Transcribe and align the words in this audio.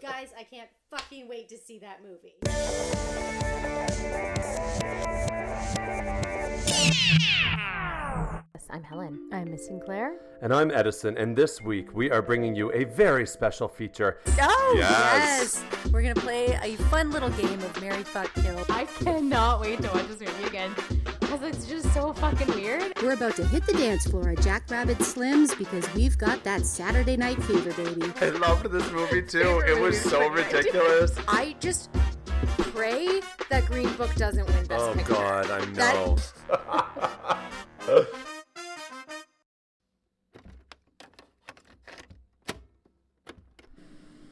Guys, 0.00 0.28
I 0.38 0.44
can't 0.44 0.68
fucking 0.90 1.28
wait 1.28 1.48
to 1.50 1.58
see 1.58 1.78
that 1.80 2.00
movie. 2.02 2.34
Yes, 8.54 8.66
I'm 8.70 8.82
Helen. 8.82 9.28
I'm 9.32 9.50
Miss 9.50 9.66
Sinclair. 9.66 10.14
And 10.40 10.52
I'm 10.54 10.70
Edison, 10.70 11.16
and 11.18 11.36
this 11.36 11.60
week 11.60 11.94
we 11.94 12.10
are 12.10 12.22
bringing 12.22 12.54
you 12.54 12.72
a 12.72 12.84
very 12.84 13.26
special 13.26 13.68
feature. 13.68 14.18
Oh, 14.40 14.74
Yes. 14.78 15.62
yes. 15.62 15.92
We're 15.92 16.02
going 16.02 16.14
to 16.14 16.20
play 16.20 16.58
a 16.62 16.76
fun 16.84 17.10
little 17.10 17.28
game 17.30 17.58
of 17.60 17.80
Mary 17.80 18.02
Fuck 18.02 18.32
Kill. 18.34 18.64
I 18.70 18.84
cannot 18.84 19.60
wait 19.60 19.82
to 19.82 19.88
watch 19.88 20.06
this 20.08 20.20
movie 20.20 20.44
again 20.44 20.74
because 21.38 21.56
it's 21.56 21.66
just 21.68 21.92
so 21.92 22.12
fucking 22.14 22.48
weird. 22.54 22.92
We're 23.02 23.12
about 23.12 23.36
to 23.36 23.46
hit 23.46 23.66
the 23.66 23.72
dance 23.74 24.06
floor 24.06 24.30
at 24.30 24.40
Jackrabbit 24.40 25.02
Slim's 25.02 25.54
because 25.54 25.92
we've 25.94 26.16
got 26.16 26.42
that 26.44 26.64
Saturday 26.64 27.16
night 27.16 27.42
fever, 27.44 27.72
baby. 27.74 28.10
I 28.20 28.30
loved 28.30 28.70
this 28.70 28.90
movie 28.92 29.22
too. 29.22 29.62
It 29.66 29.78
was 29.80 30.00
so 30.00 30.28
ridiculous. 30.30 31.12
I 31.28 31.54
just 31.60 31.90
pray 32.58 33.20
that 33.50 33.66
Green 33.66 33.92
Book 33.94 34.14
doesn't 34.14 34.46
win 34.46 34.66
Best 34.66 34.84
Oh 34.84 34.94
Picture. 34.94 35.12
God, 35.12 35.50
I 35.50 35.64
That- 35.66 35.94
know. 35.94 36.16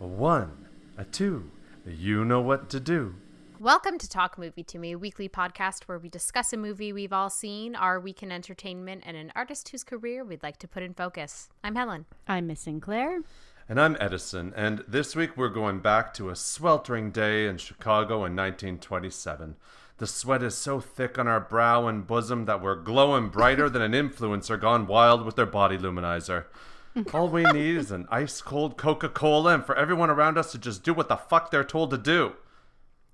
a 0.00 0.06
one, 0.06 0.66
a 0.96 1.04
two, 1.04 1.50
you 1.86 2.24
know 2.24 2.40
what 2.40 2.70
to 2.70 2.80
do. 2.80 3.14
Welcome 3.64 3.96
to 3.96 4.08
Talk 4.10 4.36
Movie 4.36 4.62
to 4.64 4.78
Me, 4.78 4.92
a 4.92 4.98
weekly 4.98 5.26
podcast 5.26 5.84
where 5.84 5.98
we 5.98 6.10
discuss 6.10 6.52
a 6.52 6.58
movie 6.58 6.92
we've 6.92 7.14
all 7.14 7.30
seen, 7.30 7.74
our 7.74 7.98
week 7.98 8.22
in 8.22 8.30
entertainment, 8.30 9.04
and 9.06 9.16
an 9.16 9.32
artist 9.34 9.70
whose 9.70 9.82
career 9.82 10.22
we'd 10.22 10.42
like 10.42 10.58
to 10.58 10.68
put 10.68 10.82
in 10.82 10.92
focus. 10.92 11.48
I'm 11.64 11.74
Helen. 11.74 12.04
I'm 12.28 12.46
Miss 12.46 12.60
Sinclair. 12.60 13.22
And 13.66 13.80
I'm 13.80 13.96
Edison, 13.98 14.52
and 14.54 14.84
this 14.86 15.16
week 15.16 15.38
we're 15.38 15.48
going 15.48 15.78
back 15.78 16.12
to 16.12 16.28
a 16.28 16.36
sweltering 16.36 17.10
day 17.10 17.46
in 17.46 17.56
Chicago 17.56 18.16
in 18.16 18.36
1927. 18.36 19.56
The 19.96 20.06
sweat 20.06 20.42
is 20.42 20.58
so 20.58 20.78
thick 20.78 21.18
on 21.18 21.26
our 21.26 21.40
brow 21.40 21.88
and 21.88 22.06
bosom 22.06 22.44
that 22.44 22.60
we're 22.60 22.74
glowing 22.74 23.30
brighter 23.30 23.70
than 23.70 23.80
an 23.80 23.92
influencer 24.10 24.60
gone 24.60 24.86
wild 24.86 25.24
with 25.24 25.36
their 25.36 25.46
body 25.46 25.78
luminizer. 25.78 26.44
All 27.14 27.30
we 27.30 27.44
need 27.44 27.78
is 27.78 27.90
an 27.90 28.08
ice 28.10 28.42
cold 28.42 28.76
Coca 28.76 29.08
Cola 29.08 29.54
and 29.54 29.64
for 29.64 29.74
everyone 29.74 30.10
around 30.10 30.36
us 30.36 30.52
to 30.52 30.58
just 30.58 30.82
do 30.82 30.92
what 30.92 31.08
the 31.08 31.16
fuck 31.16 31.50
they're 31.50 31.64
told 31.64 31.88
to 31.92 31.96
do. 31.96 32.34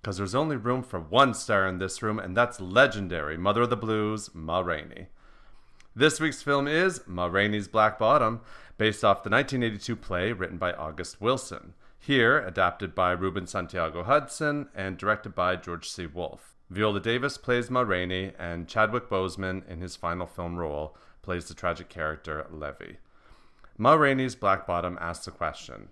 Because 0.01 0.17
there's 0.17 0.35
only 0.35 0.57
room 0.57 0.83
for 0.83 0.99
one 0.99 1.35
star 1.35 1.67
in 1.67 1.79
this 1.79 2.03
room, 2.03 2.19
and 2.19 2.37
that's 2.37 2.61
legendary 2.61 3.37
Mother 3.37 3.63
of 3.63 3.71
the 3.71 3.77
Blues, 3.77 4.31
Ma 4.33 4.61
Rainey. 4.61 5.09
This 5.95 6.21
week's 6.21 6.43
film 6.43 6.67
is 6.67 7.03
Ma 7.07 7.27
Rainey's 7.27 7.69
Black 7.69 7.99
Bottom, 7.99 8.41
based 8.79 9.05
off 9.05 9.23
the 9.23 9.31
1982 9.31 9.97
play 9.97 10.33
written 10.33 10.57
by 10.57 10.73
August 10.73 11.21
Wilson. 11.21 11.75
Here, 11.99 12.39
adapted 12.39 12.95
by 12.95 13.11
Ruben 13.13 13.47
Santiago 13.47 14.05
Hudson 14.05 14.69
and 14.75 14.97
directed 14.97 15.35
by 15.35 15.57
George 15.57 15.87
C. 15.89 16.07
Wolfe. 16.07 16.55
Viola 16.71 17.01
Davis 17.01 17.37
plays 17.37 17.71
Ma 17.71 17.81
Rainey, 17.81 18.33
and 18.39 18.69
Chadwick 18.69 19.11
Boseman, 19.11 19.69
in 19.69 19.81
his 19.81 19.97
final 19.97 20.27
film 20.27 20.57
role, 20.57 20.97
plays 21.21 21.47
the 21.47 21.55
tragic 21.55 21.91
character 21.91 22.47
Levee. 22.51 22.97
Ma 23.77 23.95
Rainey's 23.95 24.35
Black 24.35 24.67
Bottom 24.67 24.97
asks 25.01 25.27
the 25.27 25.31
question 25.31 25.89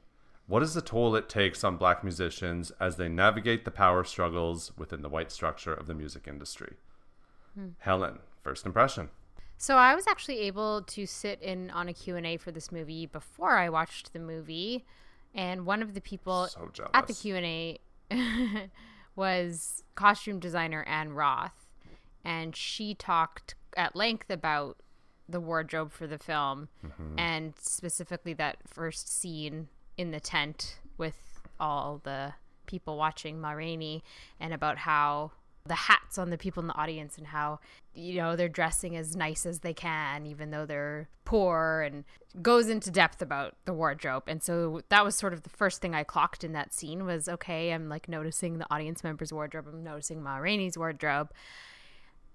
What 0.49 0.63
is 0.63 0.73
the 0.73 0.81
toll 0.81 1.15
it 1.15 1.29
takes 1.29 1.63
on 1.63 1.77
black 1.77 2.03
musicians 2.03 2.73
as 2.81 2.97
they 2.97 3.07
navigate 3.07 3.67
the 3.67 3.71
power 3.71 4.03
struggles 4.03 4.73
within 4.79 5.03
the 5.03 5.09
white 5.11 5.31
structure 5.31 5.75
of 5.75 5.87
the 5.87 5.95
music 5.95 6.27
industry? 6.27 6.77
Hmm. 7.55 7.69
Helen, 7.81 8.21
first 8.43 8.65
impression. 8.65 9.11
So 9.59 9.77
I 9.77 9.95
was 9.95 10.07
actually 10.07 10.39
able 10.41 10.81
to 10.83 11.05
sit 11.05 11.43
in 11.43 11.71
on 11.71 11.87
a 11.89 11.93
Q&A 11.93 12.39
for 12.39 12.51
this 12.51 12.73
movie 12.73 13.05
before 13.05 13.59
I 13.59 13.69
watched 13.69 14.15
the 14.15 14.19
movie, 14.21 14.87
and 15.35 15.67
one 15.67 15.83
of 15.83 15.93
the 15.93 16.01
people 16.01 16.47
So 16.47 16.71
at 16.95 17.07
the. 17.07 17.13
Q&A 17.13 17.79
was 19.17 19.85
costume 19.97 20.41
designer 20.41 20.83
Anne 20.85 21.13
Roth, 21.13 21.67
and 22.25 22.57
she 22.57 22.95
talked 22.95 23.55
at 23.77 23.95
length 23.95 24.31
about 24.31 24.79
the 25.29 25.41
wardrobe 25.41 25.93
for 25.93 26.07
the 26.07 26.17
film 26.17 26.69
mm-hmm. 26.83 27.19
and 27.19 27.53
specifically 27.59 28.33
that 28.33 28.57
first 28.67 29.15
scene 29.15 29.69
in 29.99 30.13
the 30.13 30.21
tent 30.21 30.79
with 30.97 31.43
all 31.61 32.01
the 32.05 32.33
people 32.67 32.97
watching 32.97 33.41
Ma 33.41 33.51
Rainey 33.51 34.03
and 34.41 34.55
about 34.55 34.79
how 34.79 35.33
the 35.67 35.75
hats 35.75 36.17
on 36.17 36.31
the 36.31 36.39
people 36.39 36.63
in 36.63 36.67
the 36.67 36.77
audience 36.77 37.19
and 37.19 37.27
how 37.27 37.61
you 37.93 38.15
know 38.15 38.37
they're 38.37 38.49
dressing 38.49 38.97
as 38.97 39.15
nice 39.15 39.45
as 39.45 39.61
they 39.61 39.75
can 39.75 40.25
even 40.25 40.51
though 40.51 40.65
they're 40.65 41.09
poor 41.27 41.83
and 41.83 42.05
goes 42.41 42.69
into 42.69 42.91
depth 42.91 43.21
about 43.21 43.55
the 43.67 43.73
wardrobe. 43.73 44.23
And 44.29 44.43
so 44.43 44.81
that 44.89 45.05
was 45.05 45.15
sort 45.15 45.35
of 45.35 45.43
the 45.43 45.51
first 45.51 45.83
thing 45.83 45.95
i 45.95 46.05
clocked 46.05 46.43
in 46.45 46.53
that 46.53 46.73
scene 46.73 47.05
was 47.05 47.29
okay 47.29 47.73
i'm 47.73 47.89
like 47.89 48.09
noticing 48.09 48.59
the 48.59 48.67
audience 48.71 49.05
members 49.05 49.33
wardrobe. 49.33 49.67
I'm 49.69 49.85
noticing 49.85 50.23
ma 50.23 50.37
rainey's 50.37 50.79
wardrobe. 50.79 51.31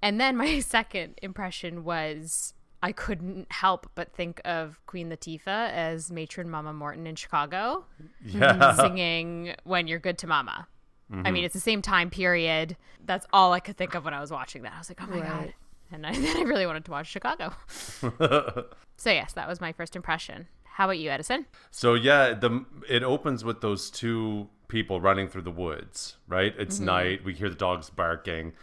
And 0.01 0.19
then 0.19 0.35
my 0.35 0.59
second 0.75 1.17
impression 1.21 1.83
was 1.83 2.53
I 2.83 2.91
couldn't 2.91 3.49
help 3.49 3.89
but 3.95 4.13
think 4.13 4.41
of 4.43 4.77
Queen 4.87 5.09
Latifah 5.09 5.71
as 5.71 6.11
matron 6.11 6.49
Mama 6.49 6.73
Morton 6.73 7.07
in 7.07 7.15
Chicago, 7.15 7.85
Yeah. 8.25 8.75
singing 8.75 9.55
"When 9.63 9.87
You're 9.87 9.99
Good 9.99 10.17
to 10.19 10.27
Mama." 10.27 10.67
I 11.09 11.15
mean, 11.15 11.25
mm-hmm. 11.25 11.45
it's 11.45 11.53
the 11.53 11.59
same 11.59 11.81
time 11.81 12.09
period. 12.09 12.75
That's 13.05 13.27
all 13.31 13.53
I 13.53 13.59
could 13.59 13.77
think 13.77 13.93
of 13.93 14.03
when 14.03 14.13
I 14.13 14.19
was 14.19 14.31
watching 14.31 14.63
that. 14.63 14.73
I 14.73 14.79
was 14.79 14.89
like, 14.89 15.01
"Oh 15.01 15.07
my 15.07 15.19
god!" 15.19 15.53
And 15.93 16.05
I, 16.05 16.11
then 16.19 16.37
I 16.37 16.41
really 16.41 16.65
wanted 16.65 16.83
to 16.85 16.91
watch 16.91 17.07
Chicago. 17.07 17.53
so 18.97 19.11
yes, 19.11 19.31
that 19.33 19.47
was 19.47 19.61
my 19.61 19.71
first 19.71 19.95
impression. 19.95 20.47
How 20.63 20.85
about 20.85 20.97
you, 20.97 21.09
Edison? 21.09 21.45
So 21.71 21.93
yeah, 21.93 22.33
the 22.33 22.65
it 22.89 23.03
opens 23.03 23.45
with 23.45 23.61
those 23.61 23.89
two 23.89 24.49
people 24.67 24.99
running 24.99 25.29
through 25.29 25.43
the 25.43 25.51
woods, 25.51 26.17
right? 26.27 26.53
It's 26.57 26.77
mm-hmm. 26.77 26.85
night. 26.85 27.23
We 27.23 27.33
hear 27.33 27.49
the 27.49 27.55
dogs 27.55 27.89
barking. 27.89 28.53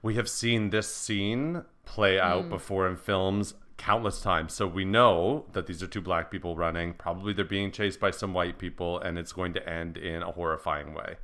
We 0.00 0.14
have 0.14 0.28
seen 0.28 0.70
this 0.70 0.88
scene 0.88 1.64
play 1.84 2.20
out 2.20 2.44
mm. 2.44 2.50
before 2.50 2.86
in 2.86 2.96
films 2.96 3.54
countless 3.76 4.20
times. 4.20 4.52
So 4.52 4.66
we 4.66 4.84
know 4.84 5.46
that 5.52 5.66
these 5.66 5.82
are 5.82 5.86
two 5.86 6.00
black 6.00 6.30
people 6.30 6.56
running. 6.56 6.94
Probably 6.94 7.32
they're 7.32 7.44
being 7.44 7.70
chased 7.70 8.00
by 8.00 8.10
some 8.10 8.34
white 8.34 8.58
people 8.58 8.98
and 8.98 9.18
it's 9.18 9.32
going 9.32 9.54
to 9.54 9.68
end 9.68 9.96
in 9.96 10.22
a 10.22 10.32
horrifying 10.32 10.94
way. 10.94 11.16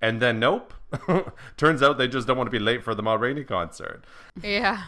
And 0.00 0.20
then 0.20 0.38
nope. 0.38 0.74
Turns 1.56 1.82
out 1.82 1.98
they 1.98 2.08
just 2.08 2.26
don't 2.26 2.36
want 2.36 2.46
to 2.46 2.52
be 2.52 2.58
late 2.58 2.82
for 2.82 2.94
the 2.94 3.02
Ma 3.02 3.14
Rainey 3.14 3.44
concert. 3.44 4.04
Yeah. 4.42 4.84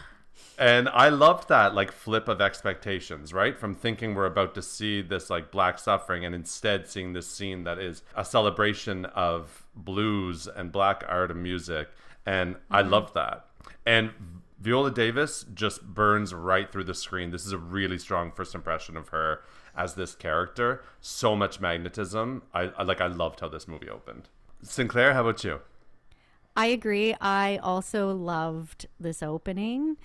And 0.57 0.89
I 0.89 1.09
loved 1.09 1.49
that 1.49 1.73
like 1.73 1.91
flip 1.91 2.27
of 2.27 2.41
expectations, 2.41 3.33
right? 3.33 3.57
From 3.57 3.73
thinking 3.73 4.13
we're 4.13 4.25
about 4.25 4.55
to 4.55 4.61
see 4.61 5.01
this 5.01 5.29
like 5.29 5.51
black 5.51 5.79
suffering 5.79 6.25
and 6.25 6.35
instead 6.35 6.87
seeing 6.87 7.13
this 7.13 7.27
scene 7.27 7.63
that 7.63 7.79
is 7.79 8.03
a 8.15 8.25
celebration 8.25 9.05
of 9.05 9.65
blues 9.75 10.47
and 10.47 10.71
black 10.71 11.03
art 11.07 11.31
and 11.31 11.41
music. 11.41 11.89
And 12.25 12.57
I 12.69 12.81
mm-hmm. 12.81 12.91
loved 12.91 13.13
that. 13.15 13.45
And 13.85 14.11
Viola 14.59 14.91
Davis 14.91 15.45
just 15.53 15.85
burns 15.85 16.33
right 16.33 16.69
through 16.69 16.83
the 16.83 16.93
screen. 16.93 17.31
This 17.31 17.45
is 17.45 17.53
a 17.53 17.57
really 17.57 17.97
strong 17.97 18.31
first 18.31 18.53
impression 18.53 18.97
of 18.97 19.09
her 19.09 19.41
as 19.75 19.95
this 19.95 20.15
character. 20.15 20.83
So 20.99 21.35
much 21.35 21.61
magnetism. 21.61 22.43
I, 22.53 22.63
I 22.77 22.83
like 22.83 22.99
I 22.99 23.07
loved 23.07 23.39
how 23.39 23.47
this 23.47 23.67
movie 23.69 23.89
opened. 23.89 24.27
Sinclair, 24.61 25.13
how 25.13 25.21
about 25.21 25.43
you? 25.45 25.61
I 26.57 26.65
agree. 26.67 27.15
I 27.21 27.57
also 27.63 28.13
loved 28.13 28.87
this 28.99 29.23
opening. 29.23 29.95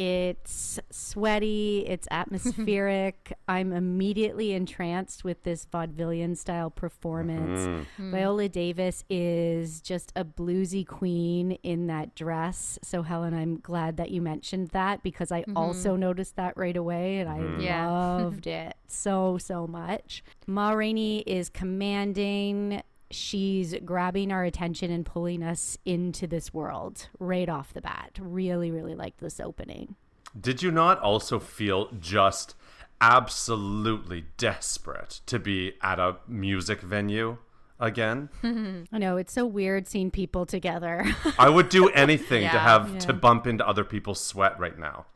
It's 0.00 0.80
sweaty, 0.90 1.84
it's 1.86 2.08
atmospheric. 2.10 3.34
I'm 3.48 3.74
immediately 3.74 4.52
entranced 4.52 5.24
with 5.24 5.42
this 5.42 5.66
vaudevillian 5.66 6.38
style 6.38 6.70
performance. 6.70 7.60
Mm-hmm. 7.60 7.82
Hmm. 7.96 8.10
Viola 8.10 8.48
Davis 8.48 9.04
is 9.10 9.82
just 9.82 10.10
a 10.16 10.24
bluesy 10.24 10.86
queen 10.86 11.52
in 11.62 11.86
that 11.88 12.14
dress. 12.14 12.78
So, 12.82 13.02
Helen, 13.02 13.34
I'm 13.34 13.60
glad 13.60 13.98
that 13.98 14.10
you 14.10 14.22
mentioned 14.22 14.68
that 14.68 15.02
because 15.02 15.30
I 15.30 15.42
mm-hmm. 15.42 15.58
also 15.58 15.96
noticed 15.96 16.36
that 16.36 16.56
right 16.56 16.78
away 16.78 17.18
and 17.18 17.28
I 17.28 17.38
mm-hmm. 17.40 17.60
Yeah. 17.60 17.86
loved 17.90 18.46
it 18.46 18.76
so, 18.86 19.36
so 19.36 19.66
much. 19.66 20.24
Ma 20.46 20.70
Rainey 20.70 21.18
is 21.26 21.50
commanding. 21.50 22.82
She's 23.10 23.74
grabbing 23.84 24.30
our 24.30 24.44
attention 24.44 24.90
and 24.90 25.04
pulling 25.04 25.42
us 25.42 25.76
into 25.84 26.26
this 26.26 26.54
world 26.54 27.08
right 27.18 27.48
off 27.48 27.72
the 27.74 27.80
bat. 27.80 28.12
Really, 28.20 28.70
really 28.70 28.94
liked 28.94 29.18
this 29.18 29.40
opening. 29.40 29.96
Did 30.40 30.62
you 30.62 30.70
not 30.70 31.00
also 31.00 31.40
feel 31.40 31.88
just 31.98 32.54
absolutely 33.00 34.24
desperate 34.36 35.20
to 35.26 35.38
be 35.38 35.72
at 35.82 35.98
a 35.98 36.16
music 36.28 36.80
venue 36.80 37.38
again? 37.80 38.28
I 38.92 38.98
know 38.98 39.16
it's 39.16 39.32
so 39.32 39.44
weird 39.46 39.88
seeing 39.88 40.10
people 40.10 40.46
together 40.46 41.04
I 41.38 41.48
would 41.48 41.68
do 41.68 41.88
anything 41.94 42.40
to 42.40 42.54
Yeah. 42.54 42.62
have 42.62 42.98
to 43.00 43.12
bump 43.12 43.46
into 43.46 43.66
other 43.66 43.84
people's 43.84 44.22
sweat 44.22 44.58
right 44.60 44.78
now. 44.78 45.06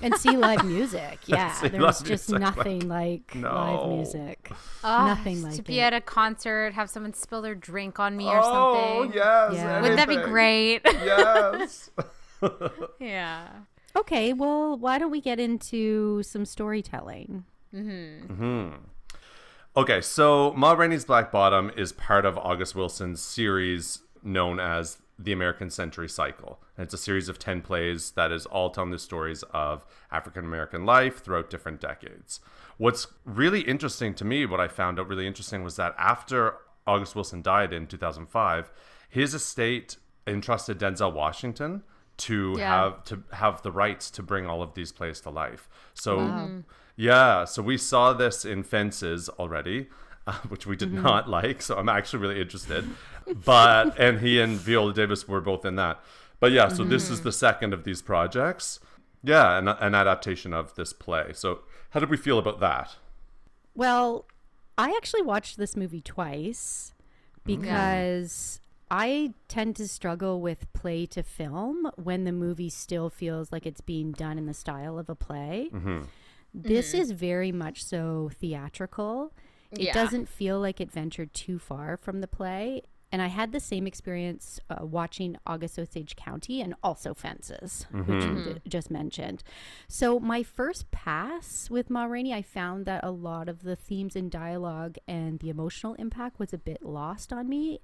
And 0.00 0.14
see 0.16 0.36
live 0.36 0.64
music. 0.64 1.18
Yeah, 1.26 1.56
there 1.68 1.80
was 1.80 2.00
just 2.02 2.28
music, 2.30 2.32
like- 2.32 2.56
nothing 2.56 2.88
like 2.88 3.34
No. 3.34 3.48
live 3.52 3.96
music. 3.96 4.50
Ah, 4.82 5.06
Nothing 5.14 5.42
like 5.42 5.54
to 5.54 5.62
be 5.62 5.80
it. 5.80 5.84
at 5.84 5.92
a 5.94 6.00
concert, 6.00 6.72
have 6.74 6.88
someone 6.90 7.12
spill 7.12 7.42
their 7.42 7.54
drink 7.54 7.98
on 8.00 8.16
me 8.16 8.26
or 8.26 8.42
something. 8.42 8.52
Oh 8.52 9.10
yes. 9.14 9.54
Yeah. 9.54 9.80
Wouldn't 9.80 9.96
that 9.98 10.08
be 10.08 10.16
great? 10.16 10.80
Yes. 11.04 11.90
yeah. 13.00 13.48
Okay, 13.94 14.32
well, 14.32 14.76
why 14.78 14.98
don't 14.98 15.10
we 15.10 15.20
get 15.20 15.38
into 15.38 16.22
some 16.22 16.44
storytelling? 16.44 17.44
Mm 17.74 18.26
hmm. 18.36 18.68
Okay, 19.76 20.00
so 20.00 20.52
Ma 20.54 20.72
Rainey's 20.72 21.04
Black 21.04 21.30
Bottom 21.32 21.70
is 21.76 21.92
part 21.92 22.24
of 22.26 22.36
August 22.38 22.74
Wilson's 22.74 23.22
series 23.22 24.00
known 24.22 24.60
as 24.60 24.98
the 25.18 25.32
American 25.32 25.70
Century 25.70 26.08
Cycle. 26.08 26.60
And 26.76 26.84
it's 26.84 26.94
a 26.94 26.98
series 26.98 27.28
of 27.28 27.38
10 27.38 27.62
plays 27.62 28.12
that 28.12 28.32
is 28.32 28.46
all 28.46 28.70
telling 28.70 28.90
the 28.90 28.98
stories 28.98 29.42
of 29.52 29.84
African 30.10 30.44
American 30.44 30.84
life 30.84 31.22
throughout 31.22 31.50
different 31.50 31.80
decades. 31.80 32.40
What's 32.78 33.06
really 33.24 33.60
interesting 33.60 34.14
to 34.14 34.24
me, 34.24 34.46
what 34.46 34.60
I 34.60 34.68
found 34.68 34.98
out 34.98 35.08
really 35.08 35.26
interesting 35.26 35.62
was 35.62 35.76
that 35.76 35.94
after 35.98 36.56
August 36.86 37.14
Wilson 37.14 37.42
died 37.42 37.72
in 37.72 37.86
2005, 37.86 38.70
his 39.08 39.34
estate 39.34 39.96
entrusted 40.26 40.78
Denzel 40.78 41.12
Washington 41.12 41.82
to 42.18 42.54
Yeah. 42.56 42.68
have 42.68 43.04
to 43.04 43.22
have 43.32 43.62
the 43.62 43.72
rights 43.72 44.10
to 44.12 44.22
bring 44.22 44.46
all 44.46 44.62
of 44.62 44.74
these 44.74 44.92
plays 44.92 45.20
to 45.22 45.30
life. 45.30 45.68
So 45.94 46.62
yeah, 46.96 47.44
so 47.44 47.62
we 47.62 47.78
saw 47.78 48.12
this 48.12 48.44
in 48.44 48.62
Fences 48.62 49.28
already, 49.30 49.88
uh, 50.26 50.32
which 50.48 50.66
we 50.66 50.76
did 50.76 50.92
mm-hmm. 50.92 51.02
not 51.02 51.28
like. 51.28 51.62
So 51.62 51.76
I'm 51.76 51.88
actually 51.88 52.20
really 52.20 52.40
interested. 52.40 52.88
But 53.44 53.98
and 53.98 54.20
he 54.20 54.40
and 54.40 54.56
Viola 54.56 54.92
Davis 54.92 55.26
were 55.26 55.40
both 55.40 55.64
in 55.64 55.76
that. 55.76 56.00
But 56.40 56.52
yeah, 56.52 56.68
so 56.68 56.82
this 56.82 57.08
is 57.08 57.18
mm-hmm. 57.18 57.28
the 57.28 57.32
second 57.32 57.72
of 57.72 57.84
these 57.84 58.02
projects. 58.02 58.80
Yeah, 59.22 59.58
an, 59.58 59.68
an 59.68 59.94
adaptation 59.94 60.52
of 60.52 60.74
this 60.74 60.92
play. 60.92 61.30
So 61.34 61.60
how 61.90 62.00
did 62.00 62.10
we 62.10 62.16
feel 62.16 62.38
about 62.38 62.58
that? 62.60 62.96
Well, 63.74 64.26
I 64.76 64.90
actually 64.96 65.22
watched 65.22 65.56
this 65.56 65.76
movie 65.76 66.00
twice 66.00 66.94
because 67.44 68.60
mm. 68.60 68.60
I 68.90 69.34
tend 69.48 69.76
to 69.76 69.88
struggle 69.88 70.40
with 70.40 70.72
play 70.72 71.06
to 71.06 71.22
film 71.22 71.90
when 71.96 72.24
the 72.24 72.32
movie 72.32 72.70
still 72.70 73.10
feels 73.10 73.52
like 73.52 73.66
it's 73.66 73.80
being 73.80 74.12
done 74.12 74.38
in 74.38 74.46
the 74.46 74.54
style 74.54 74.98
of 74.98 75.08
a 75.08 75.14
play. 75.14 75.70
Mm-hmm. 75.72 76.02
This 76.54 76.94
mm. 76.94 76.98
is 76.98 77.12
very 77.12 77.52
much 77.52 77.84
so 77.84 78.30
theatrical. 78.40 79.32
It 79.72 79.80
Yeah. 79.80 79.92
doesn't 79.94 80.28
feel 80.28 80.60
like 80.60 80.80
it 80.80 80.90
ventured 80.90 81.32
too 81.34 81.58
far 81.58 81.96
from 81.96 82.20
the 82.20 82.28
play. 82.28 82.82
And 83.14 83.20
I 83.20 83.26
had 83.26 83.52
the 83.52 83.60
same 83.60 83.86
experience 83.86 84.58
uh, 84.70 84.86
watching 84.86 85.36
August 85.46 85.78
Osage 85.78 86.16
County 86.16 86.62
and 86.62 86.74
also 86.82 87.12
Fences, 87.12 87.84
which 87.92 88.24
you 88.24 88.54
d- 88.54 88.60
just 88.66 88.90
mentioned. 88.90 89.42
So, 89.86 90.18
my 90.18 90.42
first 90.42 90.90
pass 90.90 91.68
with 91.68 91.90
Ma 91.90 92.04
Rainey, 92.04 92.32
I 92.32 92.40
found 92.40 92.86
that 92.86 93.04
a 93.04 93.10
lot 93.10 93.50
of 93.50 93.64
the 93.64 93.76
themes 93.76 94.16
and 94.16 94.30
dialogue 94.30 94.96
and 95.06 95.40
the 95.40 95.50
emotional 95.50 95.92
impact 95.94 96.38
was 96.38 96.54
a 96.54 96.58
bit 96.58 96.82
lost 96.82 97.34
on 97.34 97.50
me 97.50 97.80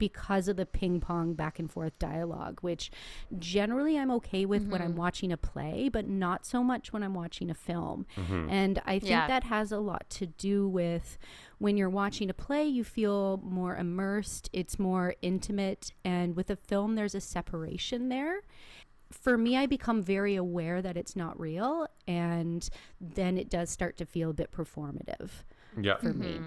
because 0.00 0.48
of 0.48 0.56
the 0.56 0.66
ping 0.66 0.98
pong 0.98 1.34
back 1.34 1.60
and 1.60 1.70
forth 1.70 1.96
dialogue, 2.00 2.58
which 2.62 2.90
generally 3.38 3.96
I'm 3.96 4.10
okay 4.12 4.44
with 4.44 4.66
when 4.66 4.82
I'm 4.82 4.88
mm-hmm. 4.90 4.98
watching 4.98 5.30
a 5.30 5.36
play, 5.36 5.88
but 5.88 6.08
not 6.08 6.44
so 6.44 6.64
much 6.64 6.92
when 6.92 7.04
I'm 7.04 7.14
watching 7.14 7.50
a 7.50 7.54
film. 7.54 8.06
Mm-hmm. 8.16 8.50
And 8.50 8.82
I 8.84 8.98
think 8.98 9.10
Yeah. 9.10 9.28
that 9.28 9.44
has 9.44 9.70
a 9.70 9.78
lot 9.78 10.10
to 10.10 10.26
do 10.26 10.66
with 10.66 11.18
when 11.58 11.76
you're 11.76 11.90
watching 11.90 12.30
a 12.30 12.34
play, 12.34 12.66
you 12.66 12.82
feel 12.82 13.36
more 13.44 13.76
immersed, 13.76 14.50
it's 14.52 14.78
more 14.78 15.14
intimate. 15.22 15.92
And 16.04 16.34
with 16.34 16.50
a 16.50 16.56
film, 16.56 16.96
there's 16.96 17.14
a 17.14 17.20
separation 17.20 18.08
there. 18.08 18.40
For 19.12 19.36
me, 19.36 19.56
I 19.56 19.66
become 19.66 20.02
very 20.02 20.36
aware 20.36 20.80
that 20.80 20.96
it's 20.96 21.14
not 21.14 21.38
real, 21.38 21.88
and 22.06 22.68
then 23.00 23.36
it 23.36 23.50
does 23.50 23.68
start 23.68 23.96
to 23.98 24.06
feel 24.06 24.30
a 24.30 24.32
bit 24.32 24.50
performative 24.52 25.30
Yeah. 25.78 25.96
for 25.98 26.14
me. 26.14 26.40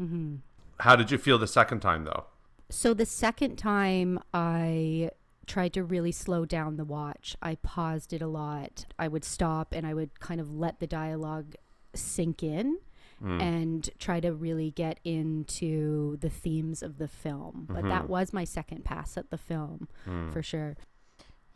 Mm-hmm. 0.00 0.36
How 0.80 0.96
did 0.96 1.10
you 1.10 1.18
feel 1.18 1.38
the 1.38 1.46
second 1.46 1.80
time 1.80 2.04
though? 2.04 2.24
So 2.68 2.94
the 2.94 3.06
second 3.06 3.56
time 3.56 4.18
I 4.34 5.10
tried 5.46 5.72
to 5.74 5.84
really 5.84 6.12
slow 6.12 6.44
down 6.44 6.76
the 6.76 6.84
watch, 6.84 7.36
I 7.40 7.56
paused 7.56 8.12
it 8.12 8.22
a 8.22 8.26
lot. 8.26 8.86
I 8.98 9.08
would 9.08 9.24
stop 9.24 9.72
and 9.72 9.86
I 9.86 9.94
would 9.94 10.18
kind 10.20 10.40
of 10.40 10.54
let 10.54 10.80
the 10.80 10.86
dialogue 10.86 11.54
sink 11.94 12.42
in 12.42 12.78
hmm. 13.20 13.40
and 13.40 13.88
try 13.98 14.20
to 14.20 14.32
really 14.32 14.70
get 14.70 14.98
into 15.04 16.16
the 16.16 16.30
themes 16.30 16.82
of 16.82 16.98
the 16.98 17.08
film. 17.08 17.66
But 17.68 17.84
that 17.84 18.02
mm-hmm. 18.02 18.12
was 18.12 18.32
my 18.32 18.44
second 18.44 18.84
pass 18.84 19.16
at 19.16 19.30
the 19.30 19.38
film 19.38 19.88
hmm. 20.04 20.30
for 20.30 20.42
sure. 20.42 20.76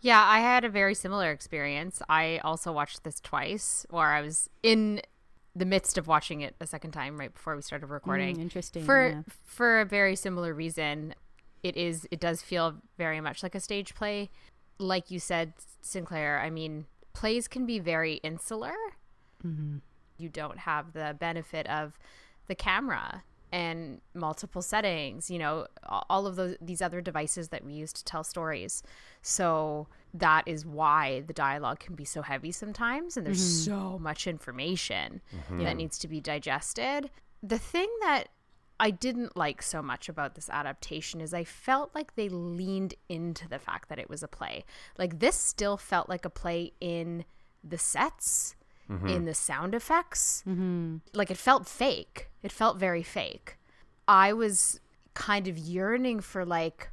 Yeah, 0.03 0.25
I 0.27 0.41
had 0.41 0.65
a 0.65 0.71
very 0.71 0.95
similar 0.95 1.31
experience. 1.31 2.01
I 2.09 2.39
also 2.39 2.73
watched 2.73 3.05
this 3.05 3.21
twice, 3.21 3.85
where 3.91 4.07
I 4.07 4.23
was 4.23 4.49
in 4.63 5.03
the 5.55 5.65
midst 5.67 5.99
of 5.99 6.07
watching 6.07 6.41
it 6.43 6.55
a 6.61 6.67
second 6.67 6.93
time 6.93 7.19
right 7.19 7.33
before 7.33 7.57
we 7.57 7.63
started 7.63 7.87
recording. 7.87 8.37
Mm, 8.37 8.41
interesting, 8.43 8.85
For 8.85 9.09
yeah. 9.09 9.23
for 9.45 9.81
a 9.81 9.85
very 9.85 10.17
similar 10.17 10.55
reason. 10.55 11.15
It 11.63 11.77
is 11.77 12.07
it 12.11 12.21
does 12.21 12.41
feel 12.43 12.77
very 12.97 13.21
much 13.21 13.43
like 13.43 13.55
a 13.55 13.61
stage 13.61 13.95
play. 13.95 14.31
Like 14.79 15.11
you 15.11 15.19
said, 15.19 15.53
Sinclair, 15.83 16.41
I 16.41 16.49
mean, 16.49 16.87
plays 17.13 17.49
can 17.49 17.67
be 17.67 17.79
very 17.79 18.15
insular. 18.15 18.73
You 19.43 20.29
don't 20.29 20.59
have 20.61 20.93
the 20.93 21.17
benefit 21.19 21.67
of 21.67 21.99
the 22.47 22.55
camera 22.55 23.25
and 23.53 24.01
multiple 24.15 24.63
settings, 24.63 25.31
you 25.31 25.39
know, 25.39 25.67
all 26.09 26.27
of 26.27 26.37
those 26.37 26.57
these 26.61 26.83
other 26.83 27.01
devices 27.01 27.49
that 27.49 27.65
we 27.65 27.73
use 27.73 27.93
to 27.93 28.05
tell 28.05 28.25
stories. 28.25 28.83
So 29.23 29.89
that 30.15 30.47
is 30.47 30.67
why 30.67 31.23
the 31.27 31.33
dialogue 31.33 31.81
can 31.81 31.95
be 31.95 32.05
so 32.05 32.23
heavy 32.23 32.53
sometimes 32.53 33.17
and 33.17 33.27
there's 33.27 33.41
mm-hmm. 33.41 33.71
so 33.71 33.99
much 33.99 34.27
information 34.27 35.21
mm-hmm. 35.35 35.63
that 35.65 35.77
needs 35.77 35.99
to 35.99 36.09
be 36.09 36.21
digested. 36.21 37.11
The 37.43 37.59
thing 37.59 37.89
that 38.03 38.29
I 38.79 38.91
didn't 38.91 39.37
like 39.37 39.63
so 39.63 39.83
much 39.83 40.09
about 40.09 40.35
this 40.35 40.49
adaptation 40.49 41.21
is 41.21 41.35
I 41.35 41.45
felt 41.45 41.95
like 41.95 42.17
they 42.17 42.31
leaned 42.31 42.95
into 43.11 43.47
the 43.47 43.59
fact 43.59 43.91
that 43.91 43.99
it 43.99 44.09
was 44.09 44.23
a 44.23 44.29
play. 44.29 44.65
Like 44.97 45.19
this 45.19 45.37
still 45.37 45.77
felt 45.77 46.09
like 46.09 46.25
a 46.25 46.31
play 46.31 46.73
in 46.81 47.27
the 47.63 47.77
sets, 47.77 48.57
mm-hmm. 48.91 49.07
in 49.07 49.25
the 49.27 49.35
sound 49.35 49.75
effects. 49.75 50.43
Like 51.13 51.31
it 51.31 51.37
felt 51.37 51.69
fake. 51.69 52.30
It 52.43 52.53
felt 52.53 52.79
very 52.79 53.03
fake. 53.03 53.57
I 54.09 54.33
was 54.33 54.81
kind 55.15 55.49
of 55.49 55.59
yearning 55.59 56.21
for 56.21 56.45
like 56.45 56.91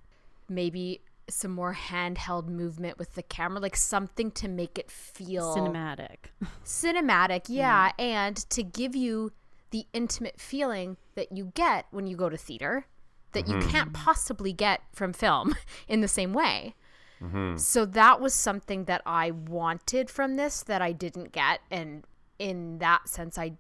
maybe 0.50 1.02
some 1.30 1.52
more 1.52 1.76
handheld 1.76 2.48
movement 2.48 2.98
with 2.98 3.16
the 3.16 3.24
camera, 3.24 3.60
like 3.60 3.76
something 3.76 4.32
to 4.32 4.48
make 4.48 4.78
it 4.78 4.90
feel 4.90 5.56
Cinematic. 5.56 6.32
cinematic, 6.64 7.46
yeah, 7.48 7.92
and 8.00 8.38
to 8.50 8.64
give 8.64 8.96
you 8.96 9.32
the 9.72 9.86
intimate 9.94 10.40
feeling 10.40 10.98
that 11.16 11.32
you 11.32 11.52
get 11.54 11.86
when 11.92 12.08
you 12.08 12.16
go 12.16 12.30
to 12.30 12.38
theater 12.38 12.86
that 13.34 13.48
you 13.48 13.56
mm-hmm. 13.56 13.70
can't 13.70 13.94
possibly 13.94 14.54
get 14.54 14.82
from 14.94 15.14
film 15.14 15.56
in 15.88 16.02
the 16.02 16.08
same 16.08 16.34
way. 16.34 16.74
Mm-hmm. 17.22 17.58
So 17.58 17.86
that 17.86 18.22
was 18.22 18.34
something 18.34 18.86
that 18.86 19.02
I 19.06 19.32
wanted 19.32 20.10
from 20.10 20.36
this 20.36 20.64
that 20.64 20.82
I 20.82 20.92
didn't 20.92 21.32
get 21.32 21.62
and 21.72 22.04
in 22.40 22.78
that 22.78 23.10
sense 23.10 23.38
I 23.38 23.54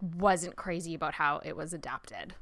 wasn't 0.00 0.56
crazy 0.56 0.94
about 0.94 1.14
how 1.14 1.40
it 1.44 1.56
was 1.56 1.72
adapted. 1.72 2.34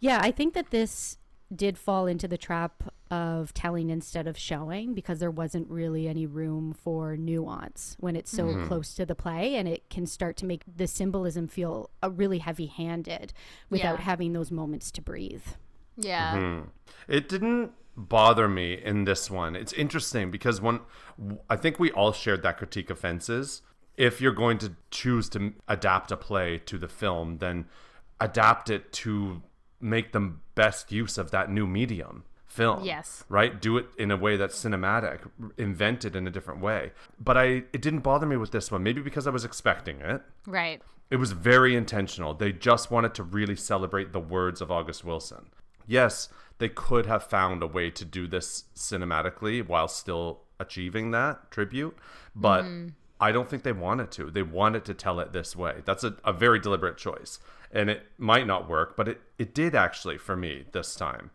Yeah, 0.00 0.20
I 0.22 0.30
think 0.30 0.54
that 0.54 0.70
this 0.70 1.18
did 1.54 1.78
fall 1.78 2.06
into 2.06 2.26
the 2.26 2.36
trap 2.36 2.92
of 3.08 3.54
telling 3.54 3.88
instead 3.90 4.26
of 4.26 4.36
showing 4.36 4.94
because 4.94 5.20
there 5.20 5.30
wasn't 5.30 5.70
really 5.70 6.08
any 6.08 6.26
room 6.26 6.72
for 6.72 7.16
nuance 7.16 7.96
when 8.00 8.16
it's 8.16 8.32
so 8.32 8.66
close 8.66 8.94
to 8.94 9.06
the 9.06 9.14
play 9.14 9.54
and 9.54 9.68
it 9.68 9.88
can 9.88 10.06
start 10.06 10.36
to 10.36 10.44
make 10.44 10.62
the 10.76 10.88
symbolism 10.88 11.46
feel 11.46 11.88
uh, 12.02 12.10
really 12.10 12.38
heavy 12.38 12.66
handed 12.66 13.32
without 13.70 13.98
Yeah. 14.00 14.04
having 14.04 14.32
those 14.32 14.50
moments 14.50 14.90
to 14.90 15.00
breathe. 15.00 15.44
Yeah. 15.96 16.62
It 17.06 17.28
didn't 17.28 17.70
bother 17.96 18.48
me 18.48 18.74
in 18.74 19.04
this 19.04 19.30
one. 19.30 19.54
It's 19.54 19.72
interesting 19.72 20.32
because 20.32 20.60
when 20.60 20.80
I 21.48 21.54
think 21.54 21.78
we 21.78 21.92
all 21.92 22.12
shared 22.12 22.42
that 22.42 22.58
critique 22.58 22.90
of 22.90 22.98
fences. 22.98 23.62
If 23.96 24.20
you're 24.20 24.32
going 24.32 24.58
to 24.58 24.72
choose 24.90 25.28
to 25.30 25.54
adapt 25.68 26.12
a 26.12 26.16
play 26.16 26.58
to 26.66 26.78
the 26.78 26.88
film, 26.88 27.38
then 27.38 27.66
adapt 28.20 28.70
it 28.70 28.92
to 28.92 29.42
make 29.80 30.12
the 30.12 30.34
best 30.54 30.92
use 30.92 31.18
of 31.18 31.30
that 31.30 31.50
new 31.50 31.66
medium, 31.66 32.24
film. 32.56 32.84
Yes. 32.84 33.24
Right? 33.28 33.60
Do 33.60 33.76
it 33.76 33.86
in 33.98 34.10
a 34.10 34.16
way 34.16 34.36
that's 34.36 34.62
cinematic, 34.62 35.20
invent 35.56 36.04
it 36.04 36.16
in 36.16 36.26
a 36.26 36.30
different 36.30 36.60
way. 36.60 36.92
But 37.20 37.36
I 37.36 37.44
it 37.72 37.82
didn't 37.82 38.00
bother 38.00 38.26
me 38.26 38.36
with 38.36 38.50
this 38.50 38.70
one, 38.70 38.82
maybe 38.82 39.02
because 39.02 39.26
I 39.26 39.30
was 39.30 39.44
expecting 39.44 40.00
it. 40.00 40.22
Right. 40.46 40.82
It 41.10 41.16
was 41.16 41.32
very 41.32 41.76
intentional. 41.76 42.34
They 42.34 42.52
just 42.52 42.90
wanted 42.90 43.14
to 43.14 43.22
really 43.22 43.54
celebrate 43.56 44.12
the 44.12 44.20
words 44.20 44.60
of 44.60 44.72
August 44.72 45.04
Wilson. 45.04 45.50
Yes, 45.86 46.28
they 46.58 46.68
could 46.68 47.06
have 47.06 47.22
found 47.22 47.62
a 47.62 47.66
way 47.66 47.90
to 47.90 48.04
do 48.04 48.26
this 48.26 48.64
cinematically 48.74 49.66
while 49.66 49.86
still 49.86 50.40
achieving 50.58 51.12
that 51.12 51.50
tribute, 51.50 51.96
but 52.34 52.64
mm-hmm. 52.64 52.88
I 53.20 53.32
don't 53.32 53.48
think 53.48 53.62
they 53.62 53.72
wanted 53.72 54.10
to. 54.12 54.30
They 54.30 54.42
wanted 54.42 54.84
to 54.86 54.94
tell 54.94 55.20
it 55.20 55.32
this 55.32 55.56
way. 55.56 55.82
That's 55.84 56.04
a, 56.04 56.16
a 56.24 56.32
very 56.32 56.58
deliberate 56.58 56.98
choice. 56.98 57.38
And 57.72 57.90
it 57.90 58.02
might 58.18 58.46
not 58.46 58.68
work, 58.68 58.96
but 58.96 59.08
it, 59.08 59.20
it 59.38 59.54
did 59.54 59.74
actually 59.74 60.18
for 60.18 60.36
me 60.36 60.64
this 60.72 60.94
time. 60.94 61.30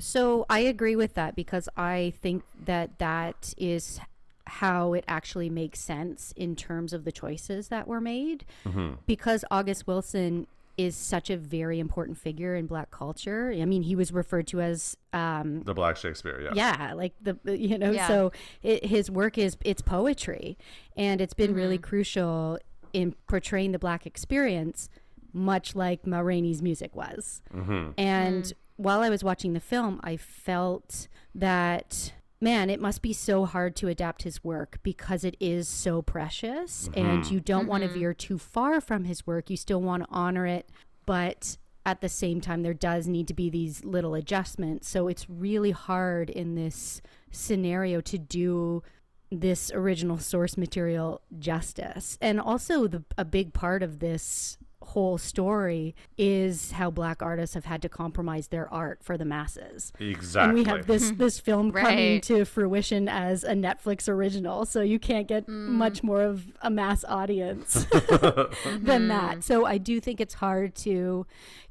So 0.00 0.44
I 0.50 0.60
agree 0.60 0.96
with 0.96 1.14
that 1.14 1.36
because 1.36 1.68
I 1.76 2.14
think 2.20 2.44
that 2.64 2.98
that 2.98 3.54
is 3.56 4.00
how 4.46 4.92
it 4.92 5.04
actually 5.08 5.48
makes 5.48 5.80
sense 5.80 6.32
in 6.36 6.54
terms 6.54 6.92
of 6.92 7.04
the 7.04 7.12
choices 7.12 7.68
that 7.68 7.88
were 7.88 8.00
made. 8.00 8.44
Mm-hmm. 8.66 8.94
Because 9.06 9.44
August 9.50 9.86
Wilson 9.86 10.46
is 10.76 10.96
such 10.96 11.30
a 11.30 11.36
very 11.36 11.78
important 11.78 12.18
figure 12.18 12.56
in 12.56 12.66
Black 12.66 12.90
culture. 12.90 13.52
I 13.56 13.64
mean, 13.64 13.82
he 13.82 13.94
was 13.94 14.12
referred 14.12 14.46
to 14.48 14.60
as 14.60 14.96
um, 15.12 15.62
The 15.62 15.74
Black 15.74 15.96
Shakespeare, 15.96 16.40
yeah. 16.40 16.52
yeah 16.54 16.92
like 16.94 17.14
the 17.20 17.38
you 17.44 17.78
know 17.78 17.90
Yeah. 17.90 18.08
so 18.08 18.32
it, 18.62 18.86
his 18.86 19.10
work 19.10 19.38
is 19.38 19.56
it's 19.64 19.82
poetry 19.82 20.58
and 20.96 21.20
it's 21.20 21.34
been 21.34 21.54
really 21.54 21.78
crucial 21.78 22.58
in 22.92 23.14
portraying 23.26 23.72
the 23.72 23.78
black 23.78 24.06
experience 24.06 24.88
much 25.32 25.74
like 25.74 26.06
Ma 26.06 26.20
Rainey's 26.20 26.62
music 26.62 26.94
was. 26.94 27.42
Mm-hmm. 27.52 27.90
And 27.98 28.52
while 28.76 29.00
I 29.00 29.10
was 29.10 29.24
watching 29.24 29.52
the 29.52 29.60
film, 29.60 30.00
I 30.02 30.16
felt 30.16 31.08
that 31.34 32.12
man, 32.40 32.70
it 32.70 32.80
must 32.80 33.02
be 33.02 33.12
so 33.12 33.44
hard 33.44 33.76
to 33.76 33.88
adapt 33.88 34.22
his 34.22 34.44
work 34.44 34.78
because 34.82 35.24
it 35.24 35.36
is 35.40 35.68
so 35.68 36.02
precious 36.02 36.88
mm-hmm. 36.88 37.06
and 37.06 37.30
you 37.30 37.40
don't 37.40 37.66
want 37.66 37.82
to 37.82 37.88
mm-hmm. 37.88 37.98
veer 37.98 38.14
too 38.14 38.38
far 38.38 38.80
from 38.80 39.04
his 39.04 39.26
work. 39.26 39.50
You 39.50 39.56
still 39.56 39.80
want 39.80 40.02
to 40.02 40.08
honor 40.10 40.46
it, 40.46 40.68
but 41.06 41.56
at 41.86 42.00
the 42.00 42.08
same 42.08 42.40
time 42.40 42.62
there 42.62 42.74
does 42.74 43.06
need 43.06 43.28
to 43.28 43.34
be 43.34 43.50
these 43.50 43.84
little 43.84 44.14
adjustments. 44.14 44.88
So 44.88 45.08
it's 45.08 45.28
really 45.28 45.70
hard 45.70 46.30
in 46.30 46.54
this 46.54 47.02
scenario 47.30 48.00
to 48.02 48.18
do 48.18 48.82
this 49.30 49.70
original 49.74 50.18
source 50.18 50.56
material 50.56 51.20
justice. 51.38 52.18
And 52.20 52.40
also 52.40 52.86
the 52.86 53.04
a 53.18 53.24
big 53.24 53.52
part 53.52 53.82
of 53.82 53.98
this 53.98 54.58
whole 54.94 55.18
story 55.18 55.92
is 56.16 56.70
how 56.70 56.88
black 56.88 57.20
artists 57.20 57.54
have 57.54 57.64
had 57.64 57.82
to 57.82 57.88
compromise 57.88 58.46
their 58.46 58.72
art 58.72 59.02
for 59.02 59.18
the 59.18 59.24
masses. 59.24 59.92
Exactly. 59.98 60.48
And 60.48 60.54
we 60.54 60.64
have 60.70 60.86
this 60.86 61.10
this 61.16 61.40
film 61.40 61.72
coming 61.72 62.20
to 62.22 62.44
fruition 62.44 63.08
as 63.08 63.42
a 63.42 63.54
Netflix 63.54 64.08
original, 64.08 64.64
so 64.64 64.82
you 64.82 65.00
can't 65.00 65.26
get 65.26 65.48
mm. 65.48 65.50
much 65.50 66.04
more 66.04 66.22
of 66.22 66.52
a 66.62 66.70
mass 66.70 67.04
audience 67.08 67.74
than 67.90 69.08
that. 69.08 69.32
Mm-hmm. 69.32 69.40
So 69.40 69.66
I 69.66 69.78
do 69.78 70.00
think 70.00 70.20
it's 70.20 70.34
hard 70.34 70.76
to 70.76 71.26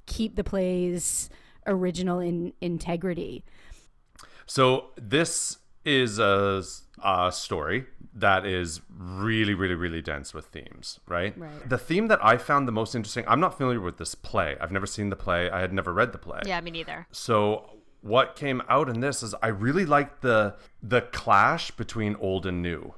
keep 0.05 0.35
the 0.35 0.43
play's 0.43 1.29
original 1.65 2.19
in 2.19 2.51
integrity. 2.59 3.45
So 4.45 4.91
this 4.97 5.59
is 5.85 6.19
a, 6.19 6.63
a 7.03 7.31
story 7.31 7.85
that 8.15 8.45
is 8.45 8.81
really, 8.95 9.53
really, 9.53 9.75
really 9.75 10.01
dense 10.01 10.33
with 10.33 10.45
themes, 10.45 10.99
right? 11.07 11.37
Right. 11.37 11.69
The 11.69 11.77
theme 11.77 12.07
that 12.07 12.23
I 12.23 12.37
found 12.37 12.67
the 12.67 12.71
most 12.71 12.93
interesting. 12.93 13.25
I'm 13.27 13.39
not 13.39 13.57
familiar 13.57 13.81
with 13.81 13.97
this 13.97 14.15
play. 14.15 14.55
I've 14.61 14.71
never 14.71 14.85
seen 14.85 15.09
the 15.09 15.15
play. 15.15 15.49
I 15.49 15.61
had 15.61 15.73
never 15.73 15.93
read 15.93 16.11
the 16.11 16.19
play. 16.19 16.41
Yeah, 16.45 16.61
me 16.61 16.71
neither. 16.71 17.07
So 17.11 17.69
what 18.01 18.35
came 18.35 18.61
out 18.69 18.89
in 18.89 18.99
this 18.99 19.23
is 19.23 19.33
I 19.41 19.47
really 19.47 19.85
liked 19.85 20.21
the 20.21 20.55
the 20.81 21.01
clash 21.01 21.71
between 21.71 22.15
old 22.17 22.45
and 22.45 22.61
new, 22.61 22.93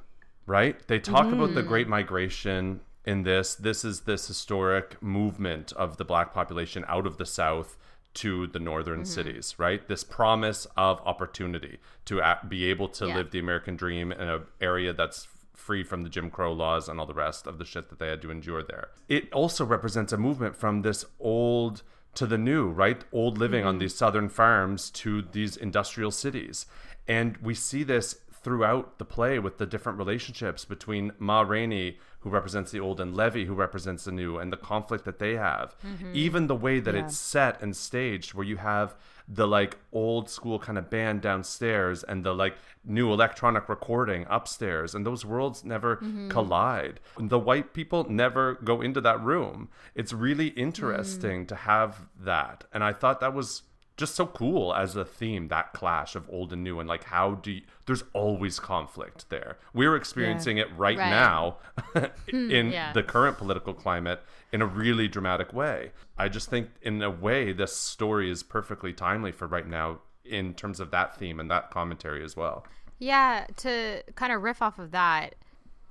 right? 0.46 0.86
They 0.88 1.00
talk 1.00 1.32
about 1.32 1.54
the 1.54 1.64
mm. 1.64 1.68
Great 1.68 1.88
Migration 1.88 2.82
in 3.06 3.24
this. 3.24 3.56
This 3.56 3.86
is 3.86 4.02
this 4.02 4.28
historic 4.28 5.02
movement 5.02 5.72
of 5.74 5.98
the 5.98 6.06
black 6.06 6.34
population 6.34 6.84
out 6.88 7.08
of 7.08 7.18
the 7.18 7.26
South 7.26 7.78
to 8.16 8.48
the 8.48 8.60
northern 8.60 9.02
mm-hmm. 9.02 9.06
cities, 9.06 9.56
right? 9.58 9.88
This 9.88 10.04
promise 10.04 10.66
of 10.76 11.00
opportunity 11.06 11.80
to 12.06 12.22
be 12.48 12.66
able 12.66 12.90
to 12.90 13.08
Yeah. 13.08 13.18
live 13.18 13.32
the 13.32 13.40
American 13.40 13.76
dream 13.76 14.12
in 14.12 14.28
an 14.28 14.44
area 14.60 14.94
that's 14.94 15.28
free 15.54 15.84
from 15.84 16.04
the 16.04 16.10
Jim 16.10 16.30
Crow 16.30 16.54
laws 16.54 16.90
and 16.90 17.00
all 17.00 17.06
the 17.06 17.14
rest 17.14 17.48
of 17.48 17.58
the 17.58 17.66
shit 17.66 17.90
that 17.90 18.00
they 18.00 18.08
had 18.08 18.22
to 18.22 18.32
endure 18.32 18.64
there. 18.64 18.90
It 19.08 19.32
also 19.34 19.66
represents 19.66 20.14
a 20.14 20.18
movement 20.18 20.56
from 20.56 20.82
this 20.82 21.06
old 21.20 21.82
to 22.16 22.26
the 22.26 22.38
new, 22.38 22.70
right? 22.70 23.04
Old 23.12 23.38
living 23.38 23.66
on 23.66 23.74
mm-hmm. 23.74 23.80
these 23.80 23.96
southern 23.96 24.30
farms 24.30 24.90
to 24.92 25.22
these 25.22 25.58
industrial 25.58 26.12
cities. 26.12 26.66
And 27.08 27.38
we 27.38 27.54
see 27.54 27.84
this 27.84 28.20
throughout 28.32 29.00
the 29.00 29.06
play 29.06 29.40
with 29.40 29.58
the 29.58 29.66
different 29.66 29.98
relationships 29.98 30.66
between 30.66 31.12
Ma 31.20 31.42
Rainey, 31.42 31.98
who 32.26 32.32
represents 32.32 32.72
the 32.72 32.80
old, 32.80 33.00
and 33.00 33.14
Levee, 33.14 33.46
who 33.46 33.54
represents 33.54 34.06
the 34.06 34.12
new, 34.12 34.40
and 34.40 34.52
the 34.52 34.58
conflict 34.58 35.06
that 35.06 35.20
they 35.20 35.36
have. 35.36 35.76
Mm-hmm. 35.86 36.12
Even 36.16 36.48
the 36.48 36.56
way 36.56 36.80
that 36.80 36.96
it's 36.96 37.16
set 37.16 37.62
and 37.62 37.78
staged, 37.78 38.34
where 38.34 38.46
you 38.46 38.58
have 38.58 38.96
the 39.28 39.48
like 39.48 39.78
old 39.94 40.28
school 40.28 40.58
kind 40.58 40.80
of 40.80 40.90
band 40.90 41.22
downstairs 41.22 42.04
and 42.04 42.24
the 42.24 42.34
like 42.34 42.56
new 42.84 43.14
electronic 43.14 43.70
recording 43.70 44.26
upstairs 44.28 44.94
and 44.94 45.06
those 45.06 45.24
worlds 45.24 45.64
never 45.64 45.98
mm-hmm. 45.98 46.30
collide. 46.30 47.00
The 47.20 47.40
white 47.40 47.74
people 47.74 48.10
never 48.10 48.56
go 48.56 48.82
into 48.82 49.02
that 49.02 49.24
room. 49.24 49.70
It's 49.94 50.14
really 50.14 50.48
interesting 50.50 51.46
mm. 51.46 51.48
to 51.48 51.56
have 51.56 52.08
that 52.20 52.66
and 52.72 52.84
i 52.84 52.94
thought 52.94 53.20
that 53.20 53.34
was 53.34 53.64
just 53.98 54.16
so 54.16 54.26
cool 54.26 54.74
as 54.74 54.96
a 54.96 55.06
theme 55.06 55.48
that 55.48 55.72
clash 55.74 56.16
of 56.16 56.30
old 56.30 56.52
and 56.54 56.64
new 56.64 56.80
and 56.80 56.90
like 56.90 57.06
how 57.06 57.36
do 57.36 57.52
you, 57.52 57.62
there's 57.86 58.04
always 58.14 58.60
conflict 58.60 59.30
there 59.30 59.58
we're 59.74 59.96
experiencing 59.96 60.58
it 60.58 60.68
right, 60.78 60.98
Right. 60.98 61.10
now 61.10 61.58
hmm, 62.30 62.52
in 62.52 62.72
Yeah. 62.72 62.92
the 62.94 63.04
current 63.04 63.38
political 63.38 63.74
climate 63.74 64.22
in 64.52 64.62
a 64.62 64.66
really 64.66 65.08
dramatic 65.08 65.54
way 65.54 65.92
i 66.18 66.28
just 66.28 66.50
think 66.50 66.70
in 66.82 67.02
a 67.02 67.10
way 67.10 67.52
this 67.54 67.76
story 67.76 68.30
is 68.30 68.44
perfectly 68.44 68.92
timely 68.94 69.32
for 69.32 69.48
right 69.48 69.68
now 69.68 70.00
in 70.26 70.54
terms 70.54 70.80
of 70.80 70.92
that 70.92 71.16
theme 71.18 71.40
and 71.40 71.50
that 71.52 71.70
commentary 71.72 72.24
as 72.24 72.36
well 72.36 72.66
Yeah, 73.00 73.46
to 73.58 74.02
kind 74.16 74.32
of 74.34 74.42
riff 74.42 74.62
off 74.62 74.80
of 74.80 74.92
that, 74.92 75.36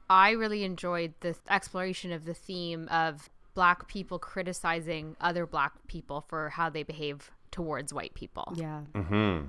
I 0.08 0.30
really 0.30 0.64
enjoyed 0.64 1.14
the 1.20 1.37
exploration 1.49 2.12
of 2.12 2.25
the 2.25 2.34
theme 2.34 2.88
of 2.88 3.28
black 3.54 3.87
people 3.88 4.18
criticizing 4.18 5.14
other 5.20 5.46
black 5.46 5.73
people 5.87 6.20
for 6.28 6.49
how 6.50 6.68
they 6.70 6.82
behave 6.82 7.30
towards 7.54 7.94
white 7.94 8.12
people. 8.14 8.52
Yeah. 8.56 8.80
Mm-hmm. 8.94 9.46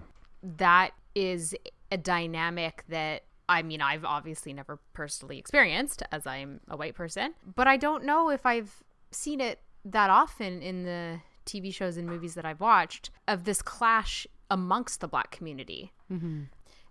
That 0.57 0.91
is 1.15 1.55
a 1.91 1.97
dynamic 1.97 2.83
that 2.89 3.23
I 3.49 3.63
mean, 3.63 3.81
I've 3.81 4.05
obviously 4.05 4.53
never 4.53 4.79
personally 4.93 5.37
experienced 5.39 6.01
as 6.11 6.25
I'm 6.25 6.61
a 6.67 6.77
white 6.77 6.95
person, 6.95 7.33
but 7.55 7.67
I 7.67 7.77
don't 7.77 8.03
know 8.03 8.29
if 8.29 8.45
I've 8.45 8.83
seen 9.11 9.41
it 9.41 9.59
that 9.85 10.09
often 10.09 10.61
in 10.61 10.83
the 10.83 11.19
TV 11.45 11.73
shows 11.73 11.97
and 11.97 12.07
movies 12.07 12.33
that 12.35 12.45
I've 12.45 12.59
watched 12.59 13.11
of 13.27 13.43
this 13.43 13.61
clash 13.61 14.25
amongst 14.49 14.99
the 14.99 15.07
black 15.07 15.31
community. 15.31 15.93
Mm-hmm. 16.11 16.43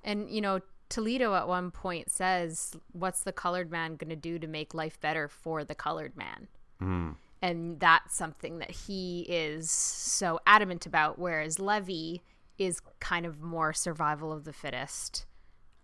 And, 0.04 0.30
you 0.30 0.40
know, 0.40 0.60
Toledo 0.88 1.34
at 1.34 1.48
one 1.48 1.72
point 1.72 2.10
says, 2.10 2.76
What's 2.92 3.22
the 3.22 3.32
colored 3.32 3.70
man 3.70 3.96
going 3.96 4.10
to 4.10 4.16
do 4.16 4.38
to 4.38 4.46
make 4.46 4.74
life 4.74 5.00
better 5.00 5.28
for 5.28 5.64
the 5.64 5.74
colored 5.74 6.16
man? 6.16 6.48
Mm-hmm. 6.80 7.10
And 7.44 7.78
that's 7.78 8.16
something 8.16 8.58
that 8.60 8.70
he 8.70 9.26
is 9.28 9.70
so 9.70 10.40
adamant 10.46 10.86
about. 10.86 11.18
Whereas 11.18 11.58
Levee 11.58 12.22
is 12.56 12.80
kind 13.00 13.26
of 13.26 13.42
more 13.42 13.74
survival 13.74 14.32
of 14.32 14.44
the 14.44 14.52
fittest. 14.54 15.26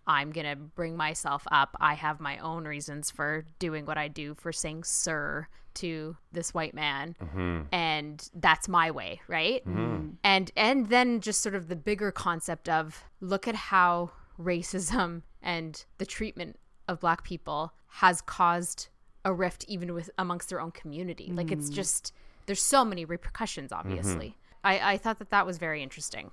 I'm 0.07 0.31
going 0.31 0.47
to 0.47 0.55
bring 0.55 0.97
myself 0.97 1.43
up. 1.51 1.77
I 1.79 1.93
have 1.93 2.19
my 2.19 2.39
own 2.39 2.65
reasons 2.65 3.11
for 3.11 3.45
doing 3.59 3.85
what 3.85 3.99
I 3.99 4.07
do, 4.07 4.33
for 4.33 4.51
saying 4.51 4.85
sir 4.85 5.47
to 5.75 6.17
this 6.31 6.51
white 6.51 6.73
man. 6.73 7.15
Mm-hmm. 7.21 7.61
And 7.71 8.27
that's 8.33 8.67
my 8.67 8.89
way, 8.89 9.21
right? 9.27 9.63
Mm-hmm. 9.63 10.15
And 10.23 10.51
and 10.57 10.89
then 10.89 11.21
just 11.21 11.43
sort 11.43 11.53
of 11.53 11.67
the 11.67 11.75
bigger 11.75 12.11
concept 12.11 12.69
of 12.69 13.03
look 13.19 13.47
at 13.47 13.55
how 13.55 14.09
racism 14.39 15.21
and 15.43 15.85
the 15.99 16.07
treatment 16.07 16.57
of 16.87 17.01
black 17.01 17.23
people 17.23 17.73
has 17.87 18.19
caused 18.19 18.89
a 19.23 19.33
rift 19.33 19.65
even 19.67 19.93
with 19.93 20.09
amongst 20.17 20.49
their 20.49 20.61
own 20.61 20.71
community. 20.71 21.31
Like 21.31 21.51
it's 21.51 21.69
mm. 21.69 21.73
just 21.73 22.13
there's 22.45 22.61
so 22.61 22.83
many 22.83 23.05
repercussions 23.05 23.71
mm-hmm. 23.71 23.87
obviously. 23.87 24.37
I, 24.63 24.93
I 24.93 24.97
thought 24.97 25.19
that 25.19 25.31
that 25.31 25.45
was 25.45 25.57
very 25.57 25.81
interesting. 25.81 26.31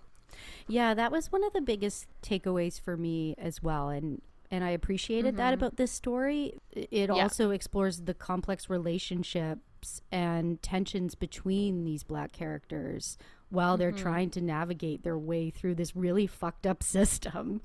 Yeah, 0.66 0.94
that 0.94 1.10
was 1.10 1.32
one 1.32 1.44
of 1.44 1.52
the 1.52 1.60
biggest 1.60 2.06
takeaways 2.22 2.80
for 2.80 2.96
me 2.96 3.34
as 3.38 3.62
well. 3.62 3.88
And 3.88 4.22
and 4.50 4.64
I 4.64 4.70
appreciated 4.70 5.36
that 5.36 5.54
mm-hmm. 5.54 5.64
about 5.64 5.76
this 5.76 5.92
story. 5.92 6.58
It 6.72 7.10
Yeah. 7.10 7.22
also 7.22 7.50
explores 7.50 8.02
the 8.02 8.14
complex 8.14 8.70
relationships 8.70 10.00
and 10.10 10.62
tensions 10.62 11.14
between 11.14 11.84
these 11.84 12.02
black 12.02 12.32
characters 12.32 13.18
while 13.50 13.76
they're 13.76 13.92
mm-hmm. 13.92 14.02
trying 14.02 14.30
to 14.30 14.40
navigate 14.40 15.02
their 15.02 15.18
way 15.18 15.50
through 15.50 15.74
this 15.74 15.94
really 15.94 16.26
fucked 16.26 16.66
up 16.66 16.82
system. 16.96 17.60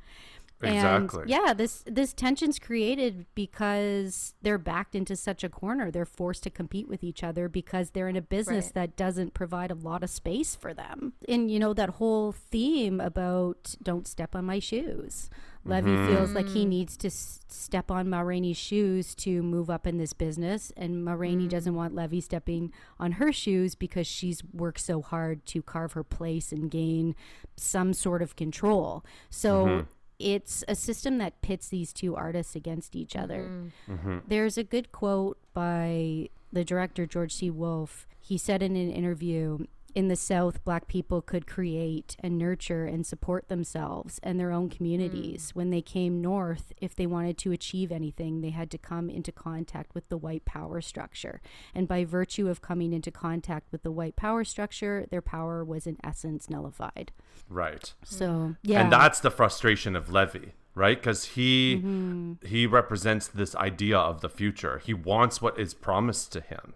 Exactly. 0.63 1.21
And 1.21 1.29
yeah, 1.29 1.53
this 1.53 1.83
this 1.85 2.13
tension's 2.13 2.59
created 2.59 3.25
because 3.35 4.33
they're 4.41 4.57
backed 4.57 4.95
into 4.95 5.15
such 5.15 5.43
a 5.43 5.49
corner. 5.49 5.91
They're 5.91 6.05
forced 6.05 6.43
to 6.43 6.49
compete 6.49 6.87
with 6.87 7.03
each 7.03 7.23
other 7.23 7.49
because 7.49 7.91
they're 7.91 8.09
in 8.09 8.15
a 8.15 8.21
business 8.21 8.65
Right. 8.65 8.73
that 8.75 8.95
doesn't 8.95 9.33
provide 9.33 9.71
a 9.71 9.75
lot 9.75 10.03
of 10.03 10.09
space 10.09 10.55
for 10.55 10.73
them. 10.73 11.13
And 11.27 11.49
you 11.49 11.59
know 11.59 11.73
that 11.73 11.91
whole 11.91 12.31
theme 12.31 12.99
about 12.99 13.75
don't 13.81 14.07
step 14.07 14.35
on 14.35 14.45
my 14.45 14.59
shoes. 14.59 15.29
Levee 15.65 15.91
mm-hmm. 15.91 16.13
feels 16.13 16.31
like 16.31 16.49
he 16.49 16.65
mm. 16.65 16.69
needs 16.69 16.97
to 16.97 17.07
s- 17.07 17.39
step 17.47 17.89
on 17.89 18.09
Ma 18.09 18.19
Rainey's 18.19 18.57
shoes 18.57 19.15
to 19.15 19.41
move 19.41 19.69
up 19.69 19.87
in 19.87 19.97
this 19.97 20.11
business, 20.11 20.73
and 20.75 21.05
Ma 21.05 21.13
Rainey 21.13 21.45
mm. 21.45 21.49
doesn't 21.49 21.75
want 21.75 21.95
Levee 21.95 22.21
stepping 22.21 22.73
on 22.99 23.13
her 23.13 23.31
shoes 23.31 23.75
because 23.75 24.05
she's 24.05 24.43
worked 24.53 24.81
so 24.81 25.01
hard 25.01 25.45
to 25.47 25.61
carve 25.61 25.93
her 25.93 26.03
place 26.03 26.51
and 26.51 26.69
gain 26.69 27.15
some 27.55 27.93
sort 27.93 28.21
of 28.21 28.35
control. 28.35 29.05
So 29.29 29.65
mm-hmm. 29.65 29.87
It's 30.23 30.63
a 30.67 30.75
system 30.75 31.17
that 31.17 31.41
pits 31.41 31.67
these 31.67 31.91
two 31.91 32.15
artists 32.15 32.55
against 32.55 32.95
each 32.95 33.15
other. 33.15 33.49
Mm. 33.49 33.71
Mm-hmm. 33.89 34.17
There's 34.27 34.57
a 34.57 34.63
good 34.63 34.91
quote 34.91 35.37
by 35.53 36.29
the 36.51 36.63
director 36.63 37.05
George 37.05 37.33
C. 37.33 37.49
Wolfe. 37.49 38.07
He 38.19 38.37
said 38.37 38.63
in 38.63 38.75
an 38.77 38.89
interview, 38.89 39.65
in 39.95 40.07
the 40.07 40.15
South, 40.15 40.63
black 40.63 40.87
people 40.87 41.21
could 41.21 41.45
create 41.47 42.15
and 42.19 42.37
nurture 42.37 42.85
and 42.85 43.05
support 43.05 43.47
themselves 43.47 44.19
and 44.23 44.39
their 44.39 44.51
own 44.51 44.69
communities. 44.69 45.51
When 45.53 45.69
they 45.69 45.81
came 45.81 46.21
north, 46.21 46.73
if 46.81 46.95
they 46.95 47.05
wanted 47.05 47.37
to 47.39 47.51
achieve 47.51 47.91
anything, 47.91 48.41
they 48.41 48.49
had 48.49 48.71
to 48.71 48.77
come 48.77 49.09
into 49.09 49.31
contact 49.31 49.93
with 49.93 50.09
the 50.09 50.17
white 50.17 50.45
power 50.45 50.81
structure. 50.81 51.41
And 51.75 51.87
by 51.87 52.05
virtue 52.05 52.49
of 52.49 52.61
coming 52.61 52.93
into 52.93 53.11
contact 53.11 53.71
with 53.71 53.83
the 53.83 53.91
white 53.91 54.15
power 54.15 54.43
structure, 54.43 55.05
their 55.11 55.21
power 55.21 55.63
was 55.63 55.85
in 55.85 55.97
essence 56.03 56.49
nullified. 56.49 57.11
right 57.49 57.93
So, 58.03 58.55
yeah. 58.63 58.81
and 58.81 58.91
that's 58.91 59.19
the 59.19 59.31
frustration 59.31 59.95
of 59.95 60.11
levee 60.11 60.53
right 60.75 60.97
because 60.97 61.25
he 61.25 61.75
Mm-hmm. 61.77 62.45
he 62.45 62.65
represents 62.65 63.27
this 63.27 63.55
idea 63.55 63.97
of 63.97 64.21
the 64.21 64.29
future 64.29 64.79
he 64.79 64.93
wants 64.93 65.39
what 65.41 65.59
is 65.59 65.73
promised 65.73 66.31
to 66.33 66.41
him 66.41 66.73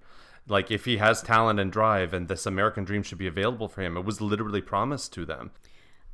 Like 0.48 0.72
if 0.72 0.86
he 0.86 0.98
has 0.98 1.22
talent 1.22 1.60
and 1.60 1.72
drive 1.72 2.14
and 2.14 2.28
this 2.28 2.46
American 2.46 2.84
dream 2.84 3.04
should 3.04 3.18
be 3.18 3.28
available 3.28 3.68
for 3.68 3.82
him. 3.82 3.98
It 3.98 4.06
was 4.06 4.22
literally 4.22 4.62
promised 4.62 5.14
to 5.14 5.26
them. 5.26 5.52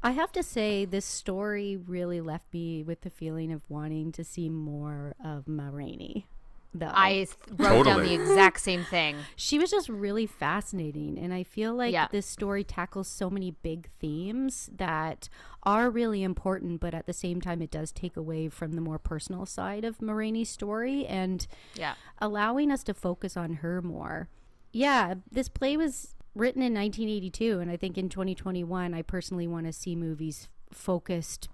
I 0.01 0.11
have 0.11 0.33
to 0.33 0.43
say, 0.43 0.83
this 0.83 1.05
story 1.05 1.77
really 1.77 2.19
left 2.19 2.53
me 2.53 2.83
with 2.83 3.01
the 3.01 3.09
feeling 3.09 3.53
of 3.53 3.61
wanting 3.69 4.11
to 4.13 4.23
see 4.23 4.49
more 4.49 5.15
of 5.23 5.47
Ma 5.47 5.69
Rainey. 5.71 6.27
Though 6.75 6.91
I 6.91 7.09
th- 7.13 7.29
wrote 7.57 7.83
down 7.85 8.01
the 8.03 8.13
exact 8.15 8.59
same 8.59 8.83
thing. 8.83 9.15
she 9.35 9.59
was 9.59 9.69
just 9.69 9.89
really 9.89 10.25
fascinating, 10.25 11.19
and 11.19 11.31
I 11.33 11.43
feel 11.43 11.73
like 11.75 11.93
Yeah. 11.93 12.07
this 12.11 12.25
story 12.25 12.63
tackles 12.63 13.07
so 13.07 13.29
many 13.29 13.51
big 13.51 13.89
themes 13.99 14.69
that 14.75 15.29
are 15.61 15.89
really 15.91 16.23
important, 16.23 16.79
but 16.81 16.93
at 16.95 17.05
the 17.05 17.13
same 17.13 17.39
time, 17.41 17.61
it 17.61 17.69
does 17.69 17.91
take 17.91 18.17
away 18.17 18.49
from 18.49 18.73
the 18.73 18.81
more 18.81 18.97
personal 18.97 19.45
side 19.45 19.85
of 19.85 20.01
Ma 20.01 20.13
Rainey's 20.13 20.49
story 20.49 21.05
and 21.05 21.45
Yeah. 21.75 21.93
allowing 22.19 22.71
us 22.71 22.83
to 22.85 22.93
focus 22.95 23.37
on 23.37 23.55
her 23.55 23.81
more. 23.81 24.29
Yeah, 24.71 25.13
this 25.31 25.49
play 25.49 25.77
was 25.77 26.15
written 26.33 26.63
in 26.63 26.73
1982, 26.73 27.59
and 27.59 27.69
I 27.69 27.77
think 27.77 27.97
in 27.99 28.09
2021, 28.09 28.93
I 28.95 29.03
personally 29.03 29.45
want 29.47 29.67
to 29.67 29.73
see 29.73 29.95
movies 29.95 30.49
focused 30.71 31.49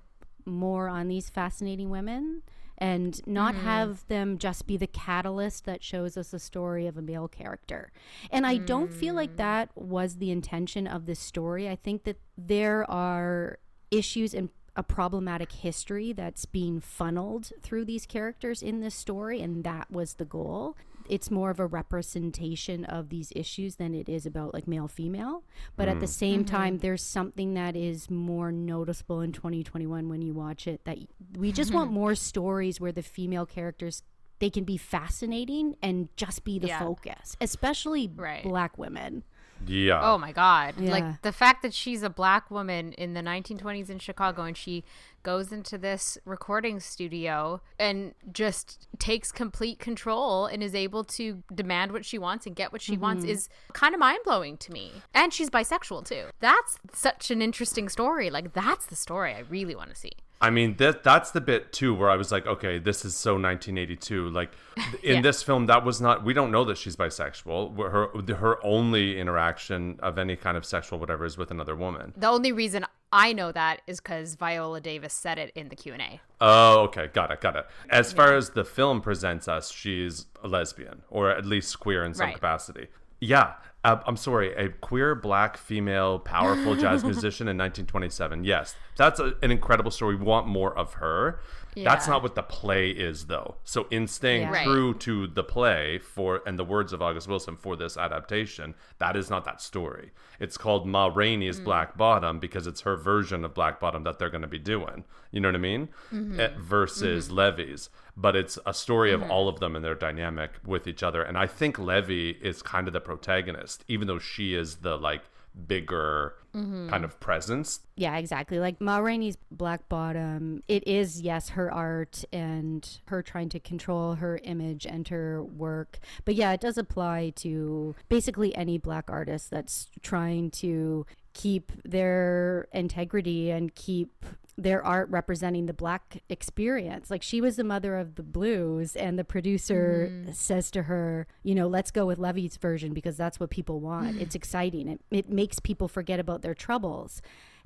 more 0.46 0.88
on 0.88 1.10
these 1.10 1.30
fascinating 1.30 1.90
women 1.90 2.42
and 2.80 3.26
not 3.28 3.54
mm-hmm. 3.54 3.66
have 3.66 4.08
them 4.08 4.38
just 4.38 4.66
be 4.66 4.78
the 4.78 4.88
catalyst 4.88 5.66
that 5.66 5.84
shows 5.84 6.18
us 6.18 6.34
a 6.34 6.40
story 6.40 6.88
of 6.88 6.98
a 6.98 7.02
male 7.02 7.28
character. 7.28 7.92
And 8.32 8.48
I 8.48 8.58
don't 8.58 8.92
feel 8.92 9.14
like 9.14 9.34
mm. 9.34 9.38
that 9.38 9.70
was 9.76 10.16
the 10.16 10.32
intention 10.32 10.88
of 10.88 11.06
this 11.06 11.20
story. 11.20 11.70
I 11.70 11.76
think 11.76 12.06
that 12.06 12.20
there 12.38 12.90
are 12.90 13.60
issues 13.92 14.34
and 14.34 14.50
a 14.76 14.84
problematic 14.84 15.52
history 15.52 16.14
that's 16.14 16.46
being 16.46 16.80
funneled 16.80 17.52
through 17.62 17.84
these 17.84 18.06
characters 18.06 18.62
in 18.62 18.80
this 18.80 18.96
story, 18.96 19.42
and 19.42 19.66
that 19.66 19.92
was 19.92 20.14
the 20.14 20.26
goal. 20.26 20.78
It's 21.10 21.32
more 21.32 21.50
of 21.50 21.60
a 21.60 21.66
representation 21.66 22.86
of 22.86 23.10
these 23.10 23.34
issues 23.36 23.76
than 23.76 23.94
it 23.94 24.08
is 24.08 24.26
about 24.26 24.54
like 24.54 24.68
male 24.68 24.88
female. 24.88 25.44
But 25.76 25.88
at 25.88 26.00
the 26.00 26.06
mm. 26.06 26.10
same 26.10 26.40
mm-hmm. 26.44 26.56
time, 26.56 26.78
there's 26.80 27.04
something 27.04 27.54
that 27.56 27.76
is 27.76 28.10
more 28.10 28.52
noticeable 28.52 29.22
in 29.22 29.32
2021 29.32 30.10
when 30.10 30.22
you 30.22 30.34
watch 30.34 30.68
it 30.68 30.86
that 30.86 30.98
we 31.38 31.52
just 31.52 31.74
want 31.74 31.92
more 32.02 32.16
stories 32.16 32.80
where 32.80 32.92
the 32.92 33.04
female 33.04 33.46
characters 33.46 34.04
they 34.40 34.50
can 34.50 34.64
be 34.64 34.78
fascinating 34.78 35.76
and 35.82 36.08
just 36.16 36.46
be 36.46 36.58
the 36.60 36.68
Yeah. 36.68 36.80
focus, 36.80 37.36
especially 37.42 38.08
Right. 38.08 38.42
black 38.44 38.78
women. 38.78 39.24
Yeah. 39.68 40.00
Oh 40.02 40.18
my 40.18 40.32
god. 40.32 40.76
Yeah. 40.80 40.92
Like 40.92 41.22
the 41.22 41.32
fact 41.32 41.62
that 41.64 41.74
she's 41.74 42.04
a 42.04 42.10
black 42.10 42.50
woman 42.50 42.94
in 42.94 43.14
the 43.14 43.22
1920s 43.22 43.90
in 43.90 44.00
Chicago 44.00 44.44
and 44.44 44.56
she 44.56 44.84
goes 45.24 45.52
into 45.52 45.78
this 45.78 46.18
recording 46.26 46.80
studio 46.80 47.62
and 47.78 48.14
just 48.32 48.88
takes 49.00 49.32
complete 49.32 49.80
control 49.80 50.46
and 50.46 50.62
is 50.64 50.76
able 50.76 51.04
to 51.04 51.44
demand 51.54 51.92
what 51.92 52.06
she 52.06 52.18
wants 52.18 52.46
and 52.46 52.56
get 52.56 52.72
what 52.72 52.82
she 52.82 52.98
wants 52.98 53.24
Mm-hmm. 53.24 53.32
is 53.32 53.50
kind 53.74 53.94
of 53.94 54.00
mind-blowing 54.00 54.58
to 54.58 54.72
me. 54.72 54.92
And 55.14 55.34
she's 55.34 55.50
bisexual 55.50 56.06
too. 56.06 56.26
That's 56.40 56.78
such 56.94 57.32
an 57.32 57.42
interesting 57.42 57.90
story. 57.90 58.30
Like 58.30 58.54
that's 58.54 58.86
the 58.86 58.96
story 58.96 59.34
I 59.34 59.40
really 59.50 59.76
want 59.76 59.90
to 59.90 59.96
see. 59.96 60.12
I 60.42 60.52
mean, 60.52 60.78
that 60.78 61.04
that's 61.04 61.32
the 61.32 61.42
bit 61.42 61.74
too 61.74 61.94
where 61.94 62.10
I 62.10 62.16
was 62.16 62.32
like, 62.32 62.48
okay, 62.48 62.80
this 62.80 63.04
is 63.04 63.14
so 63.14 63.34
1982. 63.34 64.30
Like 64.30 64.52
in 65.04 65.16
Yeah. 65.16 65.22
this 65.22 65.44
film, 65.44 65.66
that 65.66 65.84
was 65.84 66.00
not. 66.00 66.24
We 66.24 66.34
don't 66.34 66.50
know 66.50 66.64
that 66.64 66.78
she's 66.78 66.96
bisexual. 66.96 67.76
Her 67.78 68.36
her 68.36 68.66
only 68.66 69.20
interaction 69.20 70.00
of 70.02 70.18
any 70.18 70.38
kind 70.38 70.56
of 70.56 70.64
sexual 70.66 70.98
whatever 70.98 71.26
is 71.26 71.38
with 71.38 71.52
another 71.52 71.76
woman. 71.76 72.14
The 72.16 72.28
only 72.30 72.54
reason 72.54 72.86
I 73.12 73.34
know 73.34 73.52
that 73.52 73.82
is 73.88 74.00
cuz 74.00 74.36
Viola 74.36 74.80
Davis 74.82 75.14
said 75.14 75.38
it 75.40 75.52
in 75.56 75.70
the 75.70 75.76
Q&A. 75.76 76.22
Oh, 76.42 76.82
okay, 76.82 77.08
got 77.08 77.32
it, 77.32 77.42
got 77.42 77.56
it. 77.56 77.66
As 77.90 78.14
far 78.14 78.36
as 78.36 78.52
the 78.52 78.64
film 78.64 79.02
presents 79.02 79.48
us, 79.48 79.72
she's 79.72 80.28
a 80.44 80.48
lesbian 80.48 81.02
or 81.10 81.30
at 81.32 81.46
least 81.46 81.80
queer 81.80 82.04
in 82.04 82.14
some 82.14 82.28
Right. 82.28 82.36
capacity. 82.36 82.88
Yeah, 83.20 83.54
uh, 83.84 83.98
I'm 84.06 84.18
sorry, 84.18 84.54
a 84.56 84.70
queer 84.70 85.16
black 85.16 85.58
female 85.58 86.20
powerful 86.20 86.76
jazz 86.76 87.04
musician 87.06 87.48
in 87.48 87.58
1927. 87.58 88.44
Yes, 88.44 88.76
that's 88.98 89.20
a, 89.20 89.34
an 89.42 89.52
incredible 89.52 89.92
story. 89.92 90.16
We 90.16 90.24
want 90.26 90.48
more 90.48 90.78
of 90.78 90.96
her. 90.96 91.40
That's 91.82 92.08
not 92.10 92.22
what 92.24 92.36
the 92.36 92.44
play 92.44 92.90
is, 92.90 93.28
though. 93.28 93.56
So, 93.64 93.88
in 93.90 94.08
staying 94.08 94.42
Yeah. 94.42 94.52
Right. 94.52 94.66
true 94.66 94.94
to 94.96 95.28
the 95.28 95.44
play 95.44 95.98
for 95.98 96.42
and 96.46 96.60
the 96.60 96.66
words 96.66 96.92
of 96.92 97.02
August 97.02 97.30
Wilson 97.30 97.56
for 97.56 97.78
this 97.78 97.96
adaptation, 97.96 98.76
that 98.98 99.16
is 99.16 99.30
not 99.30 99.46
that 99.46 99.62
story. 99.62 100.12
It's 100.42 100.58
called 100.58 100.86
Ma 100.86 101.06
Rainey's 101.14 101.62
Black 101.62 101.96
Bottom 101.96 102.38
because 102.40 102.68
it's 102.68 102.82
her 102.82 102.98
version 102.98 103.46
of 103.46 103.54
Black 103.54 103.80
Bottom 103.80 104.04
that 104.04 104.20
they're 104.20 104.30
going 104.30 104.42
to 104.42 104.48
be 104.48 104.60
doing. 104.60 105.06
You 105.32 105.40
know 105.40 105.48
what 105.48 105.56
I 105.56 105.60
mean? 105.60 105.88
Eh, 106.12 106.50
versus 106.58 107.32
Levee's, 107.32 107.90
but 108.20 108.36
it's 108.36 108.60
a 108.66 108.74
story 108.74 109.14
of 109.14 109.22
mm-hmm. 109.22 109.32
all 109.32 109.48
of 109.48 109.60
them 109.60 109.76
and 109.76 109.84
their 109.84 109.96
dynamic 109.96 110.52
with 110.66 110.88
each 110.88 111.04
other. 111.04 111.24
And 111.24 111.38
I 111.38 111.48
think 111.48 111.80
Levee 111.80 112.38
is 112.42 112.62
kind 112.62 112.88
of 112.88 112.94
the 112.94 113.00
protagonist, 113.00 113.86
even 113.88 114.08
though 114.08 114.20
she 114.20 114.56
is 114.56 114.78
the 114.78 114.98
like 114.98 115.22
bigger 115.68 116.34
mm-hmm. 116.54 116.90
kind 116.90 117.06
of 117.06 117.20
presence. 117.22 117.80
Yeah, 117.96 118.18
exactly. 118.18 118.60
Like 118.60 118.82
Ma 118.82 118.98
Rainey's 118.98 119.38
Black 119.52 119.88
Bottom, 119.88 120.64
it 120.68 120.86
is, 120.86 121.22
yes, 121.22 121.50
her 121.50 121.72
art 121.74 122.26
and 122.34 123.00
her 123.06 123.22
trying 123.22 123.50
to 123.50 123.60
control 123.60 124.16
her 124.16 124.40
image 124.44 124.86
and 124.86 125.08
her 125.08 125.42
work. 125.42 126.00
But 126.26 126.36
yeah, 126.36 126.52
it 126.52 126.62
does 126.62 126.78
apply 126.78 127.32
to 127.38 127.96
basically 128.10 128.54
any 128.56 128.78
black 128.78 129.10
artist 129.10 129.50
that's 129.50 129.88
trying 130.02 130.52
to 130.52 131.06
keep 131.34 131.72
their 131.84 132.68
integrity 132.74 133.50
and 133.50 133.74
keep 133.76 134.26
their 134.58 134.84
art 134.84 135.10
representing 135.10 135.66
the 135.66 135.74
black 135.74 136.22
experience. 136.30 137.10
Like 137.10 137.24
she 137.24 137.40
was 137.40 137.56
the 137.56 137.64
mother 137.64 137.96
of 137.96 138.16
the 138.16 138.24
blues, 138.24 138.96
and 138.96 139.18
the 139.18 139.24
producer 139.24 140.10
mm-hmm. 140.12 140.32
says 140.34 140.70
to 140.72 140.84
her, 140.84 141.28
you 141.44 141.56
know, 141.56 141.68
let's 141.68 141.92
go 141.92 142.06
with 142.06 142.20
Levee's 142.20 142.58
version 142.58 142.94
because 142.94 143.16
that's 143.16 143.40
what 143.40 143.50
people 143.50 143.80
want. 143.80 144.22
It's 144.22 144.36
exciting. 144.42 144.88
It, 144.88 145.02
it 145.12 145.30
makes 145.30 145.60
people 145.60 145.88
forget 145.88 146.20
about 146.20 146.42
their 146.42 146.54
troubles. 146.54 147.22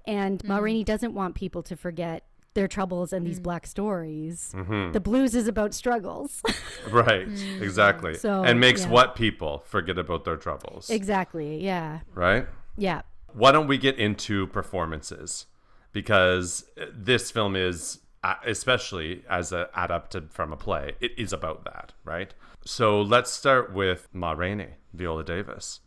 And 0.06 0.40
mm-hmm. 0.40 0.48
Ma 0.48 0.58
Rainey 0.60 0.84
doesn't 0.84 1.14
want 1.14 1.36
people 1.36 1.64
to 1.64 1.76
forget 1.76 2.26
their 2.54 2.68
troubles 2.68 3.12
and 3.14 3.26
these 3.26 3.40
mm. 3.40 3.44
black 3.44 3.66
stories. 3.66 4.54
Mm-hmm. 4.56 4.92
The 4.92 5.00
blues 5.00 5.34
is 5.34 5.48
about 5.48 5.74
struggles. 5.74 6.42
Right, 6.92 7.28
mm. 7.28 7.62
exactly. 7.62 8.14
So, 8.16 8.44
and 8.44 8.60
makes 8.60 8.84
yeah. 8.84 8.90
what 8.90 9.16
people 9.16 9.64
forget 9.66 9.98
about 9.98 10.26
their 10.26 10.36
troubles. 10.36 10.90
exactly. 10.90 11.64
Yeah. 11.64 12.02
right? 12.14 12.46
Yeah. 12.78 13.04
Why 13.34 13.52
don't 13.52 13.68
we 13.68 13.78
get 13.78 13.98
into 13.98 14.48
performances? 14.48 15.48
Because 15.92 16.66
this 16.92 17.32
film 17.32 17.56
is, 17.56 18.00
uh, 18.24 18.36
especially 18.46 19.24
as 19.30 19.52
a, 19.52 19.70
adapted 19.76 20.32
from 20.32 20.52
a 20.54 20.58
play, 20.58 20.94
it 21.00 21.12
is 21.18 21.34
about 21.34 21.66
that, 21.66 21.94
right? 22.04 22.34
So 22.66 23.02
let's 23.02 23.32
start 23.32 23.74
with 23.74 24.08
Ma 24.14 24.32
Rainey, 24.32 24.70
Viola 24.94 25.24
Davis. 25.24 25.82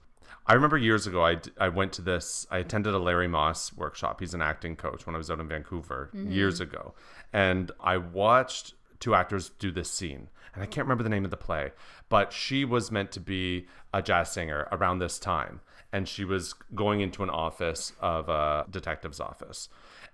I 0.49 0.55
remember 0.55 0.77
years 0.79 1.07
ago, 1.09 1.25
I, 1.25 1.39
I 1.59 1.69
went 1.69 1.93
to 1.95 2.03
this, 2.03 2.47
I 2.51 2.59
attended 2.59 2.95
a 2.95 2.99
Larry 2.99 3.27
Moss 3.27 3.73
workshop. 3.73 4.21
He's 4.21 4.35
an 4.35 4.43
acting 4.43 4.77
coach 4.77 5.05
when 5.05 5.17
I 5.17 5.19
was 5.19 5.29
out 5.29 5.41
in 5.41 5.49
Vancouver 5.49 6.11
years 6.15 6.61
ago. 6.61 6.95
And 7.33 7.73
I 7.81 7.97
watched 7.97 8.75
two 9.01 9.15
actors 9.15 9.51
do 9.59 9.73
this 9.73 9.91
scene. 9.91 10.29
And 10.55 10.63
I 10.63 10.67
can't 10.67 10.87
remember 10.87 11.03
the 11.03 11.11
name 11.11 11.25
of 11.25 11.31
the 11.31 11.37
play, 11.37 11.73
but 12.09 12.33
she 12.33 12.65
was 12.65 12.91
meant 12.91 13.13
to 13.13 13.21
be 13.21 13.67
a 13.93 14.01
jazz 14.01 14.33
singer 14.33 14.69
around 14.73 15.01
this 15.01 15.19
time. 15.19 15.61
And 15.93 16.09
she 16.09 16.25
was 16.25 16.55
going 16.75 17.01
into 17.01 17.23
an 17.23 17.31
office 17.31 17.93
of 18.01 18.29
a 18.29 18.67
detective's 18.71 19.21
office. 19.21 19.69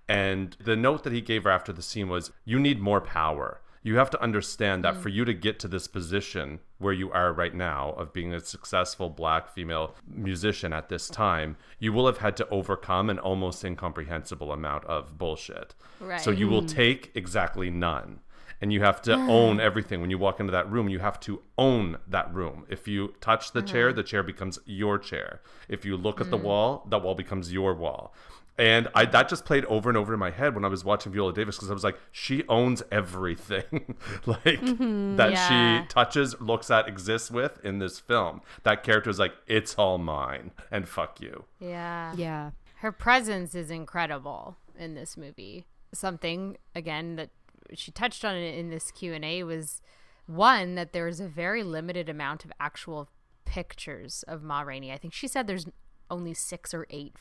And 0.07 0.55
the 0.63 0.75
note 0.75 1.03
that 1.03 1.13
he 1.13 1.21
gave 1.21 1.43
her 1.45 1.49
after 1.49 1.73
the 1.73 1.81
scene 1.81 2.09
was, 2.09 2.31
You 2.45 2.59
need 2.59 2.79
more 2.79 3.01
power 3.01 3.61
you 3.83 3.97
have 3.97 4.09
to 4.09 4.21
understand 4.21 4.85
that 4.85 4.95
for 4.95 5.09
you 5.09 5.25
to 5.25 5.33
get 5.33 5.59
to 5.59 5.67
this 5.67 5.87
position 5.89 6.59
where 6.77 6.93
you 6.93 7.11
are 7.11 7.33
right 7.33 7.53
now 7.53 7.91
of 7.91 8.13
being 8.13 8.33
a 8.33 8.39
successful 8.39 9.09
black 9.09 9.53
female 9.53 9.93
musician 10.07 10.71
at 10.71 10.87
this 10.87 11.09
time, 11.09 11.57
you 11.79 11.91
will 11.91 12.05
have 12.05 12.19
had 12.19 12.37
to 12.37 12.47
overcome 12.47 13.09
an 13.09 13.19
almost 13.19 13.63
incomprehensible 13.63 14.53
amount 14.53 14.85
of 14.85 15.17
bullshit. 15.17 15.75
Right. 15.99 16.21
So 16.21 16.31
you 16.31 16.47
will 16.47 16.65
take 16.65 17.11
exactly 17.13 17.69
none. 17.69 18.21
And 18.63 18.71
you 18.71 18.79
have 18.79 19.01
to 19.01 19.13
own 19.13 19.59
everything. 19.59 19.99
When 19.99 20.09
you 20.09 20.17
walk 20.17 20.39
into 20.39 20.53
that 20.53 20.71
room, 20.71 20.87
you 20.87 20.99
have 20.99 21.19
to 21.19 21.41
own 21.57 21.97
that 22.07 22.33
room. 22.33 22.65
If 22.69 22.87
you 22.87 23.13
touch 23.19 23.51
the 23.51 23.61
chair, 23.61 23.89
mm-hmm. 23.89 23.97
the 23.97 24.03
chair 24.03 24.23
becomes 24.23 24.57
your 24.65 24.97
chair. 24.97 25.41
If 25.67 25.83
you 25.83 25.97
look 25.97 26.21
at 26.21 26.31
the 26.31 26.37
mm. 26.37 26.43
wall, 26.43 26.87
that 26.89 27.03
wall 27.03 27.13
becomes 27.13 27.51
your 27.51 27.75
wall. 27.75 28.13
And 28.57 28.87
I 28.95 29.03
that 29.03 29.27
just 29.27 29.43
played 29.43 29.65
over 29.65 29.89
and 29.89 29.97
over 29.97 30.13
in 30.13 30.19
my 30.21 30.31
head 30.31 30.55
when 30.55 30.63
I 30.63 30.69
was 30.69 30.85
watching 30.85 31.11
Viola 31.11 31.33
Davis 31.33 31.57
because 31.57 31.71
I 31.71 31.73
was 31.73 31.83
like, 31.83 31.99
she 32.13 32.47
owns 32.47 32.81
everything, 32.89 33.95
like 34.25 34.61
mm-hmm. 34.61 35.17
that 35.17 35.33
Yeah. 35.33 35.81
she 35.81 35.87
touches, 35.89 36.39
looks 36.39 36.71
at, 36.71 36.87
exists 36.87 37.29
with 37.29 37.59
in 37.65 37.79
this 37.79 37.99
film. 37.99 38.39
That 38.63 38.81
character 38.81 39.09
is 39.09 39.19
like, 39.19 39.33
it's 39.45 39.75
all 39.75 39.97
mine, 39.97 40.51
and 40.71 40.87
fuck 40.87 41.19
you. 41.19 41.43
Yeah. 41.59 42.13
Yeah. 42.15 42.51
her 42.77 42.93
presence 42.93 43.55
is 43.55 43.69
incredible 43.69 44.55
in 44.79 44.93
this 44.93 45.17
movie 45.17 45.65
something 45.93 46.57
again 46.75 47.15
that 47.15 47.29
she 47.73 47.91
touched 47.91 48.23
on 48.25 48.35
it 48.35 48.55
in 48.55 48.69
this 48.69 48.91
q&a 48.91 49.43
was 49.43 49.81
one 50.25 50.75
that 50.75 50.93
there 50.93 51.07
is 51.07 51.19
a 51.19 51.27
very 51.27 51.63
limited 51.63 52.09
amount 52.09 52.45
of 52.45 52.51
actual 52.59 53.09
pictures 53.45 54.23
of 54.27 54.41
ma 54.41 54.61
rainey. 54.61 54.91
I 54.91 54.97
think 54.97 55.13
she 55.13 55.27
said 55.27 55.47
there's 55.47 55.67
only 56.09 56.33
six 56.33 56.73
or 56.73 56.87
eight 56.89 57.15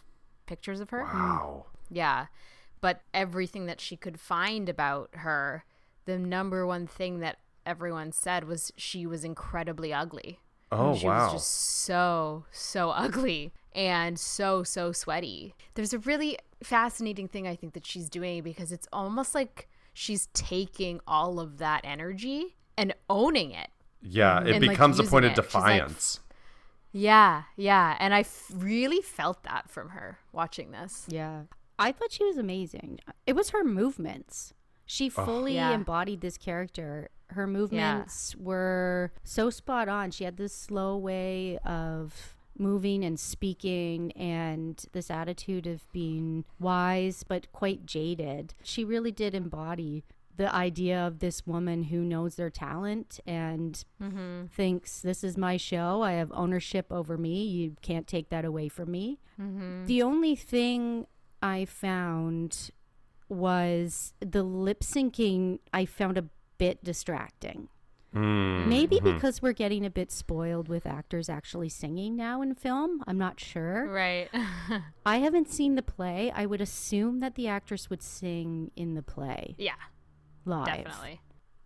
pictures 0.46 0.81
of 0.81 0.90
her. 0.90 1.02
Wow. 1.02 1.66
yeah. 1.90 2.26
But 2.81 3.02
everything 3.14 3.66
that 3.66 3.81
she 3.81 3.96
could 3.96 4.18
find 4.20 4.68
about 4.68 5.11
her 5.14 5.64
the 6.05 6.18
number 6.18 6.66
one 6.66 6.87
thing 6.87 7.20
that 7.20 7.38
everyone 7.64 8.11
said 8.11 8.44
was 8.44 8.72
she 8.76 9.07
was 9.07 9.24
incredibly 9.24 9.92
ugly. 9.92 10.40
Oh 10.70 10.96
she 10.96 11.07
wow. 11.07 11.24
was 11.24 11.42
just 11.42 11.50
so 11.50 12.44
so 12.50 12.90
ugly 12.96 13.52
and 13.74 14.18
so 14.18 14.62
so 14.62 14.92
sweaty. 14.92 15.55
There's 15.74 15.92
a 15.92 15.98
really 15.98 16.38
fascinating 16.62 17.28
thing 17.28 17.46
i 17.46 17.57
think 17.57 17.72
that 17.74 17.85
she's 17.85 18.09
doing 18.09 18.42
because 18.42 18.72
it's 18.72 18.87
almost 18.92 19.35
like 19.35 19.68
she's 19.92 20.26
taking 20.35 21.00
all 21.07 21.38
of 21.40 21.59
that 21.59 21.81
energy 21.85 22.57
and 22.76 22.94
owning 23.11 23.50
it 23.52 23.68
yeah, 24.02 24.40
it 24.40 24.57
and, 24.57 24.66
like, 24.66 24.70
becomes 24.76 24.98
a 24.98 25.05
point 25.05 25.24
of 25.24 25.31
it. 25.33 25.35
She's 25.37 25.55
like, 25.55 25.64
defiance. 25.64 26.20
yeah 26.92 27.42
yeah 27.57 27.96
and 28.00 28.12
i 28.14 28.20
f- 28.20 28.50
really 28.55 29.00
felt 29.00 29.42
that 29.44 29.70
from 29.70 29.90
her 29.90 30.18
watching 30.33 30.70
this 30.72 31.07
Yeah. 31.09 31.42
I 31.78 31.90
thought 31.90 32.12
she 32.12 32.24
was 32.24 32.37
amazing. 32.37 33.00
It 33.26 33.33
was 33.35 33.50
her 33.50 33.64
movements. 33.64 34.52
She 34.87 35.09
fully 35.09 35.55
Yeah. 35.55 35.72
embodied 35.72 36.20
this 36.20 36.37
character. 36.38 37.09
Her 37.31 37.46
movements 37.46 38.37
were 38.37 39.11
so 39.24 39.50
spot 39.50 39.88
on. 39.88 40.12
She 40.12 40.22
had 40.22 40.37
this 40.37 40.55
slow 40.55 40.96
way 40.96 41.59
of 41.64 42.37
moving 42.58 43.04
and 43.04 43.18
speaking 43.18 44.12
and 44.12 44.84
this 44.92 45.10
attitude 45.10 45.66
of 45.66 45.90
being 45.92 46.44
wise 46.58 47.24
but 47.26 47.50
quite 47.52 47.86
jaded. 47.86 48.54
She 48.62 48.84
really 48.84 49.12
did 49.12 49.34
embody 49.34 50.04
the 50.36 50.54
idea 50.54 50.98
of 51.06 51.18
this 51.18 51.46
woman 51.46 51.84
who 51.84 52.00
knows 52.00 52.36
their 52.36 52.50
talent 52.50 53.20
and 53.26 53.84
mm-hmm. 54.02 54.46
thinks 54.46 55.00
this 55.00 55.22
is 55.22 55.36
my 55.36 55.56
show. 55.56 56.02
I 56.02 56.12
have 56.12 56.32
ownership 56.32 56.86
over 56.90 57.18
me. 57.18 57.44
You 57.44 57.76
can't 57.82 58.06
take 58.06 58.30
that 58.30 58.44
away 58.44 58.68
from 58.68 58.90
me. 58.90 59.18
Mm-hmm. 59.40 59.86
The 59.86 60.02
only 60.02 60.34
thing 60.34 61.06
I 61.42 61.64
found 61.64 62.70
was 63.28 64.14
the 64.20 64.42
lip 64.42 64.80
syncing, 64.80 65.58
I 65.72 65.84
found 65.84 66.16
a 66.18 66.24
bit 66.58 66.82
distracting. 66.82 67.68
Mm, 68.14 68.66
Maybe 68.66 68.96
mm-hmm. 68.96 69.14
because 69.14 69.40
we're 69.40 69.53
getting 69.53 69.87
a 69.87 69.90
bit 69.90 70.12
spoiled 70.12 70.68
with 70.68 70.87
actors 70.87 71.29
actually 71.29 71.70
singing 71.70 72.14
now 72.14 72.42
in 72.42 72.55
film. 72.55 73.03
I'm 73.07 73.18
not 73.18 73.40
sure. 73.40 73.87
right 73.88 74.29
I 75.07 75.18
haven't 75.18 75.48
seen 75.51 75.77
the 75.77 75.83
play. 75.83 76.31
I 76.35 76.46
would 76.46 76.61
assume 76.61 77.20
that 77.20 77.35
the 77.37 77.48
actress 77.48 77.88
would 77.88 78.03
sing 78.03 78.70
in 78.77 78.94
the 78.94 79.03
play 79.03 79.55
yeah 79.59 79.72
live. 80.44 80.66
definitely 80.66 81.20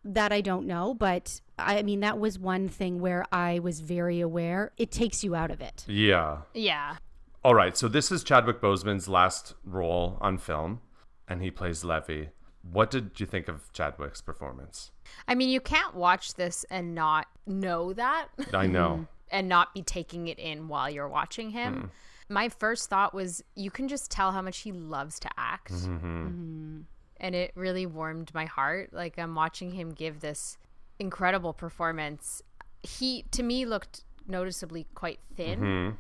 That 0.05 0.33
I 0.33 0.41
don't 0.41 0.67
know, 0.67 0.95
but 0.95 1.41
I 1.59 1.83
mean, 1.83 2.01
that 2.01 2.19
was 2.19 2.39
one 2.39 2.69
thing 2.69 3.01
where 3.01 3.25
I 3.33 3.59
was 3.59 3.81
very 3.81 4.21
aware. 4.21 4.73
It 4.77 4.91
takes 4.91 5.25
you 5.25 5.35
out 5.35 5.51
of 5.51 5.61
it. 5.61 5.85
Yeah. 5.89 6.39
yeah 6.55 6.97
All 7.43 7.55
right, 7.55 7.77
so 7.77 7.89
this 7.89 8.13
is 8.13 8.23
Chadwick 8.23 8.61
Boseman's 8.61 9.09
last 9.09 9.55
role 9.65 10.19
on 10.21 10.39
film, 10.39 10.81
and 11.27 11.43
he 11.43 11.51
plays 11.51 11.83
Levee. 11.83 12.29
What 12.73 12.91
did 12.91 13.19
you 13.21 13.27
think 13.27 13.49
of 13.49 13.73
Chadwick's 13.73 14.21
performance? 14.21 14.91
i 15.29 15.35
mean 15.35 15.49
you 15.49 15.61
can't 15.61 15.95
watch 15.95 16.35
this 16.35 16.65
and 16.71 16.95
not 16.95 17.27
know 17.47 17.93
that 17.93 18.29
I 18.53 18.67
know. 18.67 19.07
and 19.31 19.49
not 19.49 19.75
be 19.75 19.83
taking 19.83 20.29
it 20.29 20.39
in 20.39 20.69
while 20.69 20.89
you're 20.89 21.09
watching 21.09 21.51
him. 21.51 21.75
Hmm. 21.75 21.87
My 22.29 22.49
first 22.49 22.91
thought 22.91 23.15
was 23.15 23.43
you 23.55 23.71
can 23.71 23.89
just 23.89 24.11
tell 24.11 24.33
how 24.33 24.43
much 24.43 24.59
he 24.59 24.73
loves 24.73 25.19
to 25.21 25.29
act. 25.37 25.73
Mm-hmm. 25.73 26.27
Mm-hmm. 26.27 26.81
And 27.19 27.35
it 27.35 27.53
really 27.55 27.87
warmed 27.87 28.33
my 28.35 28.45
heart. 28.45 28.93
Like 28.93 29.19
I'm 29.19 29.35
watching 29.35 29.71
him 29.71 29.93
give 29.93 30.21
this 30.21 30.59
incredible 30.99 31.53
performance. 31.53 32.43
He 32.83 33.25
to 33.33 33.43
me 33.43 33.65
looked 33.65 34.05
noticeably 34.27 34.87
quite 34.95 35.21
thin. 35.37 35.61
Mm-hmm. 35.61 35.95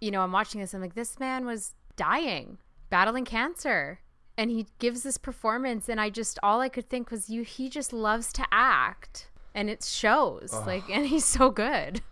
You 0.00 0.10
know, 0.10 0.20
I'm 0.20 0.32
watching 0.32 0.60
this 0.60 0.74
I'm 0.74 0.80
like 0.80 0.94
this 0.94 1.18
man 1.18 1.46
was 1.46 1.74
dying, 1.96 2.58
battling 2.90 3.24
cancer. 3.24 4.00
And 4.38 4.50
he 4.50 4.66
gives 4.78 5.02
this 5.02 5.16
performance 5.16 5.88
and 5.88 6.00
I 6.00 6.10
just 6.10 6.38
all 6.42 6.60
I 6.60 6.68
could 6.68 6.88
think 6.88 7.10
was 7.10 7.30
you 7.30 7.42
he 7.42 7.68
just 7.68 7.92
loves 7.92 8.32
to 8.34 8.46
act. 8.52 9.28
And 9.54 9.70
it 9.70 9.82
shows. 9.82 10.52
Like 10.66 10.88
and 10.90 11.06
he's 11.06 11.24
so 11.24 11.50
good. 11.50 12.02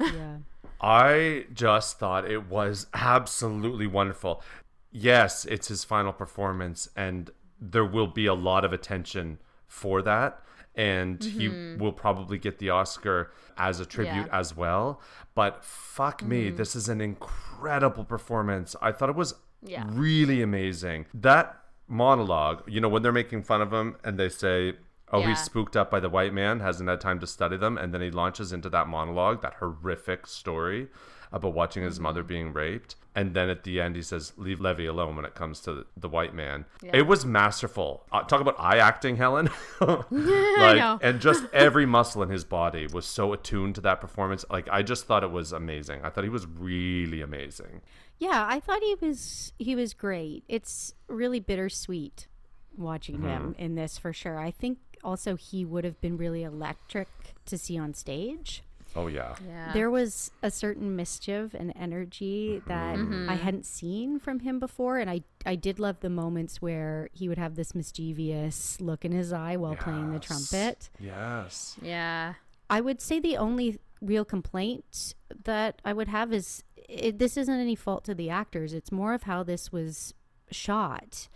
Yeah. 0.00 0.36
I 0.82 1.46
just 1.52 1.98
thought 1.98 2.28
it 2.28 2.48
was 2.48 2.88
absolutely 2.92 3.86
wonderful. 3.86 4.42
Yes, 4.90 5.44
it's 5.44 5.68
his 5.68 5.84
final 5.84 6.12
performance, 6.12 6.88
and 6.96 7.30
there 7.60 7.84
will 7.84 8.08
be 8.08 8.26
a 8.26 8.34
lot 8.34 8.64
of 8.64 8.72
attention 8.72 9.38
for 9.68 10.02
that. 10.02 10.40
And 10.74 11.22
he 11.22 11.48
mm-hmm. 11.48 11.80
will 11.82 11.92
probably 11.92 12.38
get 12.38 12.58
the 12.58 12.70
Oscar 12.70 13.30
as 13.58 13.78
a 13.78 13.86
tribute 13.86 14.26
Yeah. 14.26 14.38
as 14.38 14.56
well. 14.56 15.00
But 15.34 15.64
fuck 15.64 16.22
me, 16.22 16.46
mm-hmm. 16.46 16.56
this 16.56 16.74
is 16.74 16.88
an 16.88 17.00
incredible 17.00 18.04
performance. 18.04 18.74
I 18.80 18.90
thought 18.90 19.10
it 19.10 19.14
was 19.14 19.34
Yeah. 19.60 19.84
really 19.86 20.40
amazing. 20.40 21.06
That 21.12 21.61
monologue, 21.92 22.62
you 22.66 22.80
know, 22.80 22.88
when 22.88 23.02
they're 23.02 23.12
making 23.12 23.42
fun 23.42 23.60
of 23.62 23.72
him 23.72 23.96
and 24.02 24.18
they 24.18 24.28
say, 24.28 24.74
Oh, 25.14 25.20
Yeah. 25.20 25.28
he's 25.28 25.40
spooked 25.40 25.76
up 25.76 25.90
by 25.90 26.00
the 26.00 26.08
white 26.08 26.32
man, 26.32 26.60
hasn't 26.60 26.88
had 26.88 26.98
time 27.02 27.20
to 27.20 27.26
study 27.26 27.58
them, 27.58 27.76
and 27.76 27.92
then 27.92 28.00
he 28.00 28.10
launches 28.10 28.50
into 28.50 28.70
that 28.70 28.88
monologue, 28.88 29.42
that 29.42 29.54
horrific 29.60 30.26
story 30.26 30.88
about 31.30 31.52
watching 31.52 31.82
his 31.82 31.94
Mm-hmm. 31.96 32.02
mother 32.04 32.22
being 32.22 32.52
raped. 32.54 32.96
And 33.14 33.34
then 33.34 33.50
at 33.50 33.64
the 33.64 33.78
end, 33.78 33.94
he 33.94 34.00
says, 34.00 34.32
Leave 34.38 34.58
Levee 34.58 34.86
alone 34.86 35.16
when 35.16 35.26
it 35.26 35.34
comes 35.34 35.60
to 35.60 35.84
the 35.98 36.08
white 36.08 36.34
man. 36.34 36.64
Yeah. 36.82 36.92
It 36.94 37.06
was 37.06 37.26
masterful. 37.26 38.06
Uh, 38.10 38.22
talk 38.22 38.40
about 38.40 38.58
eye 38.58 38.78
acting, 38.78 39.16
Helen. 39.16 39.50
like, 39.80 40.98
and 41.02 41.20
just 41.20 41.44
every 41.52 41.84
muscle 41.84 42.22
in 42.22 42.30
his 42.30 42.44
body 42.44 42.86
was 42.86 43.04
so 43.04 43.34
attuned 43.34 43.74
to 43.74 43.80
that 43.82 44.00
performance. 44.00 44.46
Like, 44.50 44.66
I 44.70 44.82
just 44.82 45.04
thought 45.06 45.22
it 45.24 45.30
was 45.30 45.52
amazing. 45.52 46.00
I 46.02 46.08
thought 46.08 46.24
he 46.24 46.30
was 46.30 46.46
really 46.46 47.20
amazing. 47.20 47.82
Yeah, 48.22 48.46
I 48.48 48.60
thought 48.60 48.82
he 48.82 48.94
was 49.00 49.52
he 49.58 49.74
was 49.74 49.94
great. 49.94 50.44
It's 50.46 50.94
really 51.08 51.40
bittersweet 51.40 52.28
watching 52.76 53.16
mm-hmm. 53.16 53.26
him 53.26 53.54
in 53.58 53.74
this 53.74 53.98
for 53.98 54.12
sure. 54.12 54.38
I 54.38 54.52
think 54.52 54.78
also 55.02 55.34
he 55.34 55.64
would 55.64 55.84
have 55.84 56.00
been 56.00 56.16
really 56.16 56.44
electric 56.44 57.08
to 57.46 57.58
see 57.58 57.76
on 57.76 57.94
stage. 57.94 58.62
Oh, 58.94 59.08
yeah. 59.08 59.34
Yeah. 59.44 59.72
There 59.72 59.90
was 59.90 60.30
a 60.40 60.50
certain 60.52 60.94
mischief 60.94 61.52
and 61.54 61.72
energy 61.74 62.60
mm-hmm. 62.60 62.68
that 62.68 62.96
mm-hmm. 62.96 63.28
I 63.28 63.34
hadn't 63.34 63.66
seen 63.66 64.20
from 64.20 64.40
him 64.40 64.60
before, 64.60 64.98
and 64.98 65.10
I 65.10 65.22
I 65.44 65.56
did 65.56 65.80
love 65.80 65.98
the 65.98 66.10
moments 66.10 66.62
where 66.62 67.08
he 67.12 67.28
would 67.28 67.38
have 67.38 67.56
this 67.56 67.74
mischievous 67.74 68.80
look 68.80 69.04
in 69.04 69.10
his 69.10 69.32
eye 69.32 69.56
while 69.56 69.74
playing 69.74 70.12
the 70.12 70.20
trumpet. 70.20 70.90
Yes. 71.00 71.76
yeah. 71.82 72.34
I 72.70 72.80
would 72.80 73.00
say 73.00 73.18
the 73.18 73.36
only 73.36 73.80
real 74.00 74.24
complaint 74.24 75.14
that 75.44 75.82
I 75.84 75.92
would 75.92 76.08
have 76.08 76.32
is 76.32 76.62
it, 76.92 77.18
this 77.18 77.36
isn't 77.36 77.60
any 77.60 77.74
fault 77.74 78.04
to 78.04 78.14
the 78.14 78.30
actors. 78.30 78.72
It's 78.72 78.92
more 78.92 79.14
of 79.14 79.24
how 79.24 79.42
this 79.42 79.72
was 79.72 80.14
shot. 80.50 81.28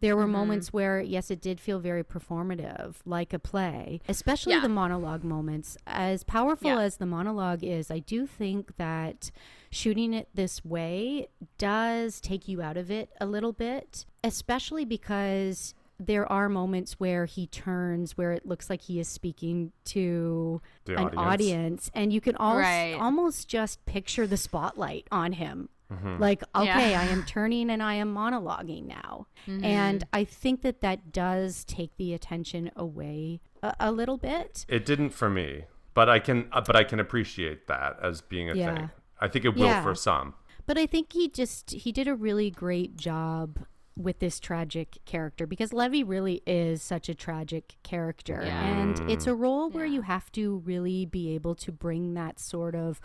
There 0.00 0.16
were 0.16 0.24
mm-hmm. 0.24 0.32
moments 0.32 0.72
where, 0.72 1.00
yes, 1.00 1.30
it 1.30 1.40
did 1.40 1.60
feel 1.60 1.78
very 1.78 2.04
performative, 2.04 2.96
like 3.06 3.32
a 3.32 3.38
play, 3.38 4.00
especially 4.08 4.52
Yeah. 4.52 4.60
the 4.60 4.68
monologue 4.68 5.24
moments. 5.24 5.78
As 5.86 6.24
powerful 6.24 6.70
Yeah. 6.70 6.80
as 6.80 6.98
the 6.98 7.06
monologue 7.06 7.64
is, 7.64 7.90
I 7.90 8.00
do 8.00 8.26
think 8.26 8.76
that 8.76 9.30
shooting 9.70 10.12
it 10.12 10.28
this 10.34 10.62
way 10.64 11.28
does 11.56 12.20
take 12.20 12.48
you 12.48 12.60
out 12.60 12.76
of 12.76 12.90
it 12.90 13.10
a 13.20 13.24
little 13.26 13.52
bit, 13.52 14.04
especially 14.22 14.84
because 14.84 15.74
there 16.00 16.30
are 16.30 16.48
moments 16.48 16.94
where 16.94 17.24
he 17.24 17.46
turns 17.46 18.16
where 18.16 18.32
it 18.32 18.44
looks 18.46 18.68
like 18.68 18.82
he 18.82 18.98
is 19.00 19.08
speaking 19.08 19.72
to 19.86 20.60
The 20.86 20.94
an 20.94 20.98
audience. 20.98 21.16
audience 21.18 21.90
and 21.94 22.12
you 22.12 22.20
can 22.20 22.36
almost 22.36 22.62
Right. 22.64 22.96
almost 23.00 23.48
just 23.48 23.84
picture 23.86 24.26
the 24.26 24.36
spotlight 24.36 25.06
on 25.12 25.32
him 25.32 25.68
Mm-hmm. 25.92 26.16
like 26.18 26.42
okay 26.56 26.90
Yeah. 26.92 27.00
i 27.02 27.04
am 27.04 27.24
turning 27.24 27.68
and 27.70 27.82
i 27.82 27.94
am 27.94 28.12
monologuing 28.14 28.86
now 28.86 29.26
Mm-hmm. 29.46 29.62
and 29.64 30.04
i 30.14 30.24
think 30.24 30.62
that 30.62 30.80
that 30.80 31.12
does 31.12 31.62
take 31.66 31.94
the 31.98 32.14
attention 32.14 32.70
away 32.74 33.40
a, 33.62 33.74
a 33.78 33.92
little 33.92 34.16
bit 34.16 34.64
It 34.66 34.86
didn't 34.86 35.10
for 35.10 35.28
me, 35.28 35.64
but 35.92 36.08
I 36.08 36.18
can 36.20 36.48
uh, 36.52 36.62
but 36.62 36.74
I 36.74 36.84
can 36.84 36.98
appreciate 37.00 37.66
that 37.68 37.98
as 38.02 38.22
being 38.22 38.48
a 38.50 38.54
Yeah. 38.54 38.74
thing. 38.74 38.90
I 39.20 39.28
think 39.28 39.44
it 39.44 39.54
will 39.54 39.66
Yeah. 39.66 39.82
for 39.82 39.94
some. 39.94 40.34
but 40.66 40.78
i 40.78 40.86
think 40.86 41.12
he 41.12 41.28
just 41.28 41.70
he 41.72 41.92
did 41.92 42.08
a 42.08 42.14
really 42.14 42.50
great 42.50 42.96
job 42.96 43.58
with 43.96 44.18
this 44.18 44.40
tragic 44.40 44.98
character 45.04 45.46
because 45.46 45.72
levee 45.72 46.02
really 46.02 46.42
is 46.46 46.82
such 46.82 47.08
a 47.08 47.14
tragic 47.14 47.76
character 47.84 48.42
Yeah. 48.44 48.64
and 48.66 49.10
it's 49.10 49.26
a 49.26 49.34
role 49.34 49.70
where 49.70 49.86
Yeah. 49.86 49.94
you 49.94 50.02
have 50.02 50.32
to 50.32 50.58
really 50.64 51.06
be 51.06 51.34
able 51.34 51.54
to 51.56 51.70
bring 51.70 52.14
that 52.14 52.40
sort 52.40 52.74
of 52.74 53.00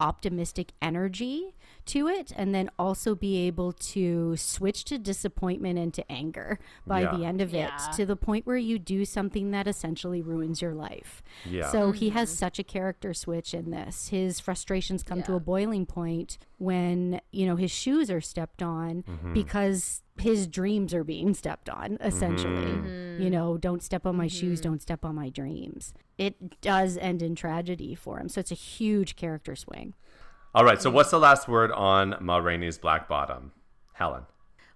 optimistic 0.00 0.72
energy 0.82 1.54
to 1.86 2.08
it 2.08 2.32
and 2.36 2.54
then 2.54 2.68
also 2.78 3.14
be 3.14 3.36
able 3.46 3.72
to 3.72 4.36
switch 4.36 4.84
to 4.84 4.98
disappointment 4.98 5.78
and 5.78 5.94
to 5.94 6.10
anger 6.12 6.58
by 6.86 7.02
Yeah. 7.02 7.16
the 7.16 7.24
end 7.24 7.40
of 7.40 7.52
Yeah. 7.54 7.74
it 7.88 7.92
to 7.96 8.04
the 8.04 8.16
point 8.16 8.44
where 8.44 8.56
you 8.56 8.78
do 8.78 9.04
something 9.04 9.50
that 9.52 9.66
essentially 9.68 10.20
ruins 10.20 10.60
your 10.60 10.74
life. 10.74 11.22
Yeah. 11.48 11.70
So 11.70 11.92
he 11.92 12.10
has 12.10 12.28
such 12.28 12.58
a 12.58 12.64
character 12.64 13.14
switch 13.14 13.54
in 13.54 13.70
this. 13.70 14.08
His 14.08 14.40
frustrations 14.40 15.02
come 15.04 15.22
to 15.22 15.34
a 15.34 15.40
boiling 15.40 15.86
point 15.86 16.38
when, 16.58 17.20
you 17.30 17.46
know, 17.46 17.56
his 17.56 17.70
shoes 17.70 18.10
are 18.10 18.20
stepped 18.20 18.62
on 18.62 19.02
Mm-hmm. 19.04 19.32
because 19.32 20.02
his 20.18 20.46
dreams 20.46 20.94
are 20.94 21.04
being 21.04 21.34
stepped 21.34 21.68
on, 21.68 21.98
essentially. 22.00 22.72
Mm-hmm. 22.72 23.22
You 23.22 23.30
know, 23.30 23.56
don't 23.56 23.82
step 23.82 24.06
on 24.06 24.16
my 24.16 24.26
shoes, 24.26 24.60
don't 24.60 24.80
step 24.80 25.04
on 25.04 25.14
my 25.14 25.28
dreams. 25.28 25.92
It 26.18 26.60
does 26.60 26.96
end 26.96 27.22
in 27.22 27.34
tragedy 27.34 27.94
for 27.94 28.20
him. 28.20 28.28
So 28.28 28.40
it's 28.40 28.52
a 28.52 28.56
huge 28.56 29.16
character 29.16 29.56
swing. 29.56 29.94
All 30.54 30.64
right. 30.64 30.80
So 30.80 30.90
what's 30.90 31.10
the 31.10 31.18
last 31.18 31.48
word 31.48 31.72
on 31.72 32.16
Ma 32.20 32.36
Rainey's 32.38 32.78
Black 32.78 33.08
Bottom, 33.08 33.52
Helen? 33.94 34.22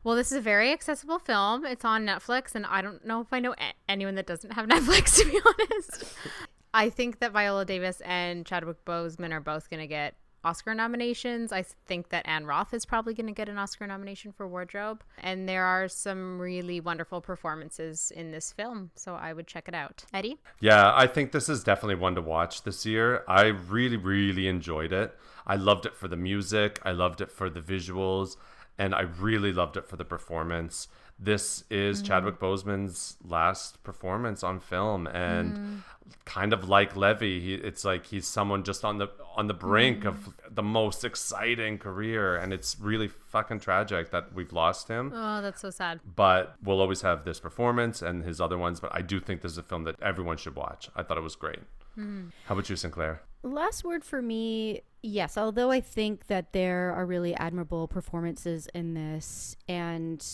Well, 0.03 0.17
this 0.17 0.33
is 0.33 0.39
a 0.39 0.41
very 0.41 0.73
accessible 0.73 1.19
film. 1.19 1.65
It's 1.65 1.85
on 1.85 2.07
Netflix, 2.07 2.55
and 2.55 2.65
I 2.67 2.83
don't 2.83 3.05
know 3.05 3.21
if 3.21 3.33
I 3.33 3.41
know 3.41 3.53
a- 3.53 3.91
anyone 3.91 4.15
that 4.17 4.27
doesn't 4.27 4.53
have 4.53 4.67
Netflix, 4.69 5.17
to 5.19 5.31
be 5.31 5.41
honest. 5.45 6.05
I 6.75 6.91
think 6.91 7.21
that 7.21 7.33
Viola 7.33 7.65
Davis 7.65 8.01
and 8.03 8.45
Chadwick 8.45 8.85
Boseman 8.85 9.33
are 9.33 9.41
both 9.41 9.71
going 9.71 9.81
to 9.81 9.87
get 9.87 10.15
Oscar 10.45 10.75
nominations. 10.75 11.53
I 11.53 11.63
think 11.63 12.11
that 12.11 12.27
Anne 12.27 12.47
Roth 12.47 12.73
is 12.73 12.85
probably 12.85 13.15
going 13.15 13.27
to 13.27 13.33
get 13.33 13.49
an 13.49 13.59
Oscar 13.59 13.87
nomination 13.87 14.33
for 14.33 14.47
wardrobe. 14.47 15.03
And 15.19 15.49
there 15.49 15.65
are 15.65 15.89
some 15.89 16.41
really 16.41 16.81
wonderful 16.81 17.21
performances 17.21 18.13
in 18.15 18.31
this 18.31 18.53
film, 18.53 18.91
so 18.95 19.15
I 19.15 19.33
would 19.33 19.47
check 19.47 19.69
it 19.69 19.75
out. 19.75 20.05
Eddie? 20.13 20.39
Yeah, 20.61 20.93
I 20.95 21.07
think 21.07 21.33
this 21.33 21.49
is 21.49 21.65
definitely 21.65 21.97
one 21.97 22.15
to 22.15 22.23
watch 22.23 22.63
this 22.63 22.87
year. 22.87 23.25
I 23.27 23.47
really, 23.47 23.97
really 23.97 24.49
enjoyed 24.49 24.93
it. 24.93 25.15
I 25.47 25.57
loved 25.57 25.87
it 25.87 25.97
for 25.97 26.09
the 26.09 26.17
music, 26.17 26.79
I 26.85 26.93
loved 26.93 27.21
it 27.21 27.31
for 27.31 27.49
the 27.49 27.61
visuals, 27.61 28.37
and 28.77 28.95
I 28.95 29.03
really 29.03 29.53
loved 29.53 29.77
it 29.77 29.89
for 29.89 29.97
the 29.97 30.05
performance. 30.05 30.89
This 31.19 31.65
is 31.71 31.99
mm-hmm. 31.99 32.07
Chadwick 32.07 32.39
Boseman's 32.39 33.17
last 33.25 33.83
performance 33.83 34.45
on 34.45 34.61
film, 34.61 35.07
and 35.09 35.53
mm-hmm. 35.53 35.77
kind 36.25 36.53
of 36.53 36.69
like 36.69 36.95
Levee, 36.95 37.41
he, 37.41 37.55
it's 37.55 37.85
like 37.85 38.07
he's 38.07 38.27
someone 38.27 38.63
just 38.63 38.85
on 38.85 38.99
the 38.99 39.09
on 39.37 39.49
the 39.49 39.55
brink 39.55 40.05
of 40.05 40.15
mm-hmm. 40.15 40.55
the 40.55 40.63
most 40.63 41.05
exciting 41.05 41.79
career, 41.79 42.37
and 42.37 42.53
it's 42.53 42.79
really 42.79 43.09
fucking 43.09 43.59
tragic 43.61 44.11
that 44.11 44.33
we've 44.33 44.53
lost 44.53 44.89
him 44.89 45.13
Oh, 45.15 45.43
that's 45.43 45.61
so 45.61 45.71
sad. 45.71 46.01
but 46.17 46.55
we'll 46.63 46.81
always 46.81 47.03
have 47.03 47.25
this 47.25 47.41
performance 47.41 48.01
and 48.01 48.25
his 48.25 48.41
other 48.41 48.57
ones. 48.57 48.79
But 48.79 48.95
I 48.95 49.03
do 49.03 49.19
think 49.19 49.43
this 49.43 49.53
is 49.53 49.59
a 49.59 49.63
film 49.63 49.85
that 49.85 49.97
everyone 50.01 50.37
should 50.37 50.55
watch. 50.55 50.89
I 50.95 51.03
thought 51.03 51.19
it 51.19 51.23
was 51.23 51.37
great. 51.37 51.61
Mm-hmm. 51.99 52.29
How 52.47 52.55
about 52.55 52.71
you, 52.71 52.77
Sinclair? 52.77 53.23
Last 53.43 53.85
word 53.85 54.05
for 54.05 54.21
me, 54.21 54.83
yes, 55.03 55.39
although 55.39 55.71
I 55.71 55.81
think 55.81 56.27
that 56.27 56.53
there 56.53 56.93
are 56.93 57.07
really 57.07 57.35
admirable 57.35 57.87
performances 57.87 58.69
in 58.75 58.95
this 58.95 59.57
and 59.69 60.25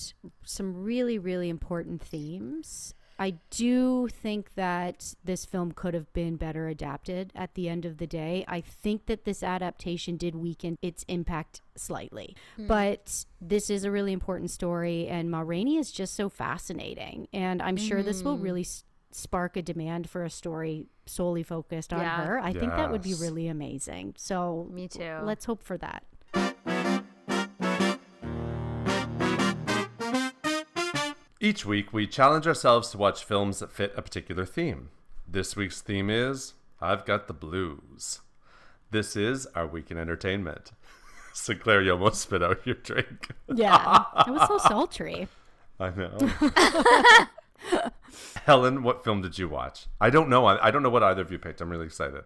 some 0.42 0.82
really, 0.82 1.18
really 1.18 1.48
important 1.48 2.02
themes. 2.02 2.94
I 3.18 3.34
do 3.50 4.08
think 4.08 4.54
that 4.54 5.14
this 5.22 5.44
film 5.44 5.72
could 5.72 5.94
have 5.94 6.12
been 6.12 6.36
better 6.36 6.66
adapted 6.66 7.30
at 7.34 7.54
the 7.54 7.68
end 7.68 7.84
of 7.84 7.98
the 7.98 8.06
day. 8.06 8.44
I 8.48 8.60
think 8.60 9.06
that 9.06 9.24
this 9.24 9.42
adaptation 9.42 10.16
did 10.16 10.34
weaken 10.34 10.78
its 10.82 11.04
impact 11.06 11.60
slightly. 11.76 12.34
Hmm. 12.56 12.66
But 12.66 13.24
this 13.40 13.70
is 13.70 13.84
a 13.84 13.90
really 13.90 14.12
important 14.12 14.50
story, 14.50 15.06
and 15.06 15.30
Ma 15.30 15.40
Rainey 15.40 15.76
is 15.76 15.92
just 15.92 16.14
so 16.14 16.28
fascinating. 16.28 17.28
And 17.32 17.62
I'm 17.62 17.76
sure 17.76 18.02
this 18.02 18.22
will 18.22 18.34
mm-hmm. 18.34 18.44
really 18.44 18.60
s- 18.62 18.84
spark 19.12 19.56
a 19.56 19.62
demand 19.62 20.10
for 20.10 20.24
a 20.24 20.30
story 20.30 20.86
solely 21.06 21.42
focused 21.42 21.92
on 21.92 22.00
Yeah. 22.00 22.24
her. 22.24 22.38
I 22.40 22.52
think 22.52 22.72
that 22.72 22.90
would 22.90 23.02
be 23.02 23.14
really 23.14 23.48
amazing. 23.48 24.14
So 24.16 24.68
Me 24.72 24.88
too. 24.88 25.18
let's 25.22 25.44
hope 25.44 25.62
for 25.62 25.76
that. 25.78 26.04
Each 31.40 31.66
week, 31.66 31.92
we 31.92 32.06
challenge 32.06 32.46
ourselves 32.46 32.90
to 32.90 32.98
watch 32.98 33.22
films 33.24 33.58
that 33.58 33.70
fit 33.70 33.92
a 33.96 34.02
particular 34.02 34.46
theme. 34.46 34.88
This 35.28 35.56
week's 35.56 35.82
theme 35.82 36.08
is 36.08 36.54
I've 36.80 37.04
Got 37.04 37.26
the 37.28 37.34
Blues. 37.34 38.20
This 38.90 39.14
is 39.16 39.46
our 39.54 39.66
week 39.66 39.90
in 39.90 39.98
entertainment. 39.98 40.72
Sinclair, 41.34 41.82
you 41.82 41.92
almost 41.92 42.22
spit 42.22 42.42
out 42.42 42.64
your 42.66 42.76
drink. 42.76 43.28
Yeah. 43.52 44.04
it 44.26 44.30
was 44.30 44.48
so 44.48 44.58
sultry. 44.68 45.28
I 45.78 45.90
know. 45.90 46.16
Helen, 48.44 48.82
what 48.82 49.04
film 49.04 49.22
did 49.22 49.38
you 49.38 49.48
watch? 49.48 49.86
I 50.00 50.10
don't 50.10 50.28
know. 50.28 50.46
I, 50.46 50.68
I 50.68 50.70
don't 50.70 50.82
know 50.82 50.90
what 50.90 51.02
either 51.02 51.22
of 51.22 51.32
you 51.32 51.38
picked. 51.38 51.60
I'm 51.60 51.70
really 51.70 51.86
excited. 51.86 52.24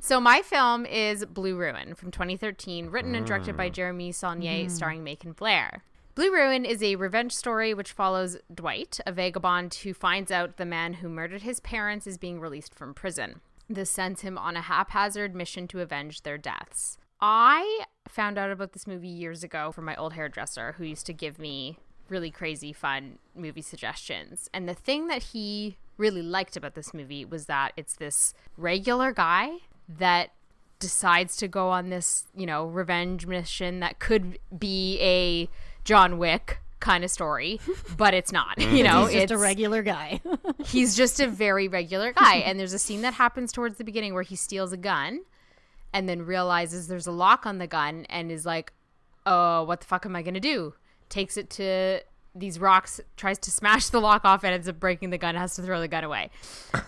So 0.00 0.20
my 0.20 0.42
film 0.42 0.86
is 0.86 1.24
Blue 1.24 1.56
Ruin 1.56 1.94
from 1.94 2.10
2013, 2.10 2.88
written 2.88 3.14
and 3.14 3.26
directed 3.26 3.56
by 3.56 3.68
mm. 3.68 3.72
Jeremy 3.72 4.12
Saulnier, 4.12 4.66
mm. 4.66 4.70
starring 4.70 5.02
Macon 5.02 5.32
Blair. 5.32 5.82
Blue 6.14 6.32
Ruin 6.32 6.64
is 6.64 6.82
a 6.82 6.96
revenge 6.96 7.32
story 7.32 7.74
which 7.74 7.92
follows 7.92 8.36
Dwight, 8.52 9.00
a 9.06 9.12
vagabond 9.12 9.74
who 9.74 9.94
finds 9.94 10.30
out 10.30 10.56
the 10.56 10.64
man 10.64 10.94
who 10.94 11.08
murdered 11.08 11.42
his 11.42 11.60
parents 11.60 12.06
is 12.06 12.18
being 12.18 12.40
released 12.40 12.74
from 12.74 12.94
prison. 12.94 13.40
This 13.68 13.90
sends 13.90 14.22
him 14.22 14.38
on 14.38 14.56
a 14.56 14.62
haphazard 14.62 15.34
mission 15.34 15.68
to 15.68 15.80
avenge 15.80 16.22
their 16.22 16.38
deaths. 16.38 16.98
I 17.20 17.84
found 18.08 18.38
out 18.38 18.50
about 18.50 18.72
this 18.72 18.86
movie 18.86 19.08
years 19.08 19.42
ago 19.44 19.72
from 19.72 19.84
my 19.84 19.96
old 19.96 20.14
hairdresser 20.14 20.74
who 20.78 20.84
used 20.84 21.06
to 21.06 21.12
give 21.12 21.38
me 21.38 21.78
really 22.08 22.30
crazy 22.30 22.72
fun 22.72 23.18
movie 23.34 23.62
suggestions. 23.62 24.48
And 24.52 24.68
the 24.68 24.74
thing 24.74 25.08
that 25.08 25.22
he 25.22 25.76
really 25.96 26.22
liked 26.22 26.56
about 26.56 26.74
this 26.74 26.94
movie 26.94 27.24
was 27.24 27.46
that 27.46 27.72
it's 27.76 27.94
this 27.94 28.34
regular 28.56 29.12
guy 29.12 29.50
that 29.88 30.30
decides 30.78 31.36
to 31.36 31.48
go 31.48 31.70
on 31.70 31.90
this, 31.90 32.26
you 32.36 32.46
know, 32.46 32.66
revenge 32.66 33.26
mission 33.26 33.80
that 33.80 33.98
could 33.98 34.38
be 34.56 34.98
a 35.00 35.48
John 35.84 36.18
Wick 36.18 36.60
kind 36.80 37.04
of 37.04 37.10
story, 37.10 37.60
but 37.96 38.14
it's 38.14 38.32
not. 38.32 38.56
Mm. 38.58 38.76
You 38.76 38.84
know, 38.84 39.06
He's 39.06 39.12
just 39.12 39.22
it's 39.24 39.32
a 39.32 39.38
regular 39.38 39.82
guy. 39.82 40.20
he's 40.64 40.96
just 40.96 41.20
a 41.20 41.26
very 41.26 41.68
regular 41.68 42.12
guy. 42.12 42.36
And 42.48 42.58
there's 42.58 42.72
a 42.72 42.78
scene 42.78 43.02
that 43.02 43.14
happens 43.14 43.52
towards 43.52 43.78
the 43.78 43.84
beginning 43.84 44.14
where 44.14 44.22
he 44.22 44.36
steals 44.36 44.72
a 44.72 44.76
gun 44.76 45.22
and 45.92 46.08
then 46.08 46.24
realizes 46.24 46.86
there's 46.86 47.06
a 47.06 47.12
lock 47.12 47.46
on 47.46 47.58
the 47.58 47.66
gun 47.66 48.06
and 48.08 48.30
is 48.30 48.46
like, 48.46 48.72
oh, 49.26 49.64
what 49.64 49.80
the 49.80 49.86
fuck 49.86 50.06
am 50.06 50.14
I 50.14 50.22
going 50.22 50.34
to 50.34 50.40
do? 50.40 50.74
Takes 51.08 51.36
it 51.36 51.50
to 51.50 52.00
these 52.34 52.58
rocks, 52.60 53.00
tries 53.16 53.38
to 53.40 53.50
smash 53.50 53.88
the 53.88 54.00
lock 54.00 54.24
off, 54.24 54.44
and 54.44 54.54
ends 54.54 54.68
up 54.68 54.78
breaking 54.78 55.10
the 55.10 55.18
gun, 55.18 55.34
has 55.34 55.56
to 55.56 55.62
throw 55.62 55.80
the 55.80 55.88
gun 55.88 56.04
away. 56.04 56.30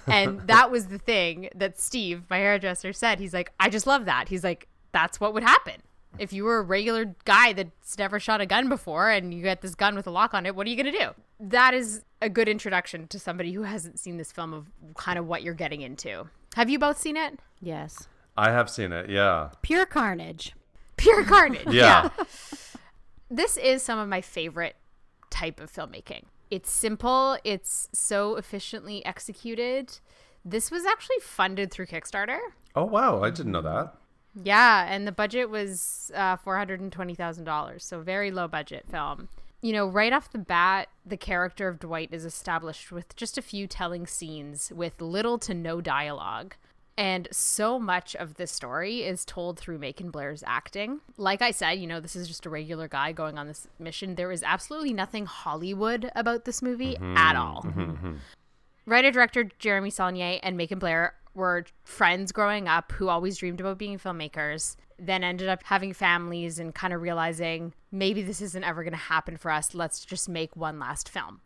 And 0.06 0.40
that 0.46 0.70
was 0.70 0.86
the 0.86 0.98
thing 0.98 1.48
that 1.54 1.80
Steve, 1.80 2.24
my 2.30 2.38
hairdresser, 2.38 2.92
said. 2.92 3.18
He's 3.18 3.34
like, 3.34 3.52
I 3.58 3.68
just 3.68 3.86
love 3.86 4.04
that. 4.04 4.28
He's 4.28 4.44
like, 4.44 4.68
that's 4.92 5.18
what 5.20 5.34
would 5.34 5.42
happen. 5.42 5.82
If 6.18 6.32
you 6.32 6.44
were 6.44 6.58
a 6.58 6.62
regular 6.62 7.14
guy 7.24 7.52
that's 7.52 7.96
never 7.96 8.18
shot 8.18 8.40
a 8.40 8.46
gun 8.46 8.68
before 8.68 9.10
and 9.10 9.32
you 9.32 9.42
get 9.42 9.60
this 9.60 9.74
gun 9.74 9.94
with 9.94 10.06
a 10.06 10.10
lock 10.10 10.34
on 10.34 10.44
it, 10.44 10.54
what 10.56 10.66
are 10.66 10.70
you 10.70 10.76
going 10.76 10.92
to 10.92 10.98
do? 10.98 11.10
That 11.38 11.72
is 11.72 12.04
a 12.20 12.28
good 12.28 12.48
introduction 12.48 13.06
to 13.08 13.18
somebody 13.18 13.52
who 13.52 13.62
hasn't 13.62 13.98
seen 14.00 14.16
this 14.16 14.32
film 14.32 14.52
of 14.52 14.66
kind 14.96 15.18
of 15.18 15.26
what 15.26 15.42
you're 15.42 15.54
getting 15.54 15.80
into. 15.82 16.28
Have 16.56 16.68
you 16.68 16.78
both 16.78 16.98
seen 16.98 17.16
it? 17.16 17.38
yes. 17.60 18.08
I 18.36 18.50
have 18.52 18.70
seen 18.70 18.92
it. 18.92 19.10
Yeah. 19.10 19.50
Pure 19.60 19.86
carnage. 19.86 20.54
Pure 20.96 21.24
carnage. 21.24 21.66
Yeah. 21.70 22.08
This 23.30 23.56
is 23.56 23.82
some 23.82 23.98
of 23.98 24.08
my 24.08 24.20
favorite 24.20 24.76
type 25.30 25.60
of 25.60 25.72
filmmaking. 25.72 26.24
It's 26.50 26.70
simple, 26.70 27.38
it's 27.44 27.88
so 27.92 28.34
efficiently 28.34 29.06
executed. 29.06 30.00
This 30.44 30.70
was 30.70 30.84
actually 30.84 31.20
funded 31.22 31.70
through 31.70 31.86
Kickstarter. 31.86 32.38
Oh 32.74 32.84
wow, 32.84 33.22
I 33.22 33.30
didn't 33.30 33.52
know 33.52 33.62
that. 33.62 33.94
Yeah, 34.34 34.86
and 34.88 35.06
the 35.06 35.12
budget 35.12 35.48
was 35.48 36.10
uh, 36.14 36.36
four 36.36 36.58
hundred 36.58 36.80
and 36.80 36.92
twenty 36.92 37.14
thousand 37.14 37.44
dollars, 37.44 37.84
so 37.84 38.00
very 38.00 38.32
low 38.32 38.48
budget 38.48 38.86
film. 38.90 39.28
You 39.62 39.74
know, 39.74 39.86
right 39.86 40.12
off 40.12 40.32
the 40.32 40.38
bat, 40.38 40.88
the 41.04 41.16
character 41.16 41.68
of 41.68 41.78
Dwight 41.78 42.08
is 42.12 42.24
established 42.24 42.90
with 42.90 43.14
just 43.14 43.36
a 43.38 43.42
few 43.42 43.66
telling 43.66 44.06
scenes 44.06 44.72
with 44.74 45.00
little 45.00 45.38
to 45.38 45.54
no 45.54 45.80
dialogue. 45.80 46.54
And 47.00 47.28
so 47.32 47.78
much 47.78 48.14
of 48.14 48.34
this 48.34 48.52
story 48.52 49.04
is 49.04 49.24
told 49.24 49.58
through 49.58 49.78
Macon 49.78 50.10
Blair's 50.10 50.44
acting. 50.46 51.00
Like 51.16 51.40
I 51.40 51.50
said, 51.50 51.78
you 51.80 51.86
know, 51.86 51.98
this 51.98 52.14
is 52.14 52.28
just 52.28 52.44
a 52.44 52.50
regular 52.50 52.88
guy 52.88 53.12
going 53.12 53.38
on 53.38 53.46
this 53.46 53.66
mission. 53.78 54.16
There 54.16 54.30
is 54.30 54.42
absolutely 54.42 54.92
nothing 54.92 55.24
Hollywood 55.24 56.10
about 56.14 56.44
this 56.44 56.60
movie 56.60 56.96
mm-hmm, 56.96 57.16
at 57.16 57.36
all. 57.36 57.62
Mm-hmm, 57.62 57.80
mm-hmm. 57.80 58.14
Writer 58.84 59.10
director 59.10 59.44
Jeremy 59.58 59.88
Saulnier 59.88 60.40
and 60.42 60.58
Macon 60.58 60.78
Blair 60.78 61.14
were 61.32 61.64
friends 61.84 62.32
growing 62.32 62.68
up 62.68 62.92
who 62.92 63.08
always 63.08 63.38
dreamed 63.38 63.62
about 63.62 63.78
being 63.78 63.98
filmmakers, 63.98 64.76
then 64.98 65.24
ended 65.24 65.48
up 65.48 65.62
having 65.64 65.94
families 65.94 66.58
and 66.58 66.74
kind 66.74 66.92
of 66.92 67.00
realizing 67.00 67.72
maybe 67.90 68.20
this 68.20 68.42
isn't 68.42 68.64
ever 68.64 68.82
going 68.84 68.92
to 68.92 68.98
happen 68.98 69.38
for 69.38 69.50
us. 69.50 69.74
Let's 69.74 70.04
just 70.04 70.28
make 70.28 70.54
one 70.54 70.78
last 70.78 71.08
film. 71.08 71.40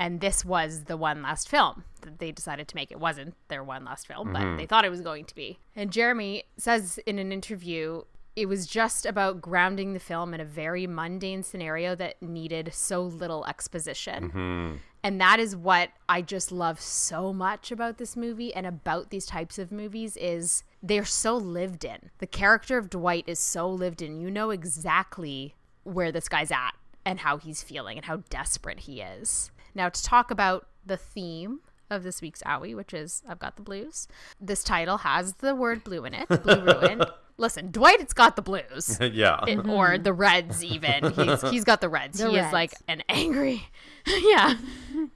And 0.00 0.20
this 0.20 0.46
was 0.46 0.84
the 0.84 0.96
one 0.96 1.20
last 1.20 1.50
film 1.50 1.84
that 2.00 2.18
they 2.20 2.32
decided 2.32 2.66
to 2.68 2.74
make. 2.74 2.90
It 2.90 2.98
wasn't 2.98 3.34
their 3.48 3.62
one 3.62 3.84
last 3.84 4.06
film, 4.06 4.32
but 4.32 4.40
mm-hmm. 4.40 4.56
they 4.56 4.64
thought 4.64 4.86
it 4.86 4.90
was 4.90 5.02
going 5.02 5.26
to 5.26 5.34
be. 5.34 5.58
And 5.76 5.92
Jeremy 5.92 6.44
says 6.56 6.98
in 7.04 7.18
an 7.18 7.30
interview, 7.30 8.04
it 8.34 8.46
was 8.46 8.66
just 8.66 9.04
about 9.04 9.42
grounding 9.42 9.92
the 9.92 10.00
film 10.00 10.32
in 10.32 10.40
a 10.40 10.44
very 10.44 10.86
mundane 10.86 11.42
scenario 11.42 11.94
that 11.96 12.22
needed 12.22 12.70
so 12.72 13.02
little 13.02 13.44
exposition. 13.44 14.30
Mm-hmm. 14.30 14.76
And 15.02 15.20
that 15.20 15.38
is 15.38 15.54
what 15.54 15.90
I 16.08 16.22
just 16.22 16.50
love 16.50 16.80
so 16.80 17.34
much 17.34 17.70
about 17.70 17.98
this 17.98 18.16
movie 18.16 18.54
and 18.54 18.66
about 18.66 19.10
these 19.10 19.26
types 19.26 19.58
of 19.58 19.70
movies 19.70 20.16
is 20.16 20.64
they're 20.82 21.04
so 21.04 21.36
lived 21.36 21.84
in. 21.84 22.10
The 22.20 22.26
character 22.26 22.78
of 22.78 22.88
Dwight 22.88 23.24
is 23.26 23.38
so 23.38 23.68
lived 23.68 24.00
in. 24.00 24.18
You 24.18 24.30
know 24.30 24.48
exactly 24.48 25.56
where 25.82 26.10
this 26.10 26.28
guy's 26.28 26.50
at 26.50 26.72
and 27.04 27.20
how 27.20 27.36
he's 27.36 27.62
feeling 27.62 27.98
and 27.98 28.06
how 28.06 28.22
desperate 28.30 28.80
he 28.80 29.02
is. 29.02 29.50
Now 29.74 29.88
to 29.88 30.02
talk 30.02 30.30
about 30.30 30.66
the 30.84 30.96
theme 30.96 31.60
of 31.90 32.04
this 32.04 32.22
week's 32.22 32.42
Owie, 32.42 32.74
which 32.74 32.94
is 32.94 33.22
I've 33.28 33.38
Got 33.38 33.56
the 33.56 33.62
Blues. 33.62 34.08
This 34.40 34.62
title 34.62 34.98
has 34.98 35.34
the 35.34 35.54
word 35.54 35.84
blue 35.84 36.04
in 36.04 36.14
it, 36.14 36.28
Blue 36.28 36.64
Ruin. 36.64 37.02
Listen, 37.36 37.70
Dwight, 37.70 38.00
it's 38.00 38.12
got 38.12 38.36
the 38.36 38.42
blues 38.42 38.98
yeah. 39.12 39.40
it- 39.46 39.58
or 39.60 39.90
mm-hmm. 39.90 40.02
the 40.02 40.12
Reds 40.12 40.62
even. 40.62 41.10
He's 41.12 41.42
he's 41.50 41.64
got 41.64 41.80
the 41.80 41.88
Reds. 41.88 42.18
The 42.18 42.30
he 42.30 42.36
is 42.36 42.52
like 42.52 42.72
an 42.86 43.02
angry, 43.08 43.66
yeah, 44.06 44.54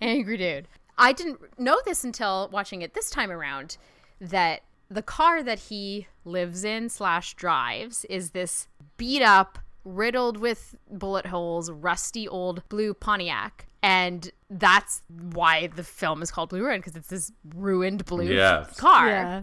angry 0.01 0.37
dude. 0.37 0.69
I 0.97 1.13
didn't 1.13 1.59
know 1.59 1.79
this 1.85 2.03
until 2.05 2.49
watching 2.53 2.83
it 2.83 2.95
this 2.95 3.11
time 3.11 3.31
around 3.31 3.77
that 4.21 4.63
the 4.91 5.03
car 5.03 5.43
that 5.43 5.59
he 5.59 6.07
lives 6.25 6.65
in 6.65 6.89
slash 6.89 7.35
drives 7.35 8.05
is 8.07 8.31
this 8.31 8.69
beat 8.97 9.23
up 9.23 9.59
riddled 9.85 10.39
with 10.39 10.77
bullet 10.91 11.27
holes, 11.27 11.71
rusty 11.71 12.27
old 12.27 12.67
blue 12.69 12.95
Pontiac. 12.95 13.67
And 13.85 14.33
that's 14.49 15.03
why 15.09 15.67
the 15.67 15.85
film 15.85 16.23
is 16.23 16.31
called 16.31 16.49
Blue 16.49 16.65
Ruin 16.65 16.81
because 16.81 16.97
it's 16.97 17.09
this 17.09 17.31
ruined 17.55 18.07
blue 18.07 18.25
Yes. 18.25 18.81
car. 18.81 19.09
Yeah. 19.09 19.43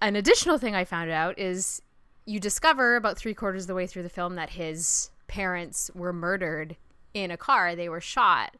An 0.00 0.14
additional 0.14 0.58
thing 0.58 0.76
I 0.76 0.84
found 0.84 1.10
out 1.10 1.36
is 1.40 1.82
you 2.24 2.38
discover 2.38 2.94
about 2.94 3.18
three 3.18 3.34
quarters 3.34 3.64
of 3.64 3.66
the 3.66 3.74
way 3.74 3.88
through 3.88 4.04
the 4.04 4.08
film 4.08 4.36
that 4.36 4.50
his 4.50 5.10
parents 5.26 5.90
were 5.92 6.12
murdered 6.12 6.76
in 7.14 7.32
a 7.32 7.36
car. 7.36 7.74
They 7.74 7.88
were 7.88 8.00
shot. 8.00 8.54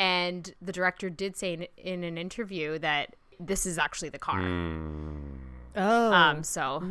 And 0.00 0.52
the 0.60 0.72
director 0.72 1.08
did 1.08 1.36
say 1.36 1.52
in, 1.52 1.66
in 1.76 2.02
an 2.02 2.18
interview 2.18 2.80
that 2.80 3.14
this 3.38 3.64
is 3.64 3.78
actually 3.78 4.08
the 4.08 4.18
car. 4.18 4.40
Hmm. 4.40 5.18
Um, 5.74 5.84
oh. 5.84 6.12
Um, 6.12 6.42
so 6.42 6.82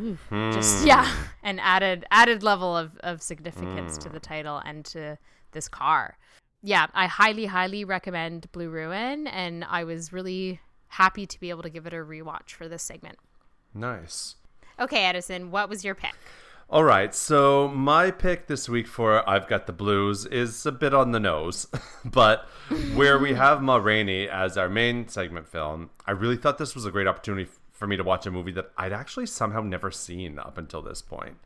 just 0.52 0.80
hmm. 0.80 0.86
yeah, 0.86 1.12
an 1.42 1.58
added 1.58 2.06
added 2.10 2.42
level 2.42 2.74
of, 2.74 2.96
of 3.00 3.20
significance 3.20 3.98
to 3.98 4.08
the 4.08 4.18
hmm. 4.18 4.22
title 4.22 4.62
and 4.64 4.86
to 4.86 5.18
this 5.52 5.68
car. 5.68 6.16
Yeah, 6.62 6.86
I 6.94 7.06
highly, 7.06 7.46
highly 7.46 7.84
recommend 7.84 8.50
Blue 8.52 8.70
Ruin, 8.70 9.26
and 9.26 9.64
I 9.64 9.82
was 9.82 10.12
really 10.12 10.60
happy 10.88 11.26
to 11.26 11.40
be 11.40 11.50
able 11.50 11.62
to 11.62 11.70
give 11.70 11.86
it 11.86 11.92
a 11.92 11.96
rewatch 11.96 12.50
for 12.50 12.68
this 12.68 12.82
segment. 12.82 13.18
Nice. 13.74 14.36
Okay, 14.78 15.04
Edison, 15.04 15.50
what 15.50 15.68
was 15.68 15.84
your 15.84 15.94
pick? 15.94 16.14
All 16.70 16.84
right, 16.84 17.14
so 17.14 17.68
my 17.68 18.10
pick 18.10 18.46
this 18.46 18.68
week 18.68 18.86
for 18.86 19.28
I've 19.28 19.48
Got 19.48 19.66
the 19.66 19.72
Blues 19.72 20.24
is 20.24 20.64
a 20.64 20.72
bit 20.72 20.94
on 20.94 21.10
the 21.10 21.20
nose, 21.20 21.66
but 22.04 22.48
where 22.94 23.18
we 23.18 23.34
have 23.34 23.60
Ma 23.60 23.76
Rainey 23.76 24.28
as 24.28 24.56
our 24.56 24.68
main 24.68 25.08
segment 25.08 25.48
film, 25.48 25.90
I 26.06 26.12
really 26.12 26.36
thought 26.36 26.58
this 26.58 26.74
was 26.74 26.86
a 26.86 26.90
great 26.90 27.06
opportunity 27.06 27.50
for 27.72 27.86
me 27.86 27.96
to 27.96 28.04
watch 28.04 28.24
a 28.24 28.30
movie 28.30 28.52
that 28.52 28.70
I'd 28.78 28.92
actually 28.92 29.26
somehow 29.26 29.62
never 29.62 29.90
seen 29.90 30.38
up 30.38 30.56
until 30.56 30.80
this 30.80 31.02
point, 31.02 31.36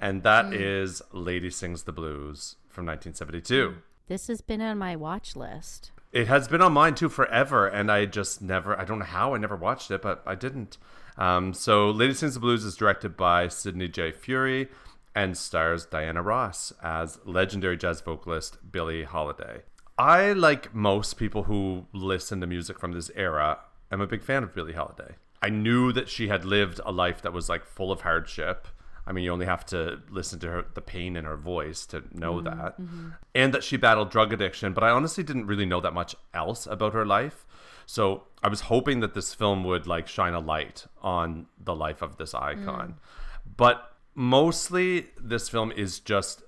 and 0.00 0.22
that 0.24 0.46
mm. 0.46 0.54
is 0.54 1.00
Lady 1.12 1.48
Sings 1.48 1.84
the 1.84 1.92
Blues 1.92 2.56
from 2.68 2.84
1972. 2.84 3.76
This 4.06 4.26
has 4.26 4.40
been 4.42 4.60
on 4.60 4.78
my 4.78 4.96
watch 4.96 5.34
list. 5.34 5.90
It 6.12 6.28
has 6.28 6.46
been 6.46 6.60
on 6.60 6.74
mine 6.74 6.94
too 6.94 7.08
forever, 7.08 7.66
and 7.66 7.90
I 7.90 8.04
just 8.04 8.42
never, 8.42 8.78
I 8.78 8.84
don't 8.84 8.98
know 8.98 9.04
how 9.04 9.34
I 9.34 9.38
never 9.38 9.56
watched 9.56 9.90
it, 9.90 10.02
but 10.02 10.22
I 10.26 10.34
didn't. 10.34 10.76
Um, 11.16 11.54
so, 11.54 11.90
Lady 11.90 12.14
Sings 12.14 12.34
the 12.34 12.40
Blues 12.40 12.64
is 12.64 12.76
directed 12.76 13.16
by 13.16 13.48
Sidney 13.48 13.88
J. 13.88 14.12
Furie 14.12 14.68
and 15.14 15.36
stars 15.36 15.86
Diana 15.86 16.22
Ross 16.22 16.72
as 16.82 17.18
legendary 17.24 17.76
jazz 17.76 18.00
vocalist 18.00 18.58
Billie 18.70 19.04
Holiday. 19.04 19.62
I, 19.96 20.32
like 20.32 20.74
most 20.74 21.16
people 21.16 21.44
who 21.44 21.86
listen 21.92 22.40
to 22.40 22.46
music 22.46 22.78
from 22.78 22.92
this 22.92 23.10
era, 23.14 23.60
am 23.90 24.00
a 24.00 24.06
big 24.06 24.22
fan 24.22 24.42
of 24.42 24.54
Billie 24.54 24.72
Holiday. 24.72 25.14
I 25.40 25.48
knew 25.50 25.92
that 25.92 26.08
she 26.08 26.28
had 26.28 26.44
lived 26.44 26.80
a 26.84 26.92
life 26.92 27.22
that 27.22 27.32
was 27.32 27.48
like 27.48 27.64
full 27.64 27.92
of 27.92 28.00
hardship. 28.00 28.66
I 29.06 29.12
mean, 29.12 29.24
you 29.24 29.32
only 29.32 29.46
have 29.46 29.66
to 29.66 30.00
listen 30.10 30.38
to 30.40 30.48
her, 30.48 30.66
the 30.74 30.80
pain 30.80 31.16
in 31.16 31.24
her 31.24 31.36
voice 31.36 31.84
to 31.86 32.02
know 32.12 32.34
mm-hmm. 32.34 32.44
that. 32.44 32.80
Mm-hmm. 32.80 33.08
And 33.34 33.52
that 33.52 33.62
she 33.62 33.76
battled 33.76 34.10
drug 34.10 34.32
addiction, 34.32 34.72
but 34.72 34.82
I 34.82 34.90
honestly 34.90 35.22
didn't 35.22 35.46
really 35.46 35.66
know 35.66 35.80
that 35.80 35.92
much 35.92 36.16
else 36.32 36.66
about 36.66 36.94
her 36.94 37.04
life. 37.04 37.46
So 37.86 38.24
I 38.42 38.48
was 38.48 38.62
hoping 38.62 39.00
that 39.00 39.14
this 39.14 39.34
film 39.34 39.64
would 39.64 39.86
like 39.86 40.08
shine 40.08 40.34
a 40.34 40.40
light 40.40 40.86
on 41.02 41.46
the 41.62 41.74
life 41.74 42.00
of 42.00 42.16
this 42.16 42.34
icon. 42.34 42.88
Mm. 42.88 43.54
But 43.56 43.92
mostly, 44.14 45.08
this 45.20 45.48
film 45.48 45.70
is 45.72 46.00
just 46.00 46.42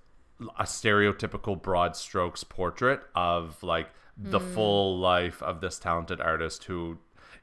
a 0.59 0.65
stereotypical 0.65 1.61
broad 1.61 1.97
strokes 1.97 2.45
portrait 2.45 3.01
of 3.15 3.63
like 3.63 3.89
the 4.17 4.41
mm. 4.41 4.55
full 4.55 4.99
life 4.99 5.43
of 5.43 5.61
this 5.61 5.79
talented 5.79 6.21
artist 6.21 6.65
who 6.65 6.99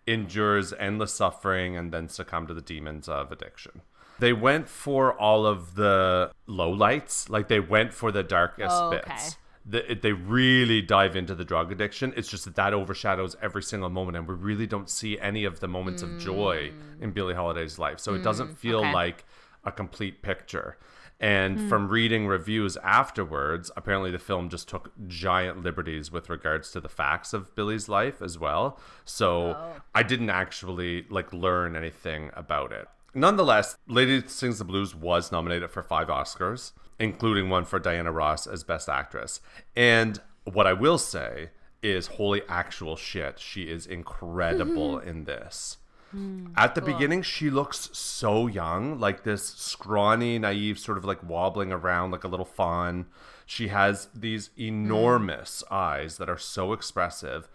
endures 0.08 0.74
endless 0.74 1.14
suffering 1.14 1.78
and 1.78 1.94
then 1.94 2.10
succumb 2.10 2.48
to 2.48 2.54
the 2.54 2.62
demons 2.62 3.08
of 3.08 3.32
addiction. 3.32 3.82
They 4.20 4.34
went 4.34 4.70
for 4.70 5.14
all 5.14 5.46
of 5.46 5.76
the 5.76 6.32
lowlights, 6.48 7.30
like 7.30 7.48
they 7.48 7.60
went 7.60 7.94
for 7.94 8.12
the 8.12 8.24
darkest 8.24 8.72
Oh, 8.72 8.94
okay. 8.94 9.02
bits. 9.08 9.38
The, 9.66 9.98
they 10.02 10.12
really 10.12 10.82
dive 10.82 11.16
into 11.16 11.36
the 11.36 11.46
drug 11.46 11.72
addiction. 11.72 12.14
It's 12.18 12.28
just 12.28 12.44
that 12.46 12.56
that 12.56 12.74
overshadows 12.74 13.38
every 13.42 13.64
single 13.64 13.90
moment, 13.90 14.18
and 14.18 14.28
we 14.28 14.36
really 14.36 14.68
don't 14.68 14.90
see 14.90 15.18
any 15.20 15.46
of 15.46 15.62
the 15.62 15.70
moments 15.70 16.02
of 16.02 16.20
joy 16.20 16.72
in 17.00 17.12
mm. 17.12 17.14
Billie 17.14 17.34
Holiday's 17.34 17.80
life. 17.80 18.00
So 18.00 18.14
it 18.14 18.20
mm, 18.20 18.24
doesn't 18.24 18.58
feel 18.58 18.80
okay. 18.80 18.94
like 18.94 19.26
a 19.64 19.72
complete 19.72 20.22
picture. 20.22 20.78
And 21.20 21.58
hmm. 21.58 21.70
from 21.70 21.88
reading 21.88 22.28
reviews 22.28 22.76
afterwards, 22.78 23.72
apparently 23.78 24.12
the 24.12 24.20
film 24.20 24.50
just 24.50 24.68
took 24.68 24.92
giant 25.08 25.64
liberties 25.64 26.12
with 26.12 26.30
regards 26.30 26.72
to 26.72 26.82
the 26.82 26.90
facts 26.90 27.32
of 27.32 27.56
Billie's 27.56 27.88
life 27.88 28.22
as 28.22 28.38
well. 28.38 28.78
So 29.06 29.56
oh. 29.56 29.82
I 29.96 30.04
didn't 30.04 30.32
actually 30.32 31.06
like 31.10 31.32
learn 31.32 31.78
anything 31.78 32.30
about 32.34 32.74
it. 32.74 32.90
Nonetheless, 33.14 33.78
Lady 33.88 34.24
Sings 34.28 34.58
the 34.58 34.66
Blues 34.66 34.96
was 34.96 35.32
nominated 35.32 35.70
for 35.70 35.84
five 35.84 36.08
Oscars, 36.08 36.72
including 37.00 37.50
one 37.50 37.66
for 37.66 37.80
Diana 37.80 38.12
Ross 38.12 38.48
as 38.48 38.64
Best 38.64 38.90
Actress. 38.90 39.40
And 39.76 40.20
what 40.46 40.68
I 40.68 40.74
will 40.74 40.98
say 40.98 41.50
is, 41.82 42.08
holy 42.08 42.42
actual 42.48 42.96
shit, 42.96 43.40
she 43.40 43.64
is 43.64 43.86
incredible 43.86 44.98
mm-hmm. 44.98 45.08
in 45.08 45.24
this. 45.26 45.78
Hmm. 46.12 46.48
At 46.56 46.76
the 46.76 46.82
beginning, 46.82 47.24
she 47.24 47.50
looks 47.50 47.90
so 47.94 48.48
young, 48.48 49.00
like 49.00 49.24
this 49.24 49.46
scrawny, 49.46 50.40
naive, 50.40 50.80
sort 50.80 50.98
of 50.98 51.06
like 51.06 51.28
wobbling 51.28 51.72
around 51.72 52.12
like 52.12 52.24
a 52.24 52.28
little 52.28 52.46
fawn. 52.46 53.08
She 53.46 53.68
has 53.70 54.08
these 54.14 54.50
hmm. 54.56 54.62
enormous 54.62 55.64
eyes 55.70 56.18
that 56.18 56.30
are 56.30 56.38
so 56.38 56.74
expressive. 56.74 57.50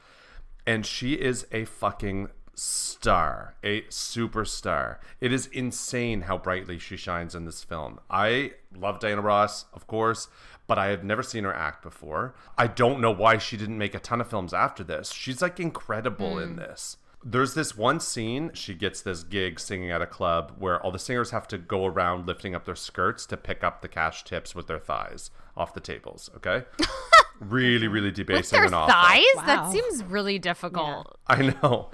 And 0.67 0.85
she 0.85 1.15
is 1.15 1.47
a 1.51 1.65
fucking 1.65 2.29
star, 2.59 3.55
a 3.63 3.83
superstar. 3.83 4.97
It 5.21 5.33
is 5.33 5.47
insane 5.47 6.23
how 6.23 6.39
brightly 6.39 6.79
she 6.79 6.97
shines 6.97 7.35
in 7.35 7.45
this 7.45 7.63
film. 7.63 8.01
I 8.11 8.53
love 8.77 8.99
Diana 9.01 9.23
Ross, 9.23 9.67
of 9.73 9.87
course, 9.87 10.29
but 10.67 10.79
I 10.79 10.89
have 10.89 11.05
never 11.05 11.23
seen 11.23 11.45
her 11.45 11.55
act 11.55 11.83
before. 11.83 12.35
I 12.57 12.67
don't 12.67 13.01
know 13.01 13.11
why 13.11 13.39
she 13.39 13.57
didn't 13.57 13.79
make 13.79 13.95
a 13.95 14.01
ton 14.01 14.21
of 14.21 14.29
films 14.29 14.53
after 14.53 14.83
this. 14.83 15.13
She's 15.13 15.41
like 15.41 15.61
incredible 15.61 16.39
in 16.39 16.51
hmm. 16.51 16.57
this. 16.57 16.97
There's 17.25 17.55
this 17.55 17.77
one 17.77 17.99
scene, 17.99 18.53
she 18.55 18.75
gets 18.75 19.03
this 19.03 19.25
gig 19.25 19.59
singing 19.59 19.91
at 19.91 20.01
a 20.01 20.07
club 20.07 20.55
where 20.59 20.81
all 20.81 20.93
the 20.93 21.01
singers 21.01 21.31
have 21.31 21.49
to 21.49 21.59
go 21.59 21.85
around 21.85 22.29
lifting 22.29 22.55
up 22.55 22.65
their 22.65 22.77
skirts 22.77 23.27
to 23.27 23.37
pick 23.37 23.65
up 23.65 23.83
the 23.83 23.89
cash 23.89 24.23
tips 24.23 24.55
with 24.55 24.69
their 24.69 24.79
thighs 24.79 25.31
off 25.57 25.75
the 25.75 25.81
tables, 25.81 26.31
okay? 26.37 26.65
really, 27.41 27.89
really 27.89 28.09
With 28.09 28.17
debasing 28.17 28.59
their 28.59 28.67
and 28.67 28.75
awful. 28.75 28.95
thighs? 28.95 29.47
That 29.47 29.73
seems 29.73 30.05
really 30.05 30.39
difficult. 30.39 31.19
I 31.27 31.55
know. 31.63 31.91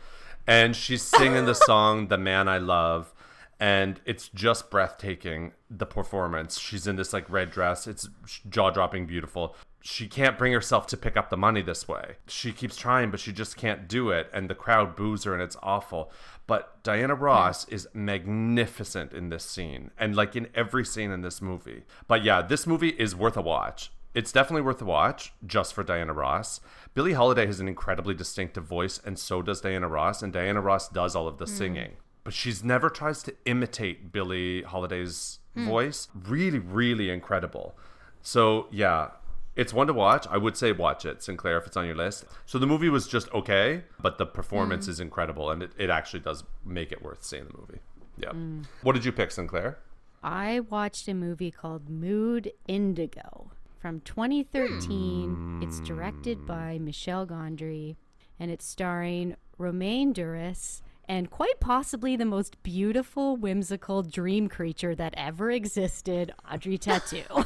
And 0.47 0.77
she's 0.77 1.03
singing 1.03 1.47
the 1.47 1.55
song 1.55 2.09
The 2.09 2.19
Man 2.19 2.49
I 2.49 2.59
Love 2.59 3.15
and 3.61 4.01
it's 4.05 4.29
just 4.29 4.71
breathtaking 4.71 5.53
the 5.71 5.87
performance. 5.87 6.59
She's 6.59 6.87
in 6.87 6.97
this 6.97 7.13
like 7.13 7.31
red 7.31 7.51
dress. 7.51 7.87
It's 7.87 8.09
jaw-dropping 8.49 9.07
beautiful. 9.07 9.57
She 9.81 10.07
can't 10.07 10.37
bring 10.37 10.53
herself 10.53 10.87
to 10.89 10.97
pick 10.97 11.17
up 11.17 11.31
the 11.31 11.37
money 11.37 11.63
this 11.63 11.87
way. 11.87 12.17
She 12.27 12.53
keeps 12.53 12.77
trying 12.77 13.11
but 13.11 13.21
she 13.21 13.33
just 13.33 13.57
can't 13.57 13.89
do 13.89 14.11
it 14.11 14.29
and 14.35 14.51
the 14.51 14.55
crowd 14.55 14.97
boos 14.97 15.25
her 15.25 15.33
and 15.33 15.43
it's 15.43 15.57
awful. 15.63 16.13
But 16.47 16.83
Diana 16.83 17.15
Ross 17.15 17.67
is 17.69 17.89
magnificent 17.95 19.13
in 19.13 19.31
this 19.31 19.45
scene 19.45 19.93
and 19.99 20.15
like 20.15 20.37
in 20.37 20.49
every 20.55 20.85
scene 20.85 21.11
in 21.11 21.23
this 21.23 21.41
movie. 21.41 21.85
But 22.07 22.23
yeah, 22.23 22.43
this 22.43 22.67
movie 22.67 22.91
is 22.91 23.17
worth 23.17 23.37
a 23.37 23.43
watch. 23.43 23.93
It's 24.15 24.31
definitely 24.31 24.63
worth 24.63 24.81
a 24.83 24.85
watch 24.85 25.33
just 25.47 25.75
for 25.75 25.83
Diana 25.83 26.13
Ross. 26.13 26.61
Billie 26.95 27.15
Holiday 27.15 27.47
has 27.47 27.59
an 27.59 27.67
incredibly 27.67 28.15
distinctive 28.15 28.65
voice, 28.65 29.01
and 29.05 29.19
so 29.19 29.43
does 29.43 29.61
Diana 29.61 29.89
Ross. 29.89 30.23
And 30.23 30.33
Diana 30.33 30.61
Ross 30.61 30.89
does 30.89 31.17
all 31.17 31.27
of 31.27 31.39
the 31.39 31.45
mm. 31.45 31.49
singing, 31.49 31.93
but 32.23 32.33
she's 32.33 32.63
never 32.63 32.89
tries 32.89 33.23
to 33.25 33.35
imitate 33.45 34.13
Billie 34.13 34.63
Holiday's 34.63 35.41
mm. 35.57 35.67
voice. 35.67 36.09
Really, 36.15 36.61
really 36.61 37.11
incredible. 37.11 37.77
So 38.23 38.69
yeah, 38.71 39.09
it's 39.57 39.75
one 39.75 39.89
to 39.89 39.93
watch. 39.93 40.27
I 40.31 40.37
would 40.37 40.57
say 40.57 40.71
watch 40.71 41.05
it, 41.05 41.21
Sinclair, 41.21 41.59
if 41.59 41.67
it's 41.67 41.77
on 41.77 41.85
your 41.85 41.97
list. 41.97 42.27
So 42.47 42.59
the 42.59 42.67
movie 42.67 42.89
was 42.89 43.09
just 43.09 43.33
okay, 43.35 43.83
but 44.01 44.19
the 44.19 44.27
performance 44.27 44.87
mm. 44.87 44.91
is 44.91 45.01
incredible, 45.01 45.51
and 45.51 45.65
it, 45.65 45.73
it 45.77 45.91
actually 45.91 46.21
does 46.21 46.45
make 46.65 46.93
it 46.93 47.03
worth 47.03 47.25
seeing 47.25 47.47
the 47.47 47.59
movie. 47.59 47.81
Yeah. 48.17 48.33
What 48.83 48.93
did 48.93 49.05
you 49.05 49.11
pick, 49.11 49.33
Sinclair? 49.33 49.79
I 50.23 50.61
watched 50.61 51.09
a 51.09 51.15
movie 51.15 51.51
called 51.51 51.91
Mood 51.91 52.53
Indigo 52.69 53.51
from 53.85 54.01
2013. 54.01 55.61
It's 55.63 55.77
hmm. 55.77 55.85
directed 55.85 56.47
by 56.47 56.79
Michel 56.79 57.27
Gondry 57.27 57.97
and 58.41 58.51
it's 58.51 58.65
starring 58.65 59.37
Romain 59.59 60.15
Duris 60.15 60.81
and 61.07 61.31
quite 61.31 61.61
possibly 61.61 62.17
the 62.17 62.25
most 62.25 62.63
beautiful, 62.63 63.37
whimsical 63.37 64.03
dream 64.03 64.49
creature 64.49 64.95
that 64.95 65.13
ever 65.19 65.51
existed, 65.51 66.33
Audrey 66.51 66.79
Tautou. 66.79 67.25
Oh, 67.29 67.45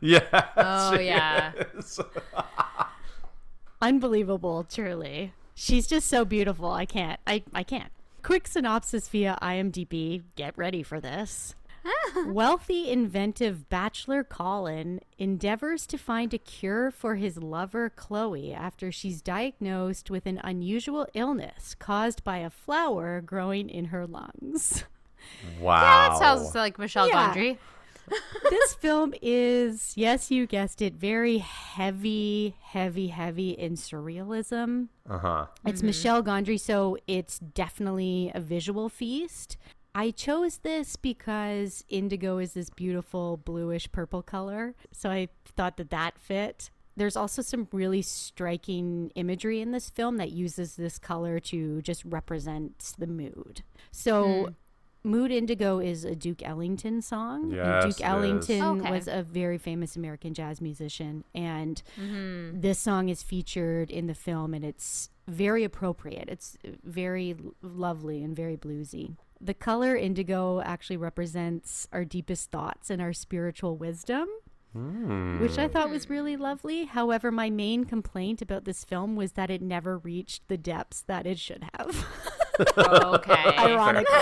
yeah. 0.00 0.46
Oh, 0.56 0.94
yeah. 0.98 1.52
Unbelievable, 3.80 4.66
truly. 4.68 5.34
She's 5.54 5.86
just 5.86 6.08
so 6.08 6.24
beautiful. 6.24 6.68
I 6.68 6.84
can't. 6.84 7.20
I, 7.28 7.44
I 7.54 7.62
can't. 7.62 7.92
Quick 8.24 8.48
synopsis 8.48 9.08
via 9.08 9.38
IMDb. 9.40 10.24
Get 10.34 10.58
ready 10.58 10.82
for 10.82 10.98
this. 11.00 11.54
Wealthy, 12.26 12.90
inventive 12.90 13.68
bachelor 13.68 14.24
Colin 14.24 15.00
endeavors 15.18 15.86
to 15.88 15.98
find 15.98 16.32
a 16.32 16.38
cure 16.38 16.90
for 16.90 17.16
his 17.16 17.36
lover 17.36 17.90
Chloe 17.90 18.52
after 18.52 18.90
she's 18.90 19.20
diagnosed 19.22 20.10
with 20.10 20.26
an 20.26 20.40
unusual 20.42 21.06
illness 21.14 21.74
caused 21.74 22.24
by 22.24 22.38
a 22.38 22.50
flower 22.50 23.20
growing 23.20 23.68
in 23.68 23.86
her 23.86 24.06
lungs. 24.06 24.84
Wow. 25.60 25.80
Yeah, 25.80 26.08
that 26.08 26.18
sounds 26.18 26.54
like 26.54 26.78
Michel 26.78 27.08
Yeah. 27.08 27.34
Gondry. 27.34 27.58
this 28.50 28.74
film 28.74 29.14
is, 29.20 29.92
yes, 29.96 30.30
you 30.30 30.46
guessed 30.46 30.80
it, 30.80 30.94
very 30.94 31.38
heavy, 31.38 32.54
heavy, 32.62 33.08
heavy 33.08 33.50
in 33.50 33.74
surrealism. 33.74 34.88
Uh 35.08 35.18
huh. 35.18 35.46
It's 35.64 35.82
Michel 35.82 36.22
Gondry, 36.22 36.58
so 36.60 36.96
it's 37.06 37.38
definitely 37.38 38.30
a 38.34 38.40
visual 38.40 38.88
feast. 38.88 39.56
I 39.96 40.10
chose 40.10 40.58
this 40.58 40.94
because 40.94 41.82
indigo 41.88 42.36
is 42.36 42.52
this 42.52 42.68
beautiful 42.68 43.38
bluish 43.38 43.90
purple 43.90 44.22
color, 44.22 44.74
so 44.92 45.08
I 45.08 45.28
thought 45.56 45.78
that 45.78 45.88
that 45.88 46.18
fit. 46.18 46.70
There's 46.98 47.16
also 47.16 47.40
some 47.40 47.66
really 47.72 48.02
striking 48.02 49.10
imagery 49.14 49.62
in 49.62 49.72
this 49.72 49.88
film 49.88 50.18
that 50.18 50.32
uses 50.32 50.76
this 50.76 50.98
color 50.98 51.40
to 51.40 51.80
just 51.80 52.04
represent 52.04 52.92
the 52.98 53.06
mood. 53.06 53.62
So, 53.90 54.44
hmm. 54.44 54.52
Mood 55.02 55.30
Indigo 55.30 55.78
is 55.78 56.04
a 56.04 56.16
Duke 56.16 56.42
Ellington 56.42 57.00
song. 57.00 57.52
Yes, 57.52 57.84
and 57.84 57.94
Duke. 57.94 58.04
Ellington 58.04 58.62
Okay. 58.80 58.90
was 58.90 59.06
a 59.06 59.22
very 59.22 59.56
famous 59.56 59.94
American 59.94 60.34
jazz 60.34 60.60
musician, 60.60 61.22
and 61.32 61.80
mm-hmm. 61.98 62.60
this 62.60 62.80
song 62.80 63.08
is 63.08 63.22
featured 63.22 63.90
in 63.90 64.08
the 64.08 64.14
film, 64.14 64.52
and 64.52 64.64
it's 64.64 65.10
very 65.28 65.62
appropriate. 65.62 66.28
It's 66.28 66.58
very 66.82 67.36
lovely 67.62 68.22
and 68.24 68.34
very 68.34 68.56
bluesy. 68.56 69.16
The 69.40 69.54
color 69.54 69.96
indigo 69.96 70.60
actually 70.60 70.96
represents 70.96 71.86
our 71.92 72.04
deepest 72.04 72.50
thoughts 72.50 72.90
and 72.90 73.02
our 73.02 73.12
spiritual 73.12 73.76
wisdom 73.76 74.28
which 75.40 75.58
I 75.58 75.68
thought 75.68 75.88
was 75.88 76.10
really 76.10 76.36
lovely. 76.36 76.84
However, 76.84 77.30
my 77.30 77.48
main 77.48 77.84
complaint 77.84 78.42
about 78.42 78.64
this 78.64 78.84
film 78.84 79.16
was 79.16 79.32
that 79.32 79.48
it 79.50 79.62
never 79.62 79.96
reached 79.96 80.48
the 80.48 80.58
depths 80.58 81.02
that 81.02 81.26
it 81.26 81.38
should 81.38 81.64
have. 81.78 82.06
okay. 82.78 83.32
Ironically. 83.58 84.14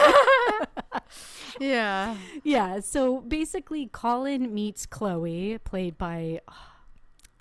yeah. 1.61 2.17
yeah, 2.45 2.79
so 2.81 3.21
basically, 3.23 3.87
Colin 3.87 4.55
meets 4.55 4.87
Chloe, 4.87 5.59
played 5.59 5.99
by 5.99 6.41
ah, 6.47 6.74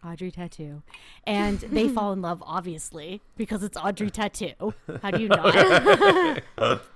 Audrey 0.05 0.31
Tautou, 0.31 0.81
and 1.25 1.59
they 1.59 1.87
fall 1.97 2.11
in 2.13 2.21
love, 2.21 2.43
obviously, 2.45 3.21
because 3.37 3.63
it's 3.63 3.77
Audrey 3.77 4.09
Tautou. 4.11 4.73
How 5.01 5.11
do 5.11 5.21
you 5.21 5.27
not? 5.29 5.53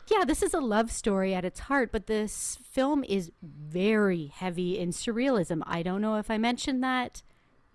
yeah, 0.10 0.26
this 0.26 0.42
is 0.44 0.54
a 0.54 0.60
love 0.60 0.92
story 0.92 1.34
at 1.34 1.46
its 1.46 1.62
heart, 1.62 1.92
but 1.92 2.08
this 2.08 2.58
film 2.64 3.04
is 3.04 3.32
very 3.42 4.28
heavy 4.28 4.78
in 4.78 4.90
surrealism. 4.90 5.62
I 5.66 5.84
don't 5.84 6.02
know 6.02 6.16
if 6.16 6.30
I 6.32 6.38
mentioned 6.38 6.84
that. 6.84 7.22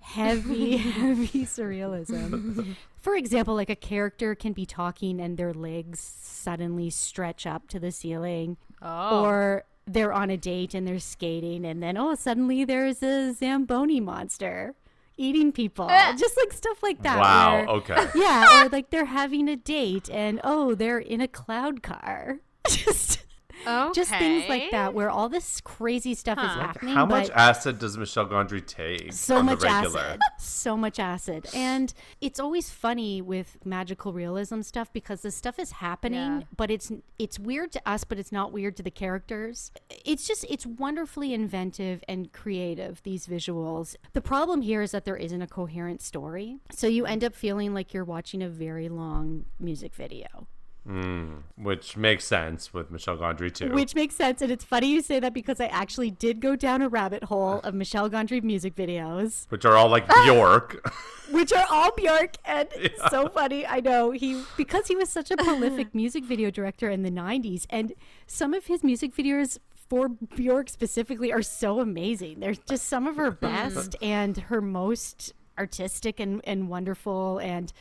Heavy, 0.00 0.78
heavy 0.78 1.44
surrealism. 1.44 2.74
For 2.96 3.14
example, 3.14 3.54
like 3.54 3.70
a 3.70 3.76
character 3.76 4.34
can 4.34 4.52
be 4.52 4.66
talking 4.66 5.20
and 5.20 5.36
their 5.36 5.54
legs 5.54 6.00
suddenly 6.00 6.90
stretch 6.90 7.46
up 7.46 7.68
to 7.68 7.78
the 7.78 7.92
ceiling, 7.92 8.56
Oh. 8.80 9.24
or 9.24 9.64
they're 9.86 10.12
on 10.12 10.28
a 10.30 10.36
date 10.36 10.74
and 10.74 10.86
they're 10.88 10.98
skating, 10.98 11.64
and 11.64 11.80
then 11.82 11.96
oh, 11.96 12.16
suddenly 12.16 12.64
there's 12.64 13.00
a 13.02 13.32
Zamboni 13.32 14.00
monster 14.00 14.74
eating 15.22 15.52
people. 15.52 15.88
Just 16.16 16.36
like 16.36 16.52
stuff 16.52 16.82
like 16.82 17.02
that. 17.02 17.18
Wow. 17.18 17.54
where- 17.54 17.66
Okay. 17.68 18.06
yeah, 18.14 18.64
or 18.64 18.68
like 18.68 18.90
they're 18.90 19.04
having 19.06 19.48
a 19.48 19.56
date 19.56 20.10
and 20.10 20.40
oh, 20.44 20.74
they're 20.74 20.98
in 20.98 21.20
a 21.20 21.28
cloud 21.28 21.82
car. 21.82 22.40
Just 22.68 23.24
okay. 23.66 23.92
just 23.94 24.10
things 24.10 24.48
like 24.48 24.70
that 24.70 24.94
where 24.94 25.10
all 25.10 25.28
this 25.28 25.60
crazy 25.60 26.14
stuff 26.14 26.38
is 26.38 26.44
happening. 26.44 26.94
How 26.94 27.06
much 27.06 27.30
acid 27.30 27.78
does 27.78 27.96
Michel 27.96 28.26
Gondry 28.26 28.64
take? 28.66 29.12
so 29.12 29.36
on 29.38 29.46
much 29.46 29.60
the 29.60 29.66
regular? 29.66 30.00
acid. 30.00 30.20
So 30.38 30.76
much 30.76 30.98
acid. 30.98 31.46
And 31.54 31.94
it's 32.20 32.38
always 32.40 32.70
funny 32.70 33.22
with 33.22 33.58
magical 33.64 34.12
realism 34.12 34.60
stuff 34.62 34.92
because 34.92 35.22
the 35.22 35.30
stuff 35.30 35.58
is 35.58 35.72
happening, 35.72 36.18
Yeah. 36.40 36.42
but 36.56 36.70
it's 36.70 36.90
it's 37.18 37.38
weird 37.38 37.72
to 37.72 37.80
us, 37.88 38.04
but 38.04 38.18
it's 38.18 38.32
not 38.32 38.52
weird 38.52 38.76
to 38.76 38.82
the 38.82 38.90
characters. 38.90 39.70
It's 40.04 40.26
just 40.26 40.44
it's 40.48 40.66
wonderfully 40.66 41.32
inventive 41.34 42.02
and 42.08 42.32
creative 42.32 43.02
these 43.04 43.26
visuals. 43.26 43.96
The 44.12 44.20
problem 44.20 44.62
here 44.62 44.82
is 44.82 44.90
that 44.90 45.04
there 45.04 45.16
isn't 45.16 45.40
a 45.42 45.46
coherent 45.46 46.02
story. 46.02 46.58
So 46.72 46.86
you 46.86 47.06
end 47.06 47.22
up 47.24 47.34
feeling 47.34 47.74
like 47.74 47.94
you're 47.94 48.04
watching 48.04 48.42
a 48.42 48.48
very 48.48 48.88
long 48.88 49.44
music 49.60 49.94
video. 49.94 50.46
Mm, 50.88 51.42
which 51.56 51.96
makes 51.96 52.24
sense 52.24 52.74
with 52.74 52.90
Michel 52.90 53.16
Gondry 53.16 53.54
too. 53.54 53.70
Which 53.70 53.94
makes 53.94 54.16
sense. 54.16 54.42
And 54.42 54.50
it's 54.50 54.64
funny 54.64 54.88
you 54.88 55.00
say 55.00 55.20
that 55.20 55.32
because 55.32 55.60
I 55.60 55.66
actually 55.66 56.10
did 56.10 56.40
go 56.40 56.56
down 56.56 56.82
a 56.82 56.88
rabbit 56.88 57.24
hole 57.24 57.60
of 57.60 57.72
Michel 57.72 58.10
Gondry 58.10 58.42
music 58.42 58.74
videos, 58.74 59.46
which 59.50 59.64
are 59.64 59.76
all 59.76 59.88
like 59.88 60.04
ah! 60.08 60.24
Bjork. 60.24 60.92
which 61.30 61.52
are 61.52 61.66
all 61.70 61.92
Bjork. 61.92 62.36
And 62.44 62.68
it's 62.76 63.00
so 63.10 63.28
funny. 63.28 63.64
I 63.64 63.78
know 63.78 64.10
he, 64.10 64.42
because 64.56 64.88
he 64.88 64.96
was 64.96 65.08
such 65.08 65.30
a 65.30 65.36
prolific 65.36 65.94
music 65.94 66.24
video 66.24 66.50
director 66.50 66.90
in 66.90 67.02
the 67.02 67.12
90s, 67.12 67.64
and 67.70 67.92
some 68.26 68.52
of 68.52 68.66
his 68.66 68.82
music 68.82 69.14
videos 69.14 69.58
for 69.88 70.08
Bjork 70.08 70.68
specifically 70.68 71.32
are 71.32 71.42
so 71.42 71.78
amazing. 71.78 72.40
They're 72.40 72.54
just 72.54 72.88
some 72.88 73.06
of 73.06 73.16
her 73.16 73.30
best 73.30 73.94
and 74.02 74.36
her 74.36 74.60
most 74.60 75.32
artistic 75.58 76.18
and, 76.18 76.40
and 76.44 76.68
wonderful. 76.68 77.38
And 77.38 77.72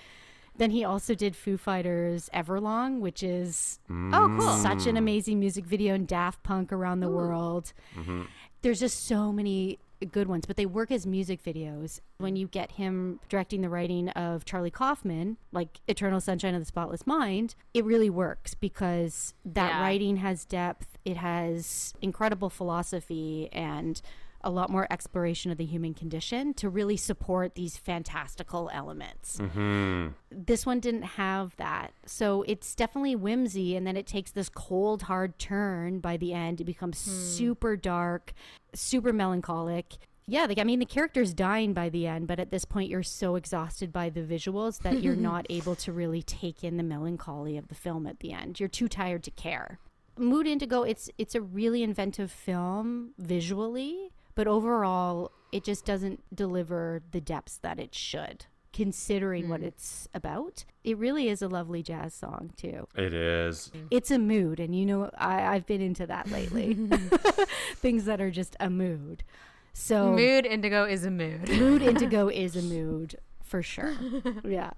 then 0.62 0.70
he 0.70 0.84
also 0.84 1.16
did 1.16 1.36
Foo 1.36 1.58
Fighters 1.58 2.30
Everlong, 2.36 3.00
which 3.00 3.24
is 3.24 3.80
mm. 3.90 4.12
Oh, 4.14 4.28
cool. 4.40 4.58
such 4.58 4.86
an 4.86 4.94
mm. 4.94 5.00
amazing 5.00 5.40
music 5.40 5.66
video 5.66 5.96
and 5.96 6.08
Daft 6.08 6.44
Punk 6.44 6.72
around 6.72 7.00
the 7.00 7.10
world. 7.10 7.74
Mm-hmm. 7.98 8.24
There's 8.62 8.80
just 8.80 9.08
so 9.08 9.32
many 9.32 9.80
good 10.12 10.28
ones, 10.28 10.46
but 10.46 10.58
they 10.58 10.68
work 10.68 10.92
as 10.92 11.08
music 11.08 11.44
videos. 11.44 12.00
When 12.20 12.36
you 12.36 12.48
get 12.48 12.74
him 12.74 13.20
directing 13.28 13.62
the 13.62 13.70
writing 13.70 14.10
of 14.10 14.46
Charlie 14.46 14.70
Kaufman, 14.70 15.38
like 15.52 15.80
Eternal 15.88 16.22
Sunshine 16.22 16.54
of 16.54 16.62
the 16.62 16.66
Spotless 16.66 17.08
Mind, 17.08 17.56
it 17.74 17.84
really 17.84 18.12
works 18.12 18.54
because 18.54 19.34
that 19.44 19.72
Yeah. 19.72 19.82
writing 19.82 20.18
has 20.18 20.46
depth, 20.46 21.00
it 21.06 21.18
has 21.18 21.96
incredible 22.04 22.52
philosophy 22.52 23.50
and 23.52 24.00
a 24.44 24.50
lot 24.50 24.70
more 24.70 24.88
exploration 24.92 25.52
of 25.52 25.58
the 25.58 25.66
human 25.66 25.94
condition 25.94 26.54
to 26.54 26.70
really 26.70 26.98
support 26.98 27.56
these 27.56 27.78
fantastical 27.78 28.70
elements 28.74 29.38
mm-hmm. 29.38 30.10
this 30.32 30.66
one 30.66 30.80
didn't 30.80 31.04
have 31.04 31.56
that. 31.58 31.94
So 32.06 32.44
it's 32.48 32.76
definitely 32.76 33.16
whimsy, 33.16 33.76
and 33.76 33.86
then 33.86 33.98
it 33.98 34.08
takes 34.08 34.32
this 34.32 34.50
cold, 34.50 35.04
hard 35.04 35.38
turn 35.40 36.00
by 36.00 36.18
the 36.18 36.34
end. 36.34 36.62
It 36.62 36.66
becomes 36.66 37.04
hmm. 37.04 37.12
super 37.12 37.76
dark, 37.76 38.34
super 38.74 39.14
melancholic. 39.14 39.98
Yeah, 40.28 40.46
like 40.46 40.60
I 40.60 40.64
mean, 40.64 40.80
the 40.80 40.86
character's 40.86 41.34
dying 41.34 41.74
by 41.74 41.90
the 41.90 42.08
end, 42.08 42.28
but 42.28 42.40
at 42.40 42.52
this 42.52 42.64
point, 42.64 42.90
you're 42.90 43.04
so 43.04 43.36
exhausted 43.36 43.92
by 43.92 44.10
the 44.10 44.22
visuals 44.22 44.80
that 44.80 45.02
you're 45.02 45.16
not 45.32 45.46
able 45.50 45.76
to 45.76 45.92
really 45.92 46.22
take 46.22 46.64
in 46.64 46.78
the 46.78 46.84
melancholy 46.84 47.58
of 47.58 47.68
the 47.68 47.76
film 47.76 48.08
at 48.08 48.20
the 48.20 48.32
end. 48.32 48.60
You're 48.60 48.70
too 48.70 48.88
tired 48.88 49.24
to 49.24 49.32
care. 49.32 49.80
Mood 50.18 50.48
Indigo, 50.48 50.84
it's 50.84 51.10
it's 51.18 51.36
a 51.36 51.42
really 51.42 51.84
inventive 51.84 52.32
film 52.32 53.12
visually, 53.18 54.11
but 54.42 54.48
overall, 54.48 55.30
it 55.52 55.64
just 55.64 55.86
doesn't 55.86 56.24
deliver 56.36 57.04
the 57.12 57.22
depths 57.22 57.58
that 57.58 57.80
it 57.80 57.94
should 57.94 58.48
considering 58.74 59.50
what 59.50 59.62
mm. 59.62 59.66
it's 59.66 60.08
about. 60.16 60.66
It 60.84 60.98
really 60.98 61.30
is 61.30 61.44
a 61.44 61.48
lovely 61.48 61.84
jazz 61.84 62.16
song 62.16 62.52
too. 62.58 62.88
it 62.96 63.14
is. 63.14 63.72
It's 63.92 64.10
a 64.10 64.18
mood, 64.18 64.60
and 64.60 64.76
you 64.76 64.88
know 64.88 65.12
I, 65.16 65.46
I've 65.54 65.68
been 65.68 65.80
into 65.80 66.08
that 66.08 66.32
lately. 66.32 66.74
Things 67.76 68.06
that 68.06 68.20
are 68.20 68.32
just 68.32 68.56
a 68.60 68.68
mood. 68.68 69.24
So 69.74 70.14
Mood 70.14 70.48
indigo 70.48 70.86
is 70.86 71.06
a 71.06 71.12
mood. 71.12 71.48
mood 71.48 71.84
indigo 71.84 72.28
is 72.44 72.56
a 72.56 72.64
mood 72.64 73.20
for 73.44 73.62
sure. 73.62 73.94
Yeah. 74.44 74.72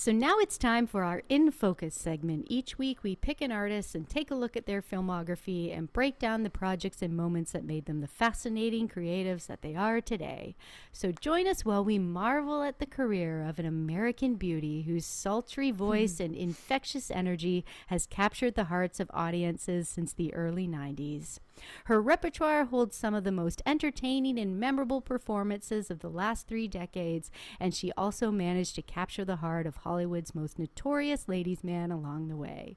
So 0.00 0.12
now 0.12 0.38
it's 0.38 0.56
time 0.56 0.86
for 0.86 1.04
our 1.04 1.20
In 1.28 1.50
Focus 1.50 1.94
segment. 1.94 2.46
Each 2.48 2.78
week 2.78 3.02
we 3.02 3.14
pick 3.16 3.42
an 3.42 3.52
artist 3.52 3.94
and 3.94 4.08
take 4.08 4.30
a 4.30 4.34
look 4.34 4.56
at 4.56 4.64
their 4.64 4.80
filmography 4.80 5.76
and 5.76 5.92
break 5.92 6.18
down 6.18 6.42
the 6.42 6.48
projects 6.48 7.02
and 7.02 7.14
moments 7.14 7.52
that 7.52 7.66
made 7.66 7.84
them 7.84 8.00
the 8.00 8.08
fascinating 8.08 8.88
creatives 8.88 9.46
that 9.46 9.60
they 9.60 9.74
are 9.74 10.00
today. 10.00 10.56
So 10.90 11.12
join 11.12 11.46
us 11.46 11.66
while 11.66 11.84
we 11.84 11.98
marvel 11.98 12.62
at 12.62 12.78
the 12.78 12.86
career 12.86 13.42
of 13.42 13.58
an 13.58 13.66
American 13.66 14.36
beauty 14.36 14.84
whose 14.84 15.04
sultry 15.04 15.68
hmm. 15.68 15.76
voice 15.76 16.18
and 16.18 16.34
infectious 16.34 17.10
energy 17.10 17.66
has 17.88 18.06
captured 18.06 18.54
the 18.54 18.64
hearts 18.64 19.00
of 19.00 19.10
audiences 19.12 19.86
since 19.90 20.14
the 20.14 20.32
early 20.32 20.66
90s. 20.66 21.40
Her 21.84 22.00
repertoire 22.00 22.66
holds 22.66 22.96
some 22.96 23.14
of 23.14 23.24
the 23.24 23.32
most 23.32 23.62
entertaining 23.66 24.38
and 24.38 24.58
memorable 24.58 25.00
performances 25.00 25.90
of 25.90 26.00
the 26.00 26.10
last 26.10 26.46
three 26.46 26.68
decades, 26.68 27.30
and 27.58 27.74
she 27.74 27.92
also 27.96 28.30
managed 28.30 28.74
to 28.76 28.82
capture 28.82 29.24
the 29.24 29.36
heart 29.36 29.66
of 29.66 29.76
Hollywood's 29.76 30.34
most 30.34 30.58
notorious 30.58 31.28
ladies' 31.28 31.64
man 31.64 31.90
along 31.90 32.28
the 32.28 32.36
way. 32.36 32.76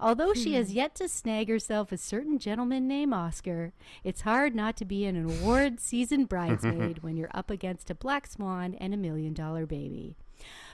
Although 0.00 0.34
she 0.34 0.54
has 0.54 0.72
yet 0.72 0.94
to 0.96 1.08
snag 1.08 1.48
herself 1.48 1.92
a 1.92 1.98
certain 1.98 2.38
gentleman 2.38 2.88
named 2.88 3.12
Oscar, 3.12 3.72
it's 4.02 4.22
hard 4.22 4.54
not 4.54 4.76
to 4.76 4.84
be 4.84 5.04
an 5.04 5.16
award 5.16 5.80
season 5.80 6.24
bridesmaid 6.26 7.02
when 7.02 7.16
you're 7.16 7.30
up 7.34 7.50
against 7.50 7.90
a 7.90 7.94
black 7.94 8.26
swan 8.26 8.74
and 8.74 8.94
a 8.94 8.98
million 8.98 9.34
dollar 9.34 9.66
baby. 9.66 10.16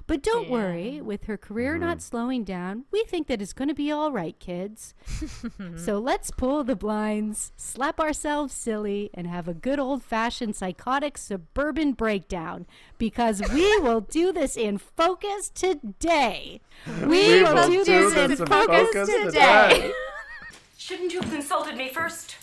But 0.07 0.23
don't 0.23 0.51
worry, 0.51 1.01
with 1.01 1.25
her 1.25 1.39
career 1.39 1.79
not 1.79 1.97
mm-hmm. 1.97 2.01
slowing 2.01 2.45
down, 2.45 2.85
we 2.91 3.05
think 3.05 3.27
that 3.29 3.41
it's 3.41 3.55
going 3.55 3.69
to 3.69 3.75
be 3.75 3.91
all 3.91 4.13
right, 4.13 4.39
kids. 4.39 4.93
so 5.77 5.99
let's 5.99 6.31
pull 6.31 6.63
the 6.63 6.77
blinds, 6.77 7.53
slap 7.57 7.99
ourselves 7.99 8.53
silly, 8.53 9.09
and 9.15 9.27
have 9.27 9.49
a 9.49 9.55
good 9.55 9.79
old 9.79 10.03
fashioned 10.03 10.57
psychotic 10.57 11.17
suburban 11.17 11.93
breakdown 11.93 12.67
because 12.99 13.41
we 13.53 13.79
will 13.81 14.03
do 14.03 14.31
this 14.31 14.59
in 14.59 14.77
focus 14.77 15.49
today. 15.49 16.61
We, 17.01 17.43
will, 17.43 17.69
do, 17.69 17.85
this 17.85 18.15
in 18.15 18.47
focus, 18.47 19.09
today. 19.09 19.91
Shouldn't 20.77 21.15
you 21.15 21.23
have 21.23 21.33
consulted 21.33 21.77
me 21.77 21.89
first? 21.89 22.37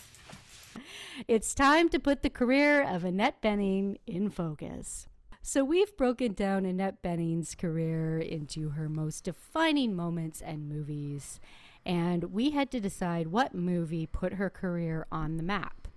It's 1.28 1.53
time 1.53 1.89
to 1.89 1.99
put 1.99 2.24
the 2.24 2.30
career 2.32 2.82
of 2.82 3.03
Annette 3.03 3.39
Bening 3.39 3.97
in 4.07 4.32
focus. 4.32 5.07
So, 5.43 5.63
we've 5.63 5.95
broken 5.97 6.33
down 6.33 6.65
Annette 6.65 7.01
Bening's 7.01 7.55
career 7.55 8.19
into 8.19 8.69
her 8.69 8.87
most 8.87 9.23
defining 9.23 9.95
moments 9.95 10.39
and 10.39 10.69
movies, 10.69 11.39
and 11.83 12.25
we 12.25 12.51
had 12.51 12.69
to 12.71 12.79
decide 12.79 13.27
what 13.27 13.55
movie 13.55 14.05
put 14.05 14.33
her 14.33 14.51
career 14.51 15.07
on 15.11 15.37
the 15.37 15.43
map. 15.43 15.87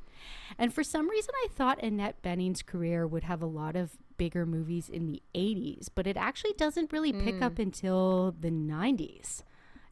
And 0.59 0.73
for 0.73 0.83
some 0.83 1.11
reason, 1.11 1.35
I 1.45 1.49
thought 1.51 1.83
Annette 1.83 2.23
Bening's 2.23 2.63
career 2.63 3.07
would 3.07 3.25
have 3.25 3.43
a 3.43 3.47
lot 3.47 3.77
of 3.77 3.99
bigger 4.17 4.47
movies 4.47 4.89
in 4.89 5.07
the 5.07 5.23
80s, 5.35 5.89
but 5.95 6.07
it 6.07 6.17
actually 6.17 6.55
doesn't 6.55 6.93
really 6.93 7.13
pick 7.13 7.43
up 7.43 7.57
mm. 7.57 7.65
until 7.65 8.35
the 8.39 8.51
90s, 8.51 9.43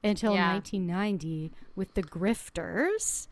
until 0.02 0.34
Yeah. 0.34 0.54
1990 0.54 1.52
with 1.74 1.92
The 1.94 2.02
Grifters 2.02 3.28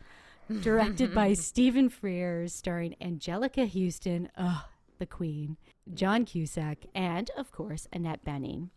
directed 0.61 1.15
by 1.15 1.33
Stephen 1.33 1.89
Frears, 1.89 2.51
starring 2.51 2.95
Anjelica 3.01 3.67
Huston, 3.67 4.29
ugh, 4.37 4.65
the 5.01 5.05
Queen, 5.07 5.57
John 5.91 6.25
Cusack, 6.25 6.85
and 6.93 7.31
of 7.35 7.51
course 7.51 7.87
Annette 7.91 8.23
Bening. 8.23 8.69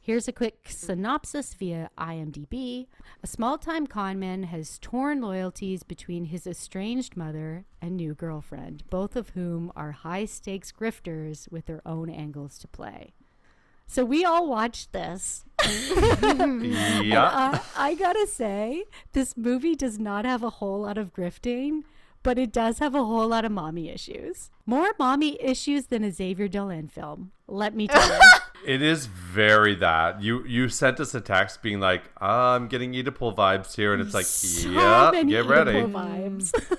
Here's 0.00 0.26
a 0.26 0.32
quick 0.32 0.66
synopsis 0.68 1.54
via 1.54 1.90
IMDb. 1.96 2.88
A 3.22 3.26
small 3.28 3.58
time 3.58 3.86
conman 3.86 4.42
has 4.44 4.78
torn 4.80 5.20
loyalties 5.20 5.84
between 5.84 6.26
his 6.26 6.46
estranged 6.48 7.16
mother 7.16 7.64
and 7.80 7.96
new 7.96 8.14
girlfriend, 8.14 8.82
both 8.90 9.14
of 9.14 9.30
whom 9.30 9.70
are 9.76 9.92
high 9.92 10.24
stakes 10.24 10.72
grifters 10.72 11.50
with 11.52 11.66
their 11.66 11.82
own 11.86 12.10
angles 12.10 12.58
to 12.58 12.66
play. 12.66 13.12
So 13.86 14.04
we 14.04 14.24
all 14.24 14.48
watched 14.48 14.92
this. 14.92 15.44
Yeah. 17.08 17.24
Uh, 17.24 17.58
I 17.76 17.94
gotta 17.94 18.26
say, 18.26 18.84
this 19.12 19.36
movie 19.36 19.74
does 19.76 19.98
not 19.98 20.24
have 20.24 20.42
a 20.42 20.50
whole 20.50 20.80
lot 20.80 20.98
of 20.98 21.12
grifting, 21.14 21.84
but 22.22 22.38
it 22.38 22.52
does 22.52 22.78
have 22.78 22.94
a 22.94 23.04
whole 23.04 23.28
lot 23.28 23.44
of 23.44 23.52
mommy 23.52 23.88
issues. 23.90 24.50
More 24.66 24.92
mommy 24.98 25.42
issues 25.42 25.86
than 25.86 26.04
a 26.04 26.10
Xavier 26.10 26.48
Dolan 26.48 26.88
film. 26.88 27.32
Let 27.46 27.74
me 27.74 27.88
tell 27.88 28.06
you. 28.08 28.20
It 28.66 28.82
is 28.82 29.06
very 29.06 29.76
that. 29.76 30.20
You 30.20 30.44
you 30.44 30.68
sent 30.68 30.98
us 30.98 31.14
a 31.14 31.20
text 31.20 31.62
being 31.62 31.78
like, 31.78 32.02
I'm 32.20 32.66
getting 32.66 32.92
Oedipal 32.92 33.34
vibes 33.34 33.76
here, 33.76 33.94
and 33.94 34.02
it's 34.02 34.12
like, 34.12 34.26
so 34.26 34.68
yeah, 34.68 35.10
get 35.12 35.46
Oedipal 35.46 35.48
ready. 35.48 35.80
vibes. 35.82 36.76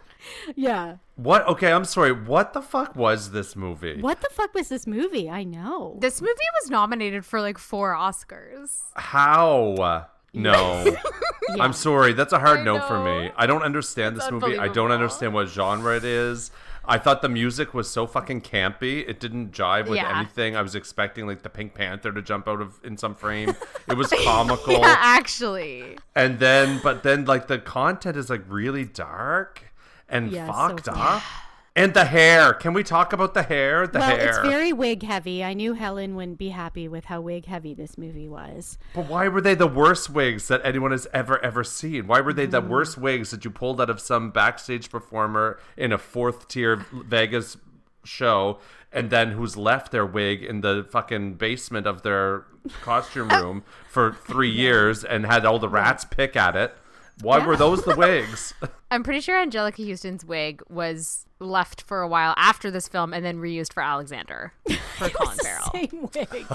yeah. 0.56 0.96
What? 1.16 1.46
Okay, 1.48 1.72
I'm 1.72 1.84
sorry. 1.84 2.12
What 2.12 2.52
the 2.52 2.62
fuck 2.62 2.94
was 2.94 3.32
this 3.32 3.56
movie? 3.56 4.00
What 4.00 4.20
the 4.20 4.28
fuck 4.30 4.54
was 4.54 4.68
this 4.68 4.86
movie? 4.86 5.28
I 5.28 5.42
know. 5.42 5.98
This 6.00 6.22
movie 6.22 6.32
was 6.62 6.70
nominated 6.70 7.24
for 7.26 7.40
like 7.40 7.58
four 7.58 7.94
Oscars. 7.94 8.82
How? 8.94 10.06
No. 10.38 10.96
I'm 11.60 11.72
sorry. 11.72 12.12
That's 12.12 12.32
a 12.32 12.38
hard 12.38 12.60
I 12.60 12.64
no 12.64 12.80
for 12.80 13.02
me. 13.02 13.30
I 13.36 13.46
don't 13.46 13.62
understand 13.62 14.16
this 14.16 14.30
movie. 14.30 14.58
I 14.58 14.68
don't 14.68 14.92
understand 14.92 15.32
what 15.34 15.48
genre 15.48 15.96
it 15.96 16.04
is. 16.04 16.50
I 16.90 16.96
thought 16.98 17.20
the 17.20 17.28
music 17.28 17.74
was 17.74 17.90
so 17.90 18.06
fucking 18.06 18.40
campy. 18.42 19.06
It 19.06 19.20
didn't 19.20 19.52
jive 19.52 19.88
with 19.88 19.96
Yeah. 19.96 20.18
anything. 20.18 20.56
I 20.56 20.62
was 20.62 20.74
expecting 20.74 21.26
like 21.26 21.42
the 21.42 21.50
Pink 21.50 21.74
Panther 21.74 22.12
to 22.12 22.22
jump 22.22 22.48
out 22.48 22.62
of 22.62 22.80
in 22.82 22.96
some 22.96 23.14
frame. 23.14 23.54
It 23.88 23.94
was 23.96 24.08
comical. 24.24 24.72
Yeah, 24.74 24.96
actually. 24.98 25.98
and 26.14 26.38
then 26.38 26.80
but 26.82 27.02
then 27.02 27.26
like 27.26 27.46
the 27.46 27.58
content 27.58 28.16
is 28.16 28.30
like 28.30 28.42
really 28.48 28.84
dark 28.86 29.64
and 30.08 30.30
Yeah, 30.32 30.46
so- 30.46 30.52
fucked 30.52 30.88
up. 30.88 31.22
And 31.78 31.94
the 31.94 32.06
hair. 32.06 32.54
Can 32.54 32.72
we 32.72 32.82
talk 32.82 33.12
about 33.12 33.34
the 33.34 33.44
hair? 33.44 33.86
The 33.86 34.00
well, 34.00 34.16
hair. 34.16 34.28
it's 34.28 34.38
very 34.40 34.72
wig 34.72 35.04
heavy. 35.04 35.44
I 35.44 35.54
knew 35.54 35.74
Helen 35.74 36.16
wouldn't 36.16 36.36
be 36.36 36.48
happy 36.48 36.88
with 36.88 37.04
how 37.04 37.20
wig 37.20 37.46
heavy 37.46 37.72
this 37.72 37.96
movie 37.96 38.26
was. 38.26 38.78
But 38.96 39.06
why 39.06 39.28
were 39.28 39.40
they 39.40 39.54
the 39.54 39.68
worst 39.68 40.10
wigs 40.10 40.48
that 40.48 40.60
anyone 40.64 40.90
has 40.90 41.06
ever 41.14 41.42
ever 41.44 41.62
seen? 41.62 42.08
Why 42.08 42.20
were 42.20 42.32
they 42.32 42.46
the 42.46 42.60
mm. 42.60 42.66
worst 42.66 42.98
wigs 42.98 43.30
that 43.30 43.44
you 43.44 43.52
pulled 43.52 43.80
out 43.80 43.90
of 43.90 44.00
some 44.00 44.32
backstage 44.32 44.90
performer 44.90 45.60
in 45.76 45.92
a 45.92 45.98
fourth 45.98 46.48
tier 46.48 46.84
Vegas 46.92 47.56
show 48.04 48.58
and 48.92 49.10
then 49.10 49.30
who's 49.30 49.56
left 49.56 49.92
their 49.92 50.06
wig 50.06 50.42
in 50.42 50.62
the 50.62 50.84
fucking 50.90 51.34
basement 51.34 51.86
of 51.86 52.02
their 52.02 52.44
costume 52.82 53.28
room 53.40 53.62
for 53.88 54.14
3 54.26 54.50
years 54.50 55.04
and 55.04 55.26
had 55.26 55.44
all 55.44 55.60
the 55.60 55.68
rats 55.68 56.04
pick 56.04 56.34
at 56.34 56.56
it? 56.56 56.76
Why 57.22 57.44
were 57.44 57.56
those 57.56 57.82
the 57.82 57.96
wigs? 57.98 58.54
I'm 58.90 59.02
pretty 59.02 59.20
sure 59.20 59.36
Anjelica 59.36 59.86
Huston's 59.88 60.24
wig 60.24 60.62
was 60.68 61.26
left 61.40 61.82
for 61.82 62.00
a 62.00 62.08
while 62.08 62.34
after 62.36 62.70
this 62.70 62.88
film 62.88 63.12
and 63.12 63.24
then 63.24 63.38
reused 63.38 63.72
for 63.72 63.82
Alexander 63.82 64.52
for 64.96 65.08
Colin 65.10 65.36
Farrell. 65.38 65.70
Same 65.72 66.08
wig. 66.14 66.46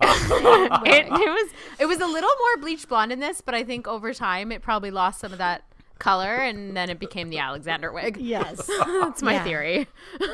It, 0.00 1.06
it 1.06 1.10
was 1.10 1.50
it 1.78 1.86
was 1.86 2.00
a 2.00 2.06
little 2.06 2.30
more 2.38 2.56
bleach 2.60 2.88
blonde 2.88 3.12
in 3.12 3.20
this, 3.20 3.40
but 3.40 3.54
I 3.54 3.62
think 3.64 3.86
over 3.86 4.12
time 4.14 4.50
it 4.52 4.62
probably 4.62 4.90
lost 4.90 5.20
some 5.20 5.32
of 5.32 5.38
that 5.38 5.62
color 5.98 6.34
and 6.36 6.76
then 6.76 6.90
it 6.90 6.98
became 6.98 7.30
the 7.30 7.38
Alexander 7.38 7.92
wig. 7.92 8.16
yes. 8.20 8.66
That's 8.86 9.22
my 9.22 9.34
Yeah. 9.34 9.44
theory. 9.44 9.88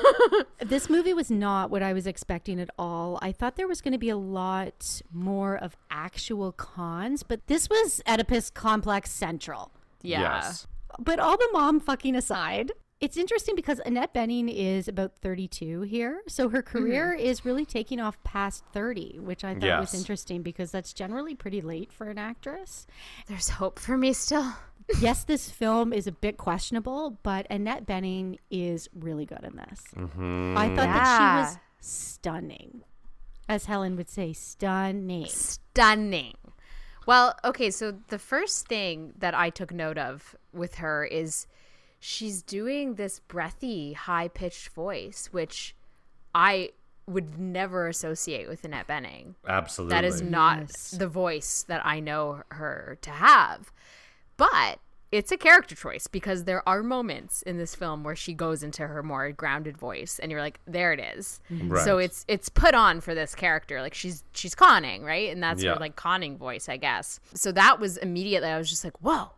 this 0.60 0.88
movie 0.88 1.14
was 1.14 1.30
not 1.30 1.70
what 1.70 1.82
I 1.82 1.92
was 1.92 2.06
expecting 2.06 2.60
at 2.60 2.70
all. 2.78 3.18
I 3.22 3.32
thought 3.32 3.56
there 3.56 3.68
was 3.68 3.80
going 3.80 3.92
to 3.92 3.98
be 3.98 4.10
a 4.10 4.16
lot 4.16 5.02
more 5.12 5.56
of 5.56 5.76
actual 5.90 6.52
cons, 6.52 7.22
but 7.22 7.46
this 7.46 7.68
was 7.68 8.02
Oedipus 8.06 8.50
Complex 8.50 9.10
Central. 9.10 9.72
Yeah. 10.02 10.20
Yes. 10.20 10.66
But 10.98 11.18
all 11.18 11.36
the 11.36 11.48
mom 11.52 11.80
fucking 11.80 12.14
aside, 12.14 12.72
it's 13.02 13.16
interesting 13.16 13.56
because 13.56 13.80
Annette 13.84 14.14
Bening 14.14 14.48
is 14.48 14.86
about 14.86 15.16
32 15.16 15.82
here. 15.82 16.22
So 16.28 16.48
her 16.50 16.62
mm-hmm. 16.62 16.78
career 16.78 17.12
is 17.12 17.44
really 17.44 17.66
taking 17.66 17.98
off 17.98 18.22
past 18.22 18.62
30, 18.72 19.18
which 19.18 19.42
I 19.42 19.54
thought 19.54 19.80
was 19.80 19.92
interesting 19.92 20.42
because 20.42 20.70
that's 20.70 20.92
generally 20.92 21.34
pretty 21.34 21.60
late 21.60 21.92
for 21.92 22.08
an 22.08 22.16
actress. 22.16 22.86
There's 23.26 23.48
hope 23.48 23.80
for 23.80 23.98
me 23.98 24.12
still. 24.12 24.54
Yes, 25.00 25.24
this 25.24 25.50
film 25.50 25.92
is 25.92 26.06
a 26.06 26.12
bit 26.12 26.36
questionable, 26.36 27.18
but 27.22 27.46
Annette 27.50 27.86
Bening 27.86 28.38
is 28.50 28.88
really 28.94 29.26
good 29.26 29.42
in 29.42 29.56
this. 29.56 29.82
Mm-hmm. 29.96 30.56
I 30.56 30.68
thought 30.68 30.76
that 30.76 31.16
she 31.16 31.22
was 31.56 31.58
stunning. 31.80 32.82
As 33.48 33.64
Helen 33.64 33.96
would 33.96 34.08
say, 34.08 34.32
stunning. 34.32 35.26
Stunning. 35.26 36.34
Well, 37.06 37.34
okay, 37.44 37.70
so 37.70 37.94
the 38.08 38.18
first 38.18 38.68
thing 38.68 39.12
that 39.18 39.34
I 39.34 39.50
took 39.50 39.72
note 39.72 39.98
of 39.98 40.36
with 40.52 40.76
her 40.76 41.04
is 41.04 41.48
she's 41.98 42.42
doing 42.42 42.94
this 42.94 43.18
breathy, 43.18 43.94
high 43.94 44.28
pitched 44.28 44.68
voice, 44.68 45.28
which 45.32 45.74
I 46.32 46.70
would 47.06 47.36
never 47.38 47.88
associate 47.88 48.48
with 48.48 48.64
Annette 48.64 48.86
Bening. 48.86 49.34
Absolutely. 49.48 49.94
That 49.94 50.04
is 50.04 50.22
not 50.22 50.60
Yes. 50.60 50.90
the 50.92 51.08
voice 51.08 51.64
that 51.64 51.84
I 51.84 51.98
know 51.98 52.42
her 52.52 52.96
to 53.02 53.10
have. 53.10 53.72
But 54.50 54.78
it's 55.12 55.30
a 55.30 55.36
character 55.36 55.74
choice 55.74 56.06
because 56.06 56.44
there 56.44 56.66
are 56.66 56.82
moments 56.82 57.42
in 57.42 57.58
this 57.58 57.74
film 57.74 58.02
where 58.02 58.16
she 58.16 58.32
goes 58.32 58.62
into 58.62 58.86
her 58.86 59.02
more 59.02 59.30
grounded 59.30 59.76
voice 59.76 60.18
and 60.18 60.30
you're 60.32 60.40
like 60.40 60.58
there 60.66 60.92
it 60.92 61.00
is. 61.16 61.38
Mm-hmm. 61.50 61.76
So 61.84 61.98
it's 61.98 62.24
it's 62.28 62.48
put 62.48 62.74
on 62.74 63.00
for 63.02 63.14
this 63.14 63.34
character 63.34 63.82
like 63.82 63.94
she's 63.94 64.24
she's 64.32 64.54
conning, 64.54 65.04
right? 65.04 65.30
And 65.30 65.42
that's 65.42 65.62
Yeah. 65.62 65.74
her 65.74 65.80
like 65.80 65.96
conning 65.96 66.38
voice, 66.38 66.68
I 66.68 66.78
guess. 66.78 67.20
So 67.34 67.52
that 67.52 67.78
was 67.78 67.98
immediately 67.98 68.48
I 68.48 68.58
was 68.58 68.70
just 68.70 68.84
like, 68.84 68.96
"Whoa. 69.02 69.32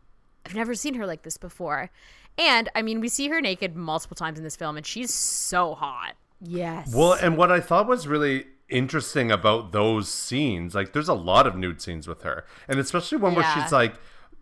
I've 0.47 0.55
never 0.55 0.75
seen 0.75 0.95
her 0.95 1.07
like 1.07 1.23
this 1.23 1.37
before." 1.39 1.91
And 2.39 2.69
I 2.75 2.83
mean, 2.83 3.01
we 3.01 3.09
see 3.09 3.29
her 3.29 3.41
naked 3.41 3.75
multiple 3.75 4.15
times 4.15 4.39
in 4.39 4.45
this 4.45 4.57
film 4.57 4.77
and 4.77 4.87
she's 4.87 5.13
so 5.13 5.75
hot. 5.75 6.15
Yes. 6.41 6.95
Well, 6.95 7.15
and 7.15 7.37
what 7.37 7.51
I 7.51 7.61
thought 7.61 7.87
was 7.89 8.07
really 8.07 8.47
interesting 8.69 9.31
about 9.31 9.73
those 9.73 10.09
scenes, 10.09 10.75
like 10.75 10.93
there's 10.93 11.09
a 11.09 11.15
lot 11.15 11.47
of 11.47 11.57
nude 11.57 11.83
scenes 11.83 12.07
with 12.07 12.23
her, 12.23 12.45
and 12.69 12.79
especially 12.79 13.19
one 13.19 13.35
where 13.35 13.51
she's 13.55 13.73
like 13.73 13.95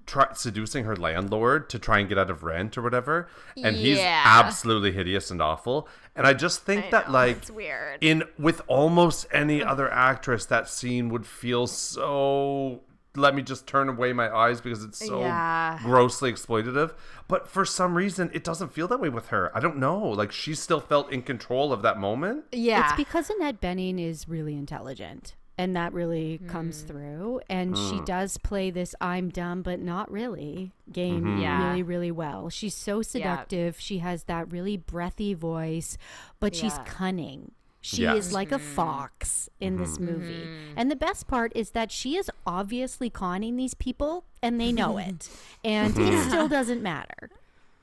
try- 0.06 0.32
seducing 0.34 0.84
her 0.84 0.96
landlord 0.96 1.68
to 1.70 1.78
try 1.78 1.98
and 1.98 2.08
get 2.08 2.18
out 2.18 2.30
of 2.30 2.42
rent 2.42 2.76
or 2.78 2.82
whatever, 2.82 3.28
and 3.56 3.76
he's 3.76 3.98
absolutely 4.00 4.92
hideous 4.92 5.30
and 5.30 5.40
awful. 5.42 5.88
And 6.14 6.26
I 6.26 6.34
just 6.34 6.64
think 6.64 6.86
I 6.86 6.90
that 6.90 7.06
know, 7.08 7.12
like 7.14 7.36
it's 7.38 7.50
weird. 7.50 7.98
in 8.02 8.24
with 8.38 8.60
almost 8.66 9.26
any 9.32 9.62
other 9.62 9.90
actress, 9.90 10.46
that 10.46 10.68
scene 10.68 11.08
would 11.08 11.26
feel 11.26 11.66
so. 11.66 12.82
Let 13.14 13.34
me 13.34 13.42
just 13.42 13.66
turn 13.66 13.90
away 13.90 14.14
my 14.14 14.34
eyes 14.34 14.62
because 14.62 14.82
it's 14.82 14.98
so 14.98 15.20
Yeah. 15.20 15.78
grossly 15.82 16.32
exploitative. 16.32 16.94
But 17.28 17.46
for 17.46 17.66
some 17.66 17.94
reason, 17.94 18.30
it 18.32 18.42
doesn't 18.42 18.72
feel 18.72 18.88
that 18.88 19.00
way 19.00 19.10
with 19.10 19.28
her. 19.28 19.50
I 19.54 19.60
don't 19.60 19.76
know. 19.76 19.98
Like 20.00 20.32
she 20.32 20.54
still 20.54 20.80
felt 20.80 21.12
in 21.12 21.20
control 21.20 21.74
of 21.74 21.82
that 21.82 21.98
moment. 21.98 22.44
Yeah. 22.52 22.84
It's 22.86 22.96
because 22.96 23.28
Annette 23.28 23.60
Bening 23.60 24.00
is 24.00 24.28
really 24.28 24.54
intelligent. 24.54 25.34
And 25.58 25.76
that 25.76 25.92
really 25.92 26.40
comes 26.48 26.78
mm-hmm. 26.78 26.86
through. 26.86 27.40
And 27.48 27.76
she 27.76 27.96
mm. 27.96 28.06
does 28.06 28.38
play 28.38 28.70
this 28.70 28.94
I'm 29.00 29.28
dumb, 29.28 29.62
but 29.62 29.80
not 29.80 30.10
really 30.10 30.72
game 30.90 31.22
mm-hmm. 31.22 31.42
Yeah. 31.42 31.68
really, 31.68 31.82
really 31.82 32.10
well. 32.10 32.48
She's 32.48 32.74
so 32.74 33.02
seductive. 33.02 33.78
She 33.78 33.98
has 33.98 34.24
that 34.24 34.50
really 34.50 34.76
breathy 34.76 35.34
voice, 35.34 35.98
but 36.40 36.54
she's 36.54 36.74
Yeah. 36.74 36.84
cunning. 36.84 37.52
She 37.82 38.02
Yes. 38.02 38.26
is 38.26 38.32
like 38.32 38.52
a 38.52 38.56
mm-hmm. 38.56 38.74
fox 38.74 39.50
in 39.60 39.76
this 39.76 39.98
movie. 39.98 40.48
And 40.76 40.90
the 40.90 40.96
best 40.96 41.26
part 41.26 41.52
is 41.54 41.70
that 41.70 41.90
she 41.90 42.16
is 42.16 42.30
obviously 42.46 43.10
conning 43.10 43.56
these 43.56 43.74
people 43.74 44.24
and 44.40 44.60
they 44.60 44.72
know 44.72 44.98
it. 44.98 45.28
And 45.64 45.98
it 45.98 46.24
still 46.24 46.48
doesn't 46.48 46.82
matter. 46.82 47.30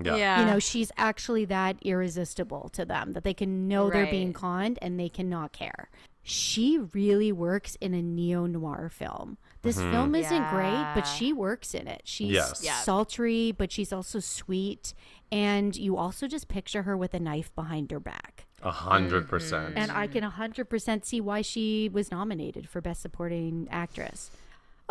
Yeah. 0.02 0.40
You 0.40 0.46
know, 0.46 0.60
she's 0.60 0.92
actually 0.98 1.46
that 1.46 1.78
irresistible 1.82 2.70
to 2.70 2.86
them 2.86 3.12
that 3.14 3.24
they 3.24 3.34
can 3.34 3.68
know 3.68 3.90
they're 3.90 4.08
being 4.08 4.34
conned 4.34 4.80
and 4.82 5.00
they 5.00 5.10
cannot 5.10 5.52
care. 5.52 5.90
She 6.22 6.78
really 6.94 7.32
works 7.32 7.78
in 7.82 7.94
a 7.94 8.02
neo 8.02 8.46
noir 8.46 8.90
film. 8.92 9.38
This 9.62 9.78
mm-hmm. 9.78 9.92
film 9.92 10.16
isn't 10.16 10.50
great, 10.50 10.92
but 10.94 11.04
she 11.04 11.34
works 11.34 11.74
in 11.74 11.88
it. 11.88 12.02
She's 12.04 12.32
Yes. 12.32 12.62
Yeah. 12.64 12.80
sultry, 12.82 13.52
but 13.52 13.72
she's 13.72 13.92
also 13.92 14.20
sweet. 14.20 14.94
And 15.32 15.76
you 15.76 15.98
also 15.98 16.28
just 16.28 16.48
picture 16.48 16.84
her 16.84 16.96
with 16.96 17.14
a 17.14 17.20
knife 17.20 17.54
behind 17.56 17.92
her 17.92 18.00
back. 18.00 18.46
A 18.62 18.72
hundred 18.72 19.24
mm-hmm. 19.24 19.30
percent. 19.30 19.74
And 19.78 19.92
I 19.92 20.08
can 20.08 20.24
a 20.24 20.32
100% 20.32 21.06
see 21.06 21.22
why 21.22 21.42
she 21.42 21.90
was 21.92 22.12
nominated 22.12 22.70
for 22.70 22.82
Best 22.82 23.02
Supporting 23.02 23.68
Actress. 23.72 24.32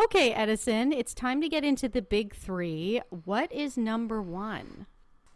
Okay, 0.02 0.32
Edison, 0.32 0.92
it's 0.92 1.12
time 1.12 1.40
to 1.40 1.48
get 1.48 1.64
into 1.64 1.88
the 1.88 2.00
big 2.00 2.34
three. 2.34 3.00
What 3.24 3.52
is 3.52 3.76
number 3.76 4.22
one? 4.22 4.86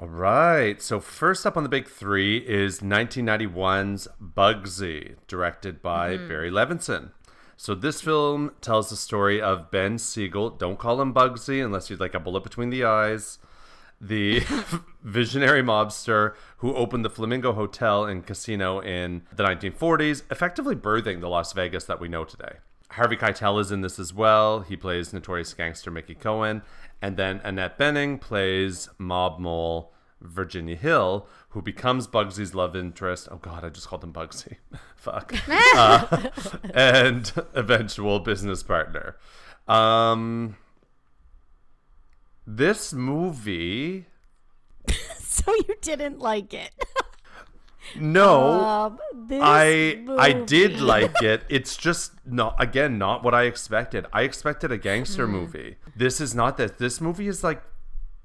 All 0.03 0.09
right. 0.09 0.83
So 0.83 0.99
first 0.99 1.47
up 1.47 1.57
on 1.57 1.63
the 1.63 1.69
big 1.69 1.87
three 1.87 2.39
is 2.39 2.81
1991's 2.81 4.09
Bugsy, 4.21 5.15
directed 5.29 5.81
by 5.81 6.17
mm-hmm. 6.17 6.27
Barry 6.27 6.51
Levinson. 6.51 7.13
So 7.57 7.77
this 7.77 8.01
film 8.01 8.51
tells 8.61 8.91
the 8.91 8.97
story 8.97 9.41
of 9.41 9.71
Ben 9.71 9.99
Siegel. 9.99 10.51
Don't 10.51 10.77
call 10.77 11.01
him 11.01 11.15
Bugsy 11.15 11.65
unless 11.65 11.89
you'd 11.89 12.01
like 12.01 12.15
a 12.15 12.19
bullet 12.19 12.43
between 12.43 12.71
the 12.71 12.83
eyes. 12.83 13.39
The 14.01 14.41
visionary 15.05 15.63
mobster 15.63 16.35
who 16.57 16.75
opened 16.75 17.05
the 17.05 17.11
Flamingo 17.11 17.53
Hotel 17.53 18.05
and 18.05 18.27
Casino 18.27 18.81
in 18.81 19.23
the 19.33 19.45
1940s, 19.45 20.25
effectively 20.33 20.75
birthing 20.75 21.21
the 21.21 21.29
Las 21.29 21.53
Vegas 21.53 21.85
that 21.85 22.01
we 22.01 22.09
know 22.09 22.25
today. 22.25 22.55
Harvey 22.91 23.17
Keitel 23.17 23.61
is 23.61 23.73
in 23.73 23.81
this 23.81 23.99
as 23.99 24.13
well. 24.13 24.61
He 24.61 24.77
plays 24.77 25.13
notorious 25.13 25.55
gangster 25.55 25.91
Mickey 25.91 26.15
Cohen. 26.15 26.63
And 27.03 27.17
then 27.17 27.41
Annette 27.43 27.79
Bening 27.79 28.21
plays 28.21 28.89
mob 28.97 29.41
mole 29.41 29.93
Virginia 30.21 30.77
Hill, 30.77 31.27
who 31.51 31.61
becomes 31.61 32.07
Bugsy's 32.07 32.55
love 32.55 32.77
interest. 32.77 33.29
Oh 33.31 33.39
God, 33.39 33.65
I 33.65 33.71
just 33.71 33.89
called 33.89 34.05
him 34.05 34.13
Bugsy. 34.13 34.57
Fuck. 34.97 35.35
Uh, 35.75 36.29
and 36.75 37.33
eventual 37.55 38.21
business 38.21 38.63
partner. 38.63 39.17
Um, 39.67 40.57
this 42.47 42.93
movie, 42.93 44.07
So 45.19 45.53
you 45.67 45.75
didn't 45.81 46.19
like 46.19 46.53
it. 46.55 46.71
No, 47.99 48.41
Um, 48.65 48.99
I 49.43 50.05
I 50.19 50.33
did 50.33 50.81
like 50.81 51.23
it. 51.23 51.45
It's 51.49 51.77
just 51.77 52.13
not 52.27 52.55
again 52.59 52.99
not 52.99 53.23
what 53.23 53.35
I 53.35 53.45
expected. 53.45 54.07
I 54.13 54.23
expected 54.23 54.71
a 54.73 54.79
gangster 54.79 55.27
Hmm. 55.27 55.33
movie. 55.33 55.77
This 55.97 56.21
is 56.21 56.35
not 56.35 56.57
that. 56.59 56.79
This 56.79 57.01
movie 57.01 57.29
is 57.29 57.43
like 57.45 57.63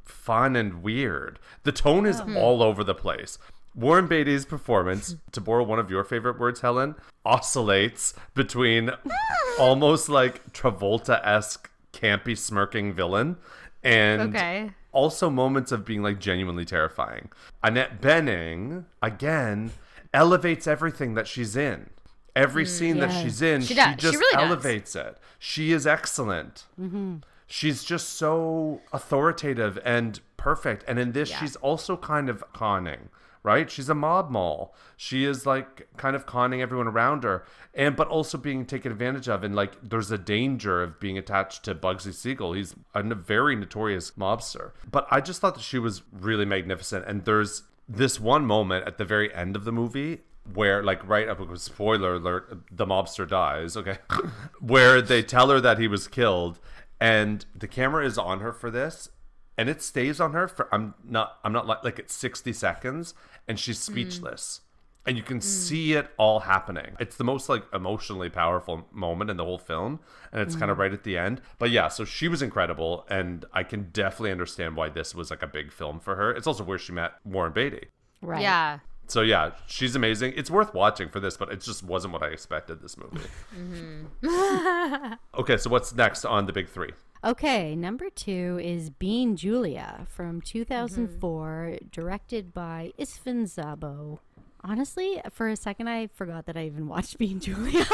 fun 0.06 0.56
and 0.56 0.82
weird. 0.84 1.40
The 1.64 1.72
tone 1.72 2.06
is 2.06 2.22
Oh. 2.22 2.36
all 2.36 2.64
over 2.64 2.84
the 2.84 2.96
place. 2.96 3.38
Warren 3.76 4.08
Beatty's 4.08 4.46
performance, 4.46 5.16
to 5.34 5.40
borrow 5.42 5.64
one 5.64 5.78
of 5.80 5.92
your 5.92 6.04
favorite 6.04 6.40
words, 6.40 6.62
Helen, 6.62 6.96
oscillates 7.26 8.14
between 8.34 8.92
almost 9.60 10.10
like 10.10 10.52
Travolta 10.54 11.20
esque 11.26 11.70
campy 11.94 12.38
smirking 12.38 12.94
villain 12.94 13.38
and 13.84 14.36
Okay. 14.36 14.72
Also 14.98 15.30
moments 15.30 15.72
of 15.72 15.86
being 15.86 16.02
like 16.02 16.20
genuinely 16.20 16.66
terrifying. 16.66 17.30
Annette 17.64 18.02
Bening, 18.02 18.86
again, 19.02 19.72
elevates 20.12 20.66
everything 20.66 21.14
that 21.14 21.28
she's 21.28 21.56
in. 21.56 21.92
Every 22.36 22.66
mm, 22.66 22.68
scene 22.68 22.98
that 23.00 23.12
she's 23.22 23.42
in, 23.42 23.62
She 23.62 23.68
she, 23.70 23.74
does. 23.76 23.92
She 23.96 24.02
just 24.02 24.18
really 24.18 24.34
does. 24.36 24.44
elevates 24.50 24.96
it. 24.96 25.18
She 25.38 25.72
is 25.72 25.86
excellent. 25.86 26.66
Mm-hmm. 26.82 27.18
She's 27.46 27.84
just 27.84 28.10
so 28.10 28.82
authoritative 28.92 29.78
and 29.86 30.20
perfect. 30.36 30.84
And 30.88 30.98
in 31.00 31.12
this, 31.12 31.30
Yeah. 31.30 31.40
she's 31.40 31.56
also 31.58 31.96
kind 31.96 32.28
of 32.30 32.44
conning, 32.54 33.10
right? 33.48 33.72
She's 33.72 33.88
a 33.88 33.96
mob 33.96 34.30
mole. 34.30 34.76
She 34.98 35.24
is 35.24 35.46
like 35.46 35.88
kind 35.96 36.18
of 36.18 36.26
conning 36.26 36.62
everyone 36.62 36.90
around 36.90 37.24
her, 37.24 37.46
and 37.74 37.96
but 37.96 38.10
also 38.10 38.38
being 38.38 38.66
taken 38.66 38.92
advantage 38.92 39.30
of. 39.30 39.42
And 39.42 39.56
like, 39.56 39.72
there's 39.82 40.12
a 40.12 40.18
danger 40.18 40.84
of 40.84 41.00
being 41.00 41.18
attached 41.18 41.64
to 41.64 41.74
Bugsy 41.74 42.14
Siegel. 42.14 42.52
He's 42.52 42.76
a 42.94 43.04
very 43.16 43.56
notorious 43.56 44.12
mobster. 44.12 44.72
But 44.92 45.08
I 45.10 45.22
just 45.22 45.40
thought 45.40 45.56
that 45.56 45.64
she 45.64 45.80
was 45.80 46.04
really 46.12 46.44
magnificent. 46.44 47.06
And 47.08 47.24
there's 47.24 47.64
this 47.88 48.20
one 48.20 48.46
moment 48.46 48.86
at 48.86 48.98
the 48.98 49.06
very 49.06 49.34
end 49.34 49.56
of 49.56 49.64
the 49.64 49.72
movie 49.72 50.20
where 50.54 50.84
like 50.84 51.08
right 51.08 51.30
up 51.30 51.40
spoiler 51.58 52.16
alert 52.16 52.62
the 52.72 52.86
mobster 52.86 53.28
dies 53.28 53.76
okay 53.76 53.98
where 54.62 55.02
they 55.02 55.22
tell 55.22 55.50
her 55.50 55.60
that 55.60 55.78
he 55.78 55.90
was 55.90 56.08
killed 56.08 56.58
and 57.02 57.46
the 57.54 57.68
camera 57.68 58.06
is 58.06 58.18
on 58.18 58.40
her 58.40 58.54
for 58.54 58.72
this 58.72 59.10
and 59.58 59.70
it 59.70 59.82
stays 59.82 60.20
on 60.20 60.34
her 60.34 60.48
for 60.48 60.74
i'm 60.74 60.94
not 61.04 61.38
i'm 61.44 61.54
not 61.54 61.68
like 61.68 61.84
like 61.84 62.00
it's 62.00 62.14
60 62.14 62.54
seconds 62.54 63.14
and 63.48 63.60
she's 63.60 63.80
mm. 63.80 63.84
speechless 63.84 64.62
and 65.06 65.16
you 65.16 65.24
can 65.24 65.40
mm. 65.40 65.44
see 65.44 65.94
it 65.94 66.10
all 66.18 66.42
happening 66.42 66.96
it's 67.00 67.16
the 67.16 67.24
most 67.24 67.50
like 67.50 67.64
emotionally 67.74 68.30
powerful 68.30 68.88
moment 68.92 69.30
in 69.30 69.38
the 69.38 69.44
whole 69.44 69.58
film 69.58 70.00
and 70.32 70.42
it's 70.42 70.56
kind 70.56 70.70
of 70.70 70.78
mm. 70.78 70.82
right 70.82 70.94
at 70.94 71.04
the 71.04 71.18
end 71.18 71.42
but 71.60 71.70
yeah 71.70 71.88
so 71.88 72.06
she 72.06 72.28
was 72.28 72.42
incredible 72.42 73.06
and 73.10 73.46
i 73.54 73.64
can 73.64 73.90
definitely 73.92 74.32
understand 74.32 74.76
why 74.76 74.90
this 74.90 75.16
was 75.16 75.30
like 75.30 75.42
a 75.42 75.48
big 75.48 75.72
film 75.72 76.00
for 76.00 76.16
her 76.16 76.32
it's 76.32 76.48
also 76.48 76.64
where 76.64 76.78
she 76.78 76.92
met 76.92 77.14
warren 77.24 77.54
beatty 77.54 77.88
Right. 78.22 78.42
Yeah. 78.42 78.80
so 79.08 79.22
yeah, 79.22 79.52
she's 79.68 79.96
amazing. 79.96 80.34
It's 80.36 80.50
worth 80.50 80.74
watching 80.74 81.10
for 81.10 81.20
this, 81.20 81.38
but 81.38 81.52
it 81.52 81.62
just 81.62 81.84
wasn't 81.84 82.14
what 82.14 82.24
I 82.24 82.28
expected 82.28 82.82
this 82.82 82.98
movie. 82.98 83.22
Mm-hmm. 83.58 85.14
okay, 85.40 85.58
so 85.58 85.70
what's 85.70 85.94
next 85.94 86.26
on 86.26 86.46
the 86.46 86.54
big 86.54 86.70
three? 86.70 86.92
Okay, 87.24 87.76
number 87.76 88.10
two 88.10 88.60
is 88.62 88.90
Being 88.90 89.36
Julia 89.36 90.06
from 90.10 90.42
mm-hmm. 90.42 90.60
2004, 90.60 91.78
directed 91.92 92.54
by 92.54 92.94
István 93.00 93.44
Szabó. 93.48 94.20
Honestly, 94.64 95.22
for 95.32 95.48
a 95.48 95.56
second, 95.56 95.88
I 95.88 96.08
forgot 96.08 96.46
that 96.46 96.58
I 96.58 96.66
even 96.66 96.88
watched 96.88 97.18
Being 97.20 97.40
Julia. 97.40 97.86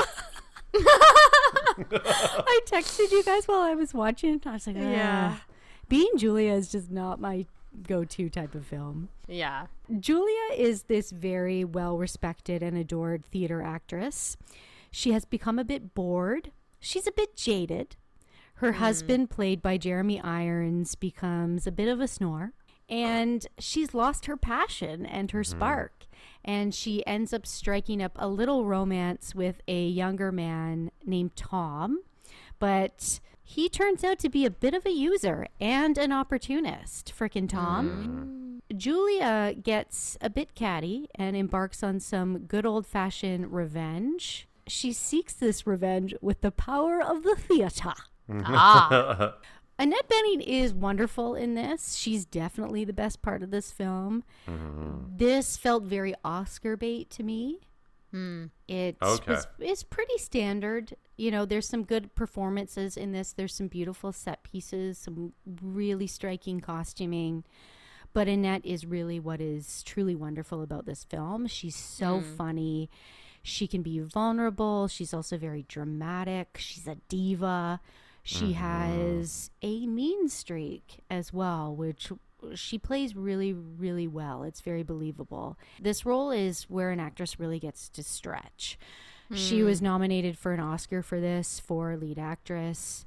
I 0.75 2.59
texted 2.65 3.11
you 3.11 3.23
guys 3.23 3.47
while 3.47 3.61
I 3.61 3.75
was 3.75 3.93
watching 3.93 4.35
it. 4.35 4.47
I 4.47 4.53
was 4.53 4.67
like, 4.67 4.75
Yeah. 4.75 4.91
yeah. 4.91 5.35
Being 5.87 6.11
Julia 6.17 6.53
is 6.53 6.71
just 6.71 6.91
not 6.91 7.19
my 7.19 7.45
go 7.87 8.03
to 8.03 8.29
type 8.29 8.55
of 8.55 8.65
film. 8.65 9.09
Yeah. 9.27 9.67
Julia 9.99 10.53
is 10.55 10.83
this 10.83 11.11
very 11.11 11.63
well 11.63 11.97
respected 11.97 12.61
and 12.61 12.77
adored 12.77 13.25
theater 13.25 13.61
actress. 13.61 14.37
She 14.91 15.11
has 15.11 15.25
become 15.25 15.57
a 15.57 15.63
bit 15.63 15.93
bored. 15.93 16.51
She's 16.79 17.07
a 17.07 17.11
bit 17.11 17.35
jaded. 17.35 17.95
Her 18.63 18.71
mm. 18.71 18.75
husband, 18.75 19.29
played 19.29 19.61
by 19.61 19.75
Jeremy 19.75 20.21
Irons, 20.21 20.95
becomes 20.95 21.67
a 21.67 21.71
bit 21.71 21.89
of 21.89 21.99
a 21.99 22.07
snore. 22.07 22.53
And 22.87 23.45
she's 23.59 23.93
lost 23.93 24.25
her 24.27 24.37
passion 24.37 25.05
and 25.05 25.29
her 25.31 25.41
mm-hmm. 25.41 25.57
spark. 25.57 26.05
And 26.45 26.73
she 26.73 27.05
ends 27.05 27.33
up 27.33 27.45
striking 27.45 28.01
up 28.01 28.13
a 28.15 28.29
little 28.29 28.63
romance 28.63 29.35
with 29.35 29.59
a 29.67 29.85
younger 29.85 30.31
man 30.31 30.91
named 31.05 31.35
Tom. 31.35 32.03
But 32.57 33.19
he 33.43 33.67
turns 33.67 34.01
out 34.01 34.17
to 34.19 34.29
be 34.29 34.45
a 34.45 34.49
bit 34.49 34.73
of 34.73 34.85
a 34.85 34.91
user 34.91 35.47
and 35.59 35.97
an 35.97 36.13
opportunist. 36.13 37.13
Frickin' 37.13 37.49
Tom. 37.49 38.61
Mm. 38.71 38.77
Julia 38.77 39.55
gets 39.61 40.17
a 40.21 40.29
bit 40.29 40.55
catty 40.55 41.09
and 41.15 41.35
embarks 41.35 41.83
on 41.83 41.99
some 41.99 42.39
good 42.39 42.65
old 42.65 42.87
fashioned 42.87 43.51
revenge. 43.51 44.47
She 44.67 44.93
seeks 44.93 45.33
this 45.33 45.67
revenge 45.67 46.15
with 46.21 46.39
the 46.39 46.51
power 46.51 47.01
of 47.01 47.23
the 47.23 47.35
theater. 47.35 47.91
Mm-hmm. 48.29 48.53
Ah. 48.55 49.33
Annette 49.79 50.07
Bening 50.07 50.41
is 50.41 50.73
wonderful 50.73 51.35
in 51.35 51.55
this. 51.55 51.95
She's 51.95 52.25
definitely 52.25 52.85
the 52.85 52.93
best 52.93 53.21
part 53.21 53.41
of 53.41 53.49
this 53.49 53.71
film. 53.71 54.23
Mm-hmm. 54.47 55.17
This 55.17 55.57
felt 55.57 55.83
very 55.83 56.13
Oscar 56.23 56.77
bait 56.77 57.09
to 57.11 57.23
me. 57.23 57.61
Hmm. 58.11 58.45
It 58.67 58.97
Okay. 59.01 59.31
was 59.31 59.47
it's 59.57 59.81
pretty 59.81 60.19
standard. 60.19 60.95
You 61.17 61.31
know, 61.31 61.45
there's 61.45 61.67
some 61.67 61.83
good 61.83 62.13
performances 62.13 62.95
in 62.95 63.11
this. 63.11 63.33
There's 63.33 63.55
some 63.55 63.67
beautiful 63.67 64.11
set 64.11 64.43
pieces, 64.43 64.99
some 64.99 65.33
really 65.61 66.05
striking 66.05 66.59
costuming. 66.59 67.43
But 68.13 68.27
Annette 68.27 68.63
is 68.63 68.85
really 68.85 69.19
what 69.19 69.41
is 69.41 69.81
truly 69.81 70.13
wonderful 70.13 70.61
about 70.61 70.85
this 70.85 71.03
film. 71.03 71.47
She's 71.47 71.75
so 71.75 72.19
hmm. 72.19 72.35
funny. 72.35 72.89
She 73.41 73.65
can 73.65 73.81
be 73.81 73.99
vulnerable. 73.99 74.87
She's 74.87 75.13
also 75.13 75.35
very 75.37 75.65
dramatic. 75.67 76.57
She's 76.59 76.87
a 76.87 76.97
diva. 77.09 77.81
She 78.23 78.53
mm-hmm. 78.53 78.53
has 78.53 79.51
a 79.61 79.85
mean 79.85 80.29
streak 80.29 81.03
as 81.09 81.33
well, 81.33 81.75
which 81.75 82.11
she 82.55 82.77
plays 82.77 83.15
really, 83.15 83.53
really 83.53 84.07
well. 84.07 84.43
It's 84.43 84.61
very 84.61 84.83
believable. 84.83 85.57
This 85.79 86.05
role 86.05 86.31
is 86.31 86.63
where 86.63 86.91
an 86.91 86.99
actress 86.99 87.39
really 87.39 87.59
gets 87.59 87.89
to 87.89 88.03
stretch. 88.03 88.77
She 89.33 89.63
was 89.63 89.79
hmm. 89.79 89.85
nominated 89.85 90.37
for 90.37 90.51
an 90.53 90.59
Oscar 90.59 91.01
for 91.01 91.19
this 91.19 91.59
for 91.59 91.97
lead 91.97 92.19
actress. 92.19 93.05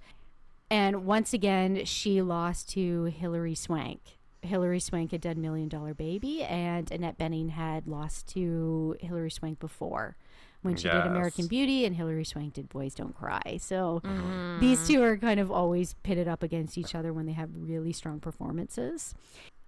And 0.69 1.07
once 1.07 1.33
again, 1.33 1.85
she 1.85 2.21
lost 2.21 2.71
to 2.71 3.05
Hilary 3.05 3.55
Swank, 3.55 4.01
Hilary 4.47 4.81
Swank 4.81 5.11
had 5.11 5.21
done 5.21 5.41
Million 5.41 5.69
Dollar 5.69 5.95
Baby, 5.95 6.43
and 6.43 6.91
Annette 6.91 7.19
Bening 7.19 7.51
had 7.51 7.87
lost 7.87 8.29
to 8.29 8.97
Hilary 9.01 9.31
Swank 9.31 9.59
before 9.59 10.17
when 10.62 10.76
she 10.76 10.88
did 10.88 11.07
American 11.07 11.46
Beauty, 11.46 11.84
and 11.84 11.94
Hilary 11.96 12.24
Swank 12.24 12.54
did 12.54 12.68
Boys 12.68 12.94
Don't 12.94 13.14
Cry. 13.14 13.59
So 13.61 14.00
mm-hmm. 14.04 14.61
these 14.61 14.86
two 14.86 15.02
are 15.02 15.16
kind 15.16 15.40
of 15.40 15.50
always 15.50 15.94
pitted 16.02 16.28
up 16.28 16.42
against 16.42 16.76
each 16.78 16.94
other 16.94 17.12
when 17.12 17.26
they 17.26 17.32
have 17.32 17.50
really 17.54 17.92
strong 17.92 18.20
performances. 18.20 19.14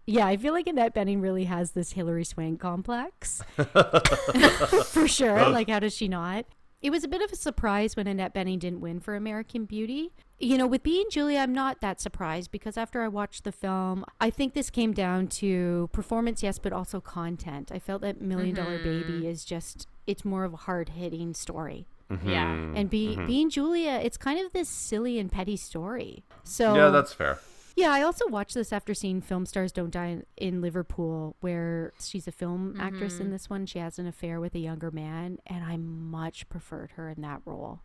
Yeah, 0.06 0.26
I 0.26 0.38
feel 0.38 0.54
like 0.54 0.66
Annette 0.66 0.94
Bening 0.94 1.20
really 1.20 1.44
has 1.44 1.72
this 1.72 1.92
Hilary 1.92 2.24
Swank 2.24 2.60
complex. 2.60 3.42
for 4.86 5.06
sure. 5.06 5.50
Like, 5.50 5.68
how 5.68 5.80
does 5.80 5.94
she 5.94 6.08
not? 6.08 6.46
It 6.80 6.90
was 6.90 7.04
a 7.04 7.08
bit 7.08 7.20
of 7.20 7.30
a 7.30 7.36
surprise 7.36 7.94
when 7.94 8.06
Annette 8.06 8.34
Bening 8.34 8.58
didn't 8.58 8.80
win 8.80 9.00
for 9.00 9.16
American 9.16 9.66
Beauty. 9.66 10.12
You 10.40 10.56
know, 10.56 10.68
with 10.68 10.84
Being 10.84 11.06
Julia, 11.10 11.40
I'm 11.40 11.52
not 11.52 11.80
that 11.80 12.00
surprised 12.00 12.52
because 12.52 12.76
after 12.76 13.02
I 13.02 13.08
watched 13.08 13.42
the 13.42 13.50
film, 13.50 14.04
I 14.20 14.30
think 14.30 14.54
this 14.54 14.70
came 14.70 14.92
down 14.92 15.26
to 15.28 15.90
performance, 15.92 16.44
yes, 16.44 16.60
but 16.60 16.72
also 16.72 17.00
content. 17.00 17.72
I 17.74 17.80
felt 17.80 18.02
that 18.02 18.20
Million 18.20 18.54
Dollar 18.54 18.78
mm-hmm. 18.78 19.08
Baby 19.08 19.26
is 19.26 19.44
just, 19.44 19.88
it's 20.06 20.24
more 20.24 20.44
of 20.44 20.52
a 20.52 20.58
hard 20.58 20.90
hitting 20.90 21.34
story. 21.34 21.88
Mm-hmm. 22.08 22.30
Yeah. 22.30 22.52
And 22.52 22.88
be, 22.88 23.16
mm-hmm. 23.16 23.26
Being 23.26 23.50
Julia, 23.50 24.00
it's 24.02 24.16
kind 24.16 24.38
of 24.38 24.52
this 24.52 24.68
silly 24.68 25.18
and 25.18 25.30
petty 25.30 25.56
story. 25.56 26.22
So, 26.44 26.76
Yeah, 26.76 26.90
that's 26.90 27.12
fair. 27.12 27.40
yeah, 27.74 27.90
I 27.90 28.02
also 28.02 28.28
watched 28.28 28.54
this 28.54 28.72
after 28.72 28.94
seeing 28.94 29.20
Film 29.20 29.44
Stars 29.44 29.72
Don't 29.72 29.90
Die 29.90 30.06
in, 30.06 30.24
in 30.36 30.60
Liverpool, 30.60 31.34
where 31.40 31.92
she's 32.00 32.28
a 32.28 32.32
film 32.32 32.76
actress 32.78 33.18
in 33.18 33.32
this 33.32 33.50
one. 33.50 33.66
She 33.66 33.80
has 33.80 33.98
an 33.98 34.06
affair 34.06 34.38
with 34.38 34.54
a 34.54 34.60
younger 34.60 34.92
man, 34.92 35.38
and 35.48 35.64
I 35.64 35.78
much 35.78 36.48
preferred 36.48 36.92
her 36.92 37.08
in 37.08 37.22
that 37.22 37.40
role. 37.44 37.80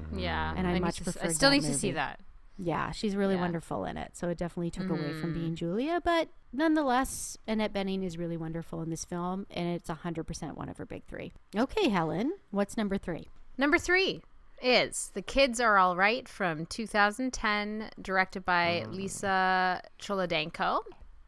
Mm-hmm. 0.00 0.18
Yeah. 0.18 0.54
And 0.56 0.66
I 0.66 0.74
need 0.74 0.82
much 0.82 1.02
prefer. 1.02 1.20
I 1.22 1.32
still 1.32 1.50
that 1.50 1.56
need 1.56 1.62
to 1.64 1.74
see 1.74 1.92
that. 1.92 2.20
Yeah, 2.58 2.90
she's 2.90 3.14
really 3.14 3.34
Yeah. 3.34 3.42
wonderful 3.42 3.84
in 3.84 3.96
it. 3.96 4.16
So 4.16 4.28
it 4.28 4.38
definitely 4.38 4.70
took 4.70 4.88
away 4.88 5.12
from 5.12 5.34
being 5.34 5.46
mm-hmm. 5.46 5.54
Julia, 5.54 6.00
but 6.02 6.28
nonetheless, 6.52 7.36
Annette 7.46 7.72
Bening 7.72 8.02
is 8.02 8.16
really 8.16 8.36
wonderful 8.36 8.80
in 8.82 8.88
this 8.88 9.04
film, 9.04 9.46
and 9.50 9.68
it's 9.68 9.90
100% 9.90 10.56
one 10.56 10.68
of 10.68 10.78
her 10.78 10.86
big 10.86 11.04
three. 11.04 11.32
Okay, 11.54 11.88
Helen, 11.90 12.32
what's 12.50 12.76
number 12.76 12.96
three? 12.96 13.28
Number 13.58 13.78
three 13.78 14.22
is 14.62 15.10
The 15.14 15.22
Kids 15.22 15.60
Are 15.60 15.76
All 15.76 15.96
Right 15.96 16.26
from 16.28 16.64
2010, 16.66 17.90
directed 18.00 18.44
by 18.44 18.84
mm. 18.86 18.94
Lisa 18.94 19.82
Cholodenko. 20.00 20.80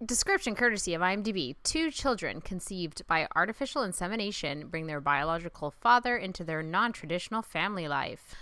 Description 0.04 0.54
courtesy 0.54 0.94
of 0.94 1.02
IMDb. 1.02 1.56
Two 1.64 1.90
children 1.90 2.40
conceived 2.40 3.04
by 3.06 3.26
artificial 3.34 3.82
insemination 3.82 4.68
bring 4.68 4.86
their 4.86 5.00
biological 5.00 5.72
father 5.72 6.16
into 6.16 6.44
their 6.44 6.62
non 6.62 6.92
traditional 6.92 7.42
family 7.42 7.88
life. 7.88 8.34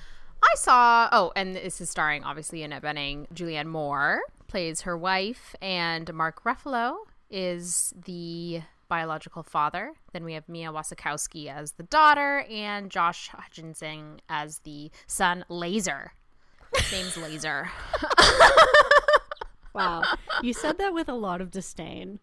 I 0.53 0.55
saw, 0.57 1.09
oh, 1.13 1.33
and 1.37 1.55
this 1.57 1.81
is 1.81 1.91
starring 1.91 2.25
obviously 2.25 2.63
Annette 2.63 2.83
Bening. 2.83 3.27
Julianne 3.33 3.67
Moore 3.67 4.21
plays 4.47 4.83
her 4.83 4.97
wife, 4.97 5.55
and 5.61 6.13
Mark 6.15 6.45
Ruffalo 6.45 6.97
is 7.31 7.93
the 8.05 8.63
biological 8.89 9.43
father. 9.43 9.95
Then 10.13 10.25
we 10.25 10.35
have 10.35 10.49
Mia 10.49 10.71
Wasikowski 10.73 11.53
as 11.53 11.73
the 11.73 11.83
daughter, 11.83 12.45
and 12.49 12.91
Josh 12.91 13.29
Hutchinson 13.29 14.21
as 14.29 14.61
the 14.61 14.91
son, 15.07 15.45
Laser. 15.49 16.13
His 16.75 16.93
name's 16.93 17.17
Laser. 17.17 17.71
Wow. 19.77 20.05
you 20.43 20.55
said 20.55 20.79
that 20.79 20.95
with 20.95 21.07
a 21.07 21.15
lot 21.15 21.43
of 21.43 21.51
disdain. 21.51 22.19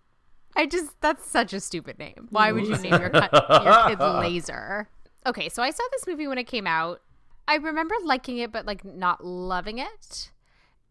I 0.56 0.66
just 0.66 1.00
that's 1.02 1.30
such 1.30 1.54
a 1.54 1.60
stupid 1.60 2.00
name. 2.00 2.28
Why 2.32 2.52
would 2.52 2.66
you 2.66 2.76
name 2.78 2.94
your 2.94 3.12
your 3.14 3.90
kid 3.90 4.00
Laser? 4.00 4.90
Okay, 5.26 5.50
so 5.50 5.62
I 5.62 5.70
saw 5.70 5.84
this 5.92 6.08
movie 6.08 6.28
when 6.28 6.38
it 6.38 6.46
came 6.46 6.66
out. 6.66 7.02
I 7.48 7.56
remember 7.56 7.96
liking 8.04 8.38
it 8.38 8.52
but 8.52 8.66
like 8.66 8.84
not 8.86 9.24
loving 9.26 9.80
it. 9.80 10.32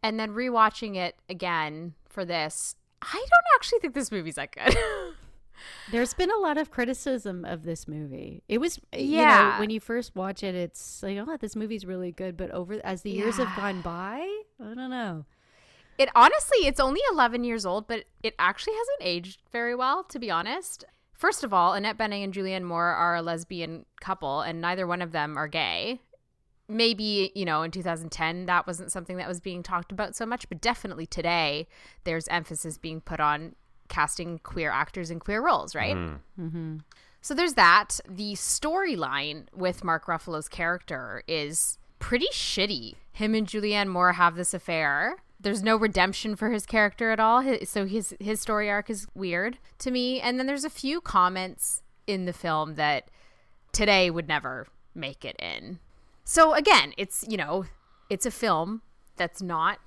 And 0.02 0.18
then 0.18 0.30
rewatching 0.32 0.96
it 0.96 1.14
again 1.28 1.94
for 2.08 2.24
this, 2.24 2.74
I 3.00 3.12
don't 3.14 3.54
actually 3.56 3.78
think 3.80 3.94
this 3.94 4.10
movie's 4.10 4.34
that 4.34 4.52
good. 4.52 4.76
There's 5.92 6.12
been 6.12 6.30
a 6.30 6.36
lot 6.38 6.58
of 6.58 6.70
criticism 6.72 7.44
of 7.44 7.62
this 7.62 7.86
movie. 7.86 8.42
It 8.48 8.58
was, 8.58 8.80
you 8.92 9.18
know, 9.18 9.22
Yeah. 9.22 9.60
when 9.60 9.70
you 9.70 9.78
first 9.78 10.16
watch 10.16 10.42
it, 10.42 10.54
it's 10.56 11.02
like, 11.04 11.18
oh, 11.18 11.36
this 11.36 11.54
movie's 11.54 11.86
really 11.86 12.10
good. 12.10 12.36
But 12.36 12.50
over 12.50 12.80
as 12.84 13.02
the 13.02 13.10
years 13.10 13.36
have 13.36 13.54
gone 13.56 13.80
by, 13.80 14.20
I 14.60 14.74
don't 14.74 14.90
know. 14.90 15.24
It 15.98 16.08
honestly, 16.16 16.66
it's 16.66 16.80
only 16.80 17.00
11 17.12 17.44
years 17.44 17.64
old, 17.64 17.86
but 17.86 18.04
it 18.24 18.34
actually 18.40 18.72
hasn't 18.72 18.98
aged 19.02 19.40
very 19.52 19.74
well, 19.76 20.02
to 20.04 20.18
be 20.18 20.30
honest. 20.30 20.84
First 21.12 21.44
of 21.44 21.52
all, 21.52 21.74
Annette 21.74 21.98
Bening 21.98 22.24
and 22.24 22.34
Julianne 22.34 22.64
Moore 22.64 22.88
are 22.88 23.14
a 23.14 23.22
lesbian 23.22 23.84
couple, 24.00 24.40
and 24.40 24.60
neither 24.60 24.86
one 24.86 25.02
of 25.02 25.12
them 25.12 25.36
are 25.38 25.46
gay. 25.46 26.00
Maybe, 26.68 27.32
you 27.34 27.44
know, 27.44 27.62
in 27.62 27.70
2010, 27.70 28.46
that 28.46 28.66
wasn't 28.66 28.92
something 28.92 29.16
that 29.16 29.28
was 29.28 29.40
being 29.40 29.62
talked 29.62 29.92
about 29.92 30.16
so 30.16 30.24
much, 30.24 30.48
but 30.48 30.60
definitely 30.60 31.06
today, 31.06 31.66
there's 32.04 32.28
emphasis 32.28 32.78
being 32.78 33.00
put 33.00 33.20
on 33.20 33.56
casting 33.88 34.38
queer 34.38 34.70
actors 34.70 35.10
in 35.10 35.18
queer 35.20 35.42
roles, 35.42 35.74
right? 35.74 35.96
Mm-hmm. 35.96 36.46
Mm-hmm. 36.46 36.76
So 37.20 37.34
there's 37.34 37.54
that. 37.54 38.00
The 38.08 38.32
storyline 38.32 39.46
with 39.54 39.84
Mark 39.84 40.06
Ruffalo's 40.06 40.48
character 40.48 41.22
is 41.28 41.78
pretty 41.98 42.26
shitty. 42.32 42.96
Him 43.12 43.34
and 43.34 43.46
Julianne 43.46 43.88
Moore 43.88 44.14
have 44.14 44.34
this 44.34 44.54
affair. 44.54 45.16
There's 45.38 45.62
no 45.62 45.76
redemption 45.76 46.36
for 46.36 46.50
his 46.50 46.66
character 46.66 47.10
at 47.10 47.20
all. 47.20 47.40
His, 47.40 47.68
so 47.68 47.86
his 47.86 48.14
his 48.18 48.40
story 48.40 48.70
arc 48.70 48.90
is 48.90 49.06
weird 49.14 49.58
to 49.78 49.90
me. 49.90 50.20
And 50.20 50.38
then 50.38 50.46
there's 50.46 50.64
a 50.64 50.70
few 50.70 51.00
comments 51.00 51.82
in 52.06 52.24
the 52.24 52.32
film 52.32 52.74
that 52.74 53.08
today 53.72 54.10
would 54.10 54.26
never 54.26 54.66
make 54.94 55.24
it 55.24 55.36
in. 55.38 55.78
So 56.24 56.54
again, 56.54 56.92
it's 56.96 57.24
you 57.28 57.36
know, 57.36 57.64
it's 58.10 58.26
a 58.26 58.30
film 58.30 58.82
that's 59.16 59.42
not 59.42 59.78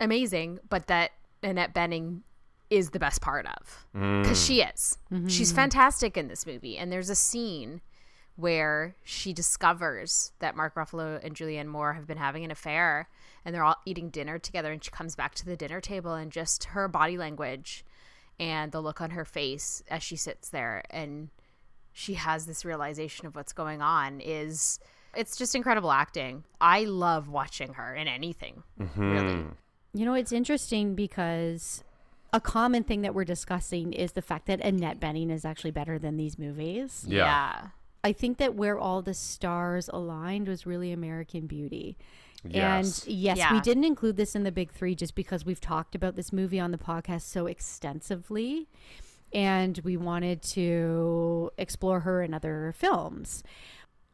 amazing, 0.00 0.58
but 0.68 0.86
that 0.86 1.12
Annette 1.42 1.74
Bening 1.74 2.22
is 2.70 2.90
the 2.90 2.98
best 2.98 3.20
part 3.20 3.46
of. 3.46 3.86
Mm. 3.94 4.22
Because 4.22 4.44
she 4.44 4.62
is. 4.62 4.98
Mm-hmm. 5.12 5.28
She's 5.28 5.52
fantastic 5.52 6.16
in 6.16 6.28
this 6.28 6.46
movie, 6.46 6.78
and 6.78 6.90
there's 6.90 7.10
a 7.10 7.14
scene 7.14 7.80
where 8.36 8.96
she 9.04 9.34
discovers 9.34 10.32
that 10.38 10.56
Mark 10.56 10.74
Ruffalo 10.74 11.22
and 11.22 11.34
Julianne 11.34 11.66
Moore 11.66 11.92
have 11.92 12.06
been 12.06 12.16
having 12.16 12.44
an 12.44 12.50
affair, 12.50 13.10
and 13.44 13.54
they're 13.54 13.62
all 13.62 13.76
eating 13.84 14.08
dinner 14.08 14.38
together, 14.38 14.72
and 14.72 14.82
she 14.82 14.90
comes 14.90 15.14
back 15.14 15.34
to 15.34 15.44
the 15.44 15.56
dinner 15.56 15.82
table, 15.82 16.14
and 16.14 16.32
just 16.32 16.64
her 16.64 16.88
body 16.88 17.18
language 17.18 17.84
and 18.40 18.72
the 18.72 18.80
look 18.80 19.00
on 19.00 19.10
her 19.10 19.24
face 19.24 19.82
as 19.88 20.02
she 20.02 20.16
sits 20.16 20.48
there 20.48 20.82
and 20.90 21.28
she 21.92 22.14
has 22.14 22.46
this 22.46 22.64
realization 22.64 23.26
of 23.26 23.36
what's 23.36 23.52
going 23.52 23.82
on 23.82 24.20
is 24.20 24.78
it's 25.16 25.36
just 25.36 25.54
incredible 25.54 25.92
acting. 25.92 26.44
I 26.60 26.84
love 26.84 27.28
watching 27.28 27.74
her 27.74 27.94
in 27.94 28.08
anything. 28.08 28.62
Really. 28.96 29.34
Mm-hmm. 29.34 29.48
You 29.94 30.04
know, 30.06 30.14
it's 30.14 30.32
interesting 30.32 30.94
because 30.94 31.84
a 32.32 32.40
common 32.40 32.82
thing 32.82 33.02
that 33.02 33.14
we're 33.14 33.24
discussing 33.24 33.92
is 33.92 34.12
the 34.12 34.22
fact 34.22 34.46
that 34.46 34.60
Annette 34.60 34.98
Bening 34.98 35.30
is 35.30 35.44
actually 35.44 35.70
better 35.70 35.98
than 35.98 36.16
these 36.16 36.38
movies. 36.38 37.04
Yeah. 37.06 37.24
yeah. 37.24 37.66
I 38.04 38.12
think 38.12 38.38
that 38.38 38.54
where 38.54 38.78
all 38.78 39.02
the 39.02 39.14
stars 39.14 39.88
aligned 39.92 40.48
was 40.48 40.66
really 40.66 40.92
American 40.92 41.46
Beauty. 41.46 41.96
Yes. 42.44 43.04
And 43.04 43.14
yes, 43.14 43.38
Yeah. 43.38 43.52
we 43.52 43.60
didn't 43.60 43.84
include 43.84 44.16
this 44.16 44.34
in 44.34 44.42
the 44.44 44.50
big 44.50 44.72
three 44.72 44.94
just 44.94 45.14
because 45.14 45.44
we've 45.44 45.60
talked 45.60 45.94
about 45.94 46.16
this 46.16 46.32
movie 46.32 46.58
on 46.58 46.70
the 46.72 46.78
podcast 46.78 47.22
so 47.22 47.46
extensively. 47.46 48.66
And 49.32 49.78
we 49.84 49.96
wanted 49.96 50.42
to 50.42 51.50
explore 51.56 52.00
her 52.00 52.22
in 52.22 52.34
other 52.34 52.74
films. 52.76 53.42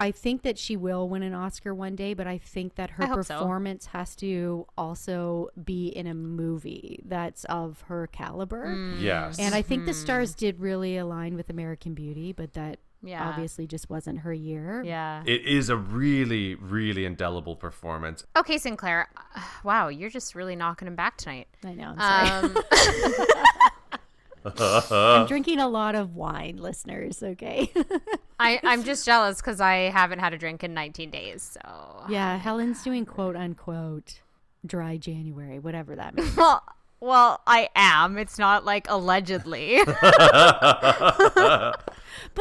I 0.00 0.12
think 0.12 0.42
that 0.42 0.56
she 0.58 0.76
will 0.76 1.08
win 1.08 1.24
an 1.24 1.34
Oscar 1.34 1.74
one 1.74 1.96
day, 1.96 2.14
but 2.14 2.26
I 2.28 2.38
think 2.38 2.76
that 2.76 2.90
her 2.90 3.02
I 3.04 3.06
hope 3.08 3.24
so. 3.24 3.38
performance 3.38 3.86
has 3.86 4.14
to 4.16 4.64
also 4.78 5.48
be 5.64 5.88
in 5.88 6.06
a 6.06 6.14
movie 6.14 7.02
that's 7.04 7.44
of 7.46 7.80
her 7.88 8.06
caliber. 8.06 8.66
Mm. 8.68 9.00
Yes. 9.00 9.40
And 9.40 9.54
I 9.56 9.62
think 9.62 9.86
the 9.86 9.94
stars 9.94 10.34
did 10.36 10.60
really 10.60 10.96
align 10.96 11.34
with 11.34 11.50
American 11.50 11.94
Beauty, 11.94 12.32
but 12.32 12.52
that 12.52 12.78
Yeah. 13.02 13.28
obviously 13.28 13.66
just 13.66 13.90
wasn't 13.90 14.20
her 14.20 14.32
year. 14.32 14.84
Yeah. 14.84 15.22
it 15.26 15.44
is 15.44 15.68
a 15.68 15.76
really, 15.76 16.54
really 16.54 17.04
indelible 17.04 17.56
performance. 17.56 18.24
Okay, 18.36 18.58
Sinclair. 18.58 19.08
Wow, 19.64 19.88
you're 19.88 20.10
just 20.10 20.36
really 20.36 20.54
knocking 20.54 20.86
him 20.86 20.94
back 20.94 21.16
tonight. 21.16 21.48
I 21.64 21.74
know. 21.74 21.94
I'm 21.98 22.52
sorry. 22.52 22.54
Um, 24.44 24.52
I'm 25.22 25.26
drinking 25.26 25.58
a 25.58 25.68
lot 25.68 25.96
of 25.96 26.14
wine, 26.14 26.56
listeners. 26.58 27.20
Okay. 27.22 27.72
I, 28.40 28.60
I'm 28.62 28.84
just 28.84 29.04
jealous 29.04 29.38
because 29.38 29.60
I 29.60 29.90
haven't 29.90 30.20
had 30.20 30.32
a 30.32 30.38
drink 30.38 30.62
in 30.62 30.72
19 30.74 31.10
days. 31.10 31.58
So, 31.60 32.04
yeah, 32.08 32.38
Helen's 32.38 32.82
doing 32.82 33.04
quote 33.04 33.36
unquote 33.36 34.20
dry 34.64 34.96
January, 34.96 35.58
whatever 35.58 35.96
that 35.96 36.14
means. 36.14 36.36
well, 36.36 36.62
well, 37.00 37.40
I 37.46 37.68
am. 37.74 38.16
It's 38.16 38.38
not 38.38 38.64
like 38.64 38.86
allegedly. 38.88 39.80
but 39.84 40.08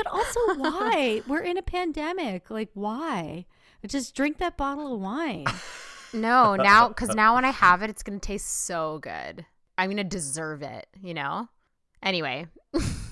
also, 0.05 0.39
why? 0.57 1.21
We're 1.27 1.43
in 1.43 1.57
a 1.57 1.63
pandemic. 1.63 2.49
Like, 2.49 2.69
why? 2.73 3.45
Just 3.85 4.15
drink 4.15 4.37
that 4.39 4.57
bottle 4.57 4.95
of 4.95 4.99
wine. 4.99 5.45
no, 6.13 6.55
now 6.55 6.89
because 6.89 7.15
now 7.15 7.35
when 7.35 7.45
I 7.45 7.51
have 7.51 7.81
it, 7.81 7.89
it's 7.89 8.03
gonna 8.03 8.19
taste 8.19 8.65
so 8.65 8.99
good. 8.99 9.45
I'm 9.77 9.89
gonna 9.89 10.03
deserve 10.03 10.61
it. 10.61 10.87
You 11.01 11.13
know. 11.13 11.49
Anyway. 12.03 12.47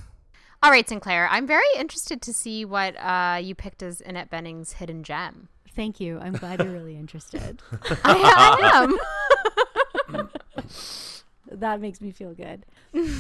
All 0.66 0.72
right, 0.72 0.90
Sinclair. 0.90 1.28
I'm 1.30 1.46
very 1.46 1.68
interested 1.78 2.24
to 2.24 2.34
see 2.34 2.66
what 2.66 2.96
uh, 2.96 3.38
you 3.40 3.54
picked 3.54 3.84
as 3.84 4.02
Annette 4.02 4.32
Bening's 4.32 4.74
hidden 4.74 5.04
gem. 5.04 5.48
Thank 5.76 6.00
you. 6.00 6.18
I'm 6.20 6.34
glad 6.34 6.60
you're 6.60 6.74
really 6.74 6.96
interested. 6.96 7.62
I, 8.04 8.58
I 10.10 10.18
am. 10.18 10.28
that 11.52 11.80
makes 11.80 12.02
me 12.02 12.10
feel 12.10 12.34
good. 12.34 12.66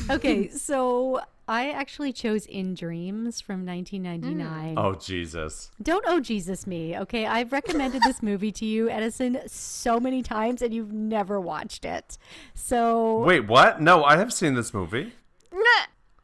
Okay, 0.09 0.47
so 0.49 1.21
I 1.47 1.69
actually 1.69 2.13
chose 2.13 2.47
In 2.47 2.73
Dreams 2.73 3.41
from 3.41 3.63
1999. 3.63 4.73
Oh 4.79 4.95
Jesus! 4.95 5.69
Don't 5.79 6.03
oh 6.07 6.19
Jesus 6.19 6.65
me, 6.65 6.97
okay? 6.97 7.27
I've 7.27 7.51
recommended 7.51 8.01
this 8.07 8.23
movie 8.23 8.51
to 8.53 8.65
you, 8.65 8.89
Edison, 8.89 9.37
so 9.45 9.99
many 9.99 10.23
times, 10.23 10.63
and 10.63 10.73
you've 10.73 10.93
never 10.93 11.39
watched 11.39 11.85
it. 11.85 12.17
So 12.55 13.19
Wait, 13.23 13.41
what? 13.41 13.79
No, 13.79 14.03
I 14.03 14.17
have 14.17 14.33
seen 14.33 14.55
this 14.55 14.73
movie. 14.73 15.13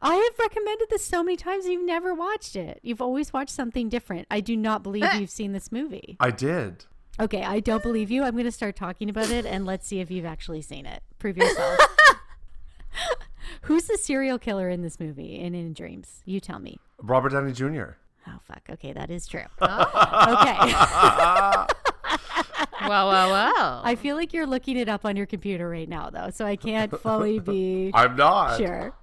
I 0.02 0.16
have 0.16 0.40
recommended 0.40 0.90
this 0.90 1.06
so 1.06 1.24
many 1.24 1.38
times, 1.38 1.66
you've 1.66 1.86
never 1.86 2.14
watched 2.14 2.56
it. 2.56 2.80
You've 2.82 3.02
always 3.02 3.32
watched 3.32 3.52
something 3.52 3.90
different. 3.90 4.28
I 4.32 4.40
do 4.40 4.58
not 4.58 4.84
believe 4.84 5.04
eh. 5.04 5.20
you've 5.20 5.30
seen 5.30 5.54
this 5.54 5.72
movie. 5.72 6.18
I 6.20 6.32
did. 6.32 6.86
Okay, 7.20 7.44
I 7.44 7.60
don't 7.60 7.84
believe 7.84 8.10
you. 8.10 8.24
I'm 8.24 8.34
going 8.34 8.46
to 8.46 8.52
start 8.52 8.76
talking 8.76 9.10
about 9.10 9.30
it, 9.30 9.46
and 9.46 9.66
let's 9.66 9.86
see 9.86 10.00
if 10.00 10.10
you've 10.10 10.26
actually 10.26 10.62
seen 10.62 10.86
it. 10.86 11.04
Prove 11.20 11.38
yourself. 11.38 11.78
Who's 13.64 13.86
the 13.86 13.98
serial 13.98 14.40
killer 14.40 14.70
in 14.70 14.82
this 14.82 15.00
movie? 15.00 15.40
In 15.40 15.54
In 15.54 15.74
Dreams, 15.74 16.22
you 16.26 16.40
tell 16.40 16.60
me. 16.60 16.80
Robert 17.00 17.30
Downey 17.30 17.52
Jr. 17.52 17.92
Oh 18.28 18.40
fuck. 18.44 18.62
Okay, 18.72 18.94
that 18.94 19.12
is 19.12 19.28
true. 19.28 19.44
Oh. 19.62 20.38
okay. 20.42 21.68
Well, 22.88 23.10
well, 23.10 23.30
well. 23.30 23.82
I 23.84 23.96
feel 23.96 24.16
like 24.16 24.34
you're 24.34 24.48
looking 24.48 24.76
it 24.76 24.90
up 24.90 25.06
on 25.06 25.16
your 25.16 25.28
computer 25.28 25.70
right 25.70 25.88
now, 25.88 26.10
though, 26.10 26.32
so 26.32 26.46
I 26.46 26.56
can't 26.56 26.92
fully 27.00 27.40
be 27.40 27.92
I'm 27.94 28.16
not. 28.16 28.58
sure. 28.58 28.94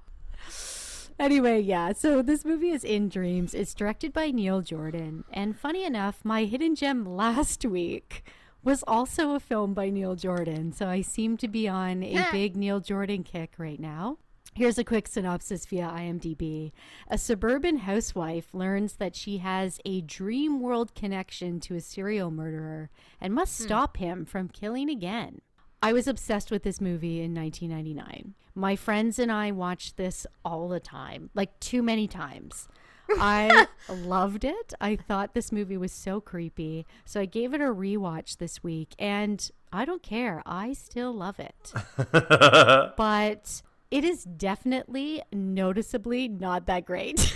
Anyway, 1.18 1.60
yeah, 1.60 1.92
so 1.92 2.22
this 2.22 2.44
movie 2.44 2.70
is 2.70 2.84
In 2.84 3.08
Dreams. 3.08 3.52
It's 3.52 3.74
directed 3.74 4.12
by 4.12 4.30
Neil 4.30 4.60
Jordan. 4.60 5.24
And 5.32 5.58
funny 5.58 5.84
enough, 5.84 6.24
my 6.24 6.44
hidden 6.44 6.76
gem 6.76 7.04
last 7.04 7.64
week 7.64 8.22
was 8.62 8.84
also 8.86 9.34
a 9.34 9.40
film 9.40 9.74
by 9.74 9.90
Neil 9.90 10.14
Jordan. 10.14 10.72
So 10.72 10.86
I 10.86 11.00
seem 11.00 11.36
to 11.38 11.48
be 11.48 11.66
on 11.66 12.02
a 12.04 12.28
big 12.30 12.56
Neil 12.56 12.80
Jordan 12.80 13.24
kick 13.24 13.54
right 13.58 13.80
now. 13.80 14.18
Here's 14.54 14.78
a 14.78 14.84
quick 14.84 15.06
synopsis 15.06 15.66
via 15.66 15.86
IMDb. 15.86 16.72
A 17.08 17.18
suburban 17.18 17.78
housewife 17.78 18.52
learns 18.52 18.94
that 18.94 19.14
she 19.14 19.38
has 19.38 19.80
a 19.84 20.00
dream 20.00 20.60
world 20.60 20.94
connection 20.94 21.60
to 21.60 21.76
a 21.76 21.80
serial 21.80 22.30
murderer 22.30 22.90
and 23.20 23.34
must 23.34 23.56
hmm. 23.58 23.64
stop 23.64 23.98
him 23.98 24.24
from 24.24 24.48
killing 24.48 24.88
again. 24.88 25.40
I 25.82 25.92
was 25.92 26.08
obsessed 26.08 26.50
with 26.50 26.64
this 26.64 26.80
movie 26.80 27.22
in 27.22 27.34
1999. 27.34 28.34
My 28.54 28.74
friends 28.74 29.18
and 29.18 29.30
I 29.30 29.52
watched 29.52 29.96
this 29.96 30.26
all 30.44 30.68
the 30.68 30.80
time, 30.80 31.30
like 31.34 31.58
too 31.60 31.82
many 31.82 32.08
times. 32.08 32.68
I 33.10 33.68
loved 33.88 34.44
it. 34.44 34.74
I 34.80 34.96
thought 34.96 35.34
this 35.34 35.52
movie 35.52 35.76
was 35.76 35.92
so 35.92 36.20
creepy. 36.20 36.84
So 37.04 37.20
I 37.20 37.26
gave 37.26 37.54
it 37.54 37.60
a 37.60 37.72
rewatch 37.72 38.38
this 38.38 38.62
week 38.62 38.94
and 38.98 39.48
I 39.72 39.84
don't 39.84 40.02
care. 40.02 40.42
I 40.44 40.72
still 40.72 41.12
love 41.12 41.38
it. 41.38 41.72
but 42.96 43.62
it 43.90 44.04
is 44.04 44.24
definitely 44.24 45.22
noticeably 45.32 46.28
not 46.28 46.66
that 46.66 46.84
great 46.84 47.20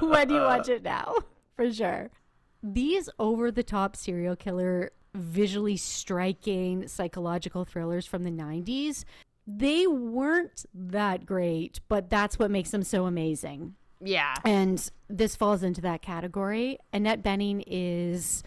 when 0.00 0.30
you 0.30 0.40
watch 0.40 0.68
it 0.68 0.82
now, 0.82 1.14
for 1.56 1.72
sure. 1.72 2.10
These 2.62 3.10
over 3.18 3.50
the 3.50 3.62
top 3.62 3.96
serial 3.96 4.36
killer, 4.36 4.92
visually 5.14 5.76
striking 5.76 6.88
psychological 6.88 7.64
thrillers 7.64 8.06
from 8.06 8.24
the 8.24 8.30
90s, 8.30 9.04
they 9.46 9.86
weren't 9.86 10.64
that 10.74 11.26
great, 11.26 11.80
but 11.88 12.10
that's 12.10 12.38
what 12.38 12.50
makes 12.50 12.70
them 12.70 12.82
so 12.82 13.06
amazing. 13.06 13.74
yeah. 14.00 14.34
And 14.44 14.90
this 15.08 15.36
falls 15.36 15.62
into 15.62 15.80
that 15.82 16.02
category. 16.02 16.78
Annette 16.92 17.22
Bening 17.22 17.62
is 17.66 18.42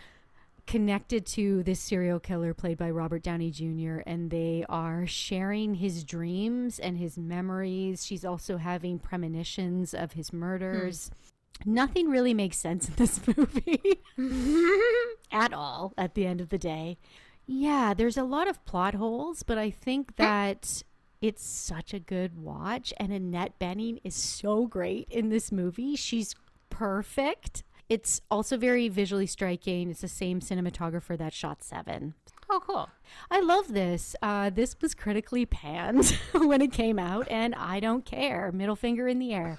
connected 0.65 1.25
to 1.25 1.63
this 1.63 1.79
serial 1.79 2.19
killer 2.19 2.53
played 2.53 2.77
by 2.77 2.91
Robert 2.91 3.23
Downey 3.23 3.51
Jr., 3.51 3.99
and 4.05 4.29
they 4.29 4.65
are 4.67 5.07
sharing 5.07 5.75
his 5.75 6.03
dreams 6.03 6.77
and 6.77 6.97
his 6.97 7.17
memories. 7.17 8.05
She's 8.05 8.25
also 8.25 8.57
having 8.57 8.99
premonitions 8.99 9.93
of 9.93 10.11
his 10.11 10.33
murders. 10.33 11.07
Hmm. 11.07 11.26
Nothing 11.65 12.09
really 12.09 12.33
makes 12.33 12.57
sense 12.57 12.87
in 12.87 12.95
this 12.95 13.19
movie 13.37 13.99
at 15.31 15.53
all 15.53 15.93
at 15.97 16.13
the 16.15 16.25
end 16.25 16.41
of 16.41 16.49
the 16.49 16.57
day. 16.57 16.97
Yeah, 17.45 17.93
there's 17.93 18.17
a 18.17 18.23
lot 18.23 18.47
of 18.47 18.63
plot 18.65 18.93
holes, 18.95 19.43
but 19.43 19.57
I 19.57 19.69
think 19.69 20.17
that 20.17 20.83
it's 21.21 21.43
such 21.43 21.93
a 21.93 21.99
good 21.99 22.37
watch. 22.37 22.93
And 22.97 23.11
Annette 23.11 23.57
Bening 23.59 23.99
is 24.03 24.15
so 24.15 24.67
great 24.67 25.07
in 25.09 25.29
this 25.29 25.51
movie. 25.51 25.95
She's 25.95 26.35
perfect. 26.69 27.63
It's 27.89 28.21
also 28.29 28.57
very 28.57 28.89
visually 28.89 29.27
striking. 29.27 29.89
It's 29.89 30.01
the 30.01 30.09
same 30.09 30.41
cinematographer 30.41 31.17
that 31.17 31.33
shot 31.33 31.63
Seven. 31.63 32.15
Oh, 32.49 32.61
cool. 32.65 32.89
I 33.29 33.41
love 33.41 33.73
this. 33.73 34.15
Uh, 34.21 34.49
this 34.49 34.75
was 34.81 34.95
critically 34.95 35.45
panned 35.45 36.05
when 36.33 36.61
it 36.61 36.71
came 36.71 36.97
out, 36.97 37.27
and 37.29 37.53
I 37.55 37.79
don't 37.79 38.05
care. 38.05 38.51
Middle 38.51 38.75
finger 38.75 39.07
in 39.07 39.19
the 39.19 39.33
air. 39.33 39.57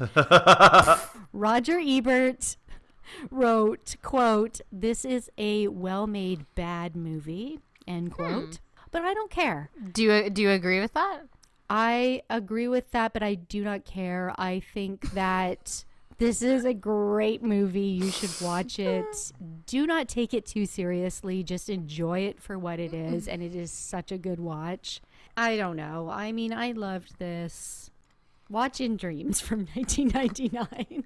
Roger 1.32 1.78
Ebert 1.78 2.56
wrote, 3.30 3.96
quote, 4.02 4.60
this 4.72 5.04
is 5.04 5.30
a 5.36 5.68
well-made 5.68 6.46
bad 6.54 6.96
movie, 6.96 7.60
end 7.86 8.12
quote. 8.12 8.58
But 8.90 9.02
I 9.02 9.12
don't 9.12 9.30
care. 9.30 9.70
Do 9.92 10.02
you 10.02 10.30
do 10.30 10.40
you 10.40 10.50
agree 10.50 10.80
with 10.80 10.94
that? 10.94 11.24
I 11.68 12.22
agree 12.30 12.68
with 12.68 12.90
that, 12.92 13.12
but 13.12 13.22
I 13.22 13.34
do 13.34 13.62
not 13.62 13.84
care. 13.84 14.34
I 14.38 14.60
think 14.60 15.12
that 15.12 15.84
this 16.18 16.42
is 16.42 16.64
a 16.64 16.74
great 16.74 17.42
movie. 17.42 17.80
You 17.80 18.10
should 18.10 18.40
watch 18.40 18.78
it. 18.78 19.32
Do 19.66 19.86
not 19.86 20.08
take 20.08 20.34
it 20.34 20.44
too 20.46 20.66
seriously. 20.66 21.42
Just 21.42 21.68
enjoy 21.68 22.20
it 22.20 22.42
for 22.42 22.58
what 22.58 22.80
it 22.80 22.92
is. 22.92 23.28
And 23.28 23.42
it 23.42 23.54
is 23.54 23.70
such 23.70 24.10
a 24.12 24.18
good 24.18 24.40
watch. 24.40 25.00
I 25.36 25.56
don't 25.56 25.76
know. 25.76 26.08
I 26.10 26.32
mean, 26.32 26.52
I 26.52 26.72
loved 26.72 27.18
this. 27.18 27.90
Watch 28.50 28.80
In 28.80 28.96
Dreams 28.96 29.40
from 29.40 29.66
1999. 29.74 31.04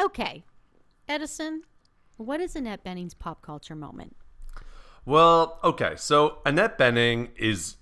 okay. 0.00 0.44
Edison, 1.08 1.62
what 2.16 2.40
is 2.40 2.54
Annette 2.56 2.84
Bening's 2.84 3.14
pop 3.14 3.42
culture 3.42 3.74
moment? 3.74 4.16
Well, 5.04 5.58
okay. 5.64 5.94
So 5.96 6.38
Annette 6.44 6.78
Bening 6.78 7.30
is 7.36 7.76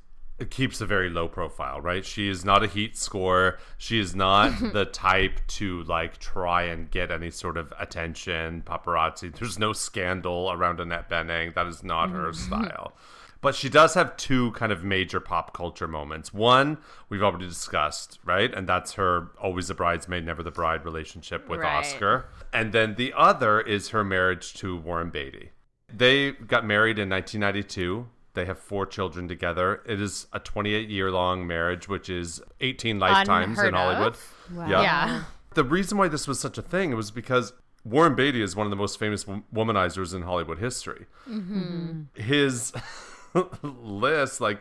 keeps 0.51 0.80
a 0.80 0.87
very 0.87 1.11
low 1.11 1.28
profile, 1.28 1.80
right? 1.80 2.05
She 2.05 2.28
is 2.28 2.45
not 2.45 2.64
a 2.64 2.66
heat 2.66 2.97
score. 2.97 3.59
She 3.78 4.01
is 4.01 4.14
not 4.14 4.53
the 4.72 4.85
type 4.85 5.41
to 5.49 5.85
like 5.85 6.18
try 6.18 6.64
and 6.64 6.91
get 6.91 7.11
any 7.11 7.30
sort 7.30 7.57
of 7.57 7.72
attention, 7.78 8.62
paparazzi. 8.66 9.35
There's 9.35 9.59
no 9.59 9.72
scandal 9.72 10.51
around 10.53 10.80
Annette 10.80 11.09
Bening. 11.09 11.55
That 11.55 11.66
is 11.66 11.82
not 11.82 12.11
her 12.11 12.30
mm. 12.30 12.35
style. 12.47 12.95
But 13.41 13.55
she 13.55 13.68
does 13.68 13.93
have 13.93 14.16
two 14.16 14.53
kind 14.53 14.72
of 14.72 14.85
major 14.85 15.20
pop 15.20 15.53
culture 15.53 15.87
moments. 15.87 16.32
One, 16.32 16.78
we've 17.11 17.22
already 17.22 17.47
discussed, 17.47 18.18
right? 18.24 18.53
And 18.53 18.66
that's 18.66 18.95
her 18.95 19.32
always 19.39 19.68
the 19.68 19.74
bridesmaid, 19.74 20.24
never 20.24 20.43
the 20.43 20.51
bride 20.51 20.82
relationship 20.87 21.47
with 21.47 21.61
Right. 21.61 21.76
Oscar. 21.76 22.24
And 22.55 22.72
then 22.72 22.95
the 22.95 23.12
other 23.14 23.61
is 23.61 23.91
her 23.91 24.03
marriage 24.03 24.55
to 24.55 24.78
Warren 24.78 25.11
Beatty. 25.11 25.51
They 25.93 26.32
got 26.32 26.64
married 26.64 26.99
in 26.99 27.11
1992. 27.11 28.09
They 28.35 28.45
have 28.47 28.59
four 28.59 28.85
children 28.85 29.28
together. 29.28 29.80
It 29.87 30.01
is 30.01 30.26
a 30.32 30.41
28 30.41 30.89
year 30.91 31.11
long 31.11 31.47
marriage, 31.47 31.89
which 31.89 32.11
is 32.11 32.43
18 32.61 32.99
lifetimes 32.99 33.59
Unheard 33.59 33.68
in 33.68 33.74
Hollywood. 33.74 34.16
Wow. 34.53 34.68
Yeah. 34.68 34.82
Yeah. 34.82 35.24
The 35.55 35.64
reason 35.64 35.99
why 35.99 36.09
this 36.09 36.26
was 36.26 36.41
such 36.41 36.59
a 36.59 36.62
thing 36.62 36.97
was 36.97 37.12
because 37.12 37.53
Warren 37.85 38.14
Beatty 38.14 38.43
is 38.43 38.57
one 38.57 38.66
of 38.66 38.70
the 38.70 38.76
most 38.76 38.99
famous 38.99 39.24
womanizers 39.24 40.14
in 40.14 40.22
Hollywood 40.22 40.59
history. 40.59 41.07
Mm-hmm. 41.28 42.03
His 42.14 42.72
list, 43.62 44.41
like, 44.41 44.61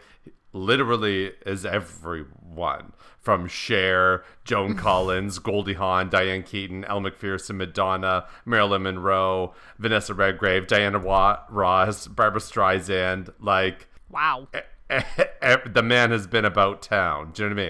literally 0.52 1.32
is 1.46 1.66
everyone 1.66 2.94
from 3.20 3.48
Cher, 3.48 4.24
Joan 4.44 4.76
Collins, 4.78 5.40
Goldie 5.40 5.74
Hawn, 5.74 6.10
Diane 6.10 6.44
Keaton, 6.44 6.84
Elle 6.86 7.00
Macpherson, 7.02 7.58
Madonna, 7.58 8.26
Marilyn 8.46 8.84
Monroe, 8.84 9.54
Vanessa 9.80 10.14
Redgrave, 10.14 10.68
Diana 10.68 11.00
Wa- 11.00 11.40
Ross, 11.50 12.08
Barbara 12.08 12.42
Streisand. 12.42 13.34
Like, 13.40 13.88
Wow. 14.10 14.48
the 14.90 15.82
man 15.84 16.12
has 16.12 16.28
been 16.28 16.46
about 16.46 16.82
town. 16.84 17.32
Do 17.34 17.44
you 17.44 17.50
know 17.50 17.56
what 17.56 17.64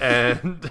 mean? 0.00 0.70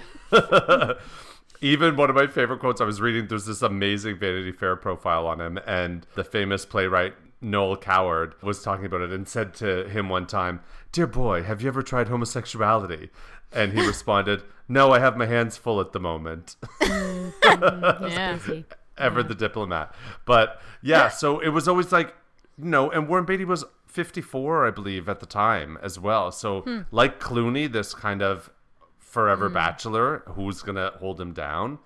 and 0.90 1.20
even 1.60 1.94
one 1.96 2.10
of 2.10 2.16
my 2.16 2.26
favorite 2.26 2.58
quotes 2.58 2.80
I 2.80 2.84
was 2.84 3.00
reading, 3.00 3.28
there's 3.28 3.46
this 3.46 3.62
amazing 3.62 4.18
Vanity 4.18 4.50
Fair 4.52 4.74
profile 4.76 5.26
on 5.26 5.40
him, 5.40 5.58
and 5.66 6.06
the 6.14 6.24
famous 6.24 6.64
playwright 6.64 7.14
Noel 7.40 7.76
Coward 7.76 8.34
was 8.42 8.62
talking 8.62 8.86
about 8.86 9.00
it 9.00 9.12
and 9.12 9.26
said 9.26 9.54
to 9.54 9.88
him 9.88 10.08
one 10.08 10.26
time, 10.26 10.60
Dear 10.92 11.06
boy, 11.06 11.42
have 11.42 11.62
you 11.62 11.68
ever 11.68 11.82
tried 11.82 12.08
homosexuality? 12.08 13.10
And 13.52 13.72
he 13.72 13.86
responded, 13.86 14.42
No, 14.68 14.92
I 14.92 14.98
have 14.98 15.16
my 15.16 15.26
hands 15.26 15.56
full 15.56 15.80
at 15.80 15.92
the 15.92 16.00
moment. 16.00 16.56
Mm. 16.80 17.32
Yeah. 18.10 18.34
Busy. 18.34 18.64
Ever 18.98 19.22
the 19.22 19.34
diplomat. 19.34 19.94
But 20.24 20.60
yeah, 20.82 21.08
so 21.22 21.40
it 21.40 21.48
was 21.48 21.66
always 21.66 21.90
like, 21.90 22.14
you 22.58 22.66
know, 22.66 22.90
and 22.90 23.08
Warren 23.08 23.24
Beatty 23.24 23.44
was 23.44 23.64
54, 23.86 24.66
I 24.66 24.70
believe, 24.70 25.08
at 25.08 25.20
the 25.20 25.26
time 25.26 25.78
as 25.82 25.98
well. 25.98 26.30
So, 26.30 26.60
hmm. 26.60 26.80
like 26.90 27.18
Clooney, 27.18 27.70
this 27.70 27.94
kind 27.94 28.22
of 28.22 28.50
forever 28.98 29.48
hmm. 29.48 29.54
bachelor 29.54 30.22
who's 30.28 30.62
going 30.62 30.76
to 30.76 30.92
hold 30.98 31.20
him 31.20 31.32
down. 31.32 31.78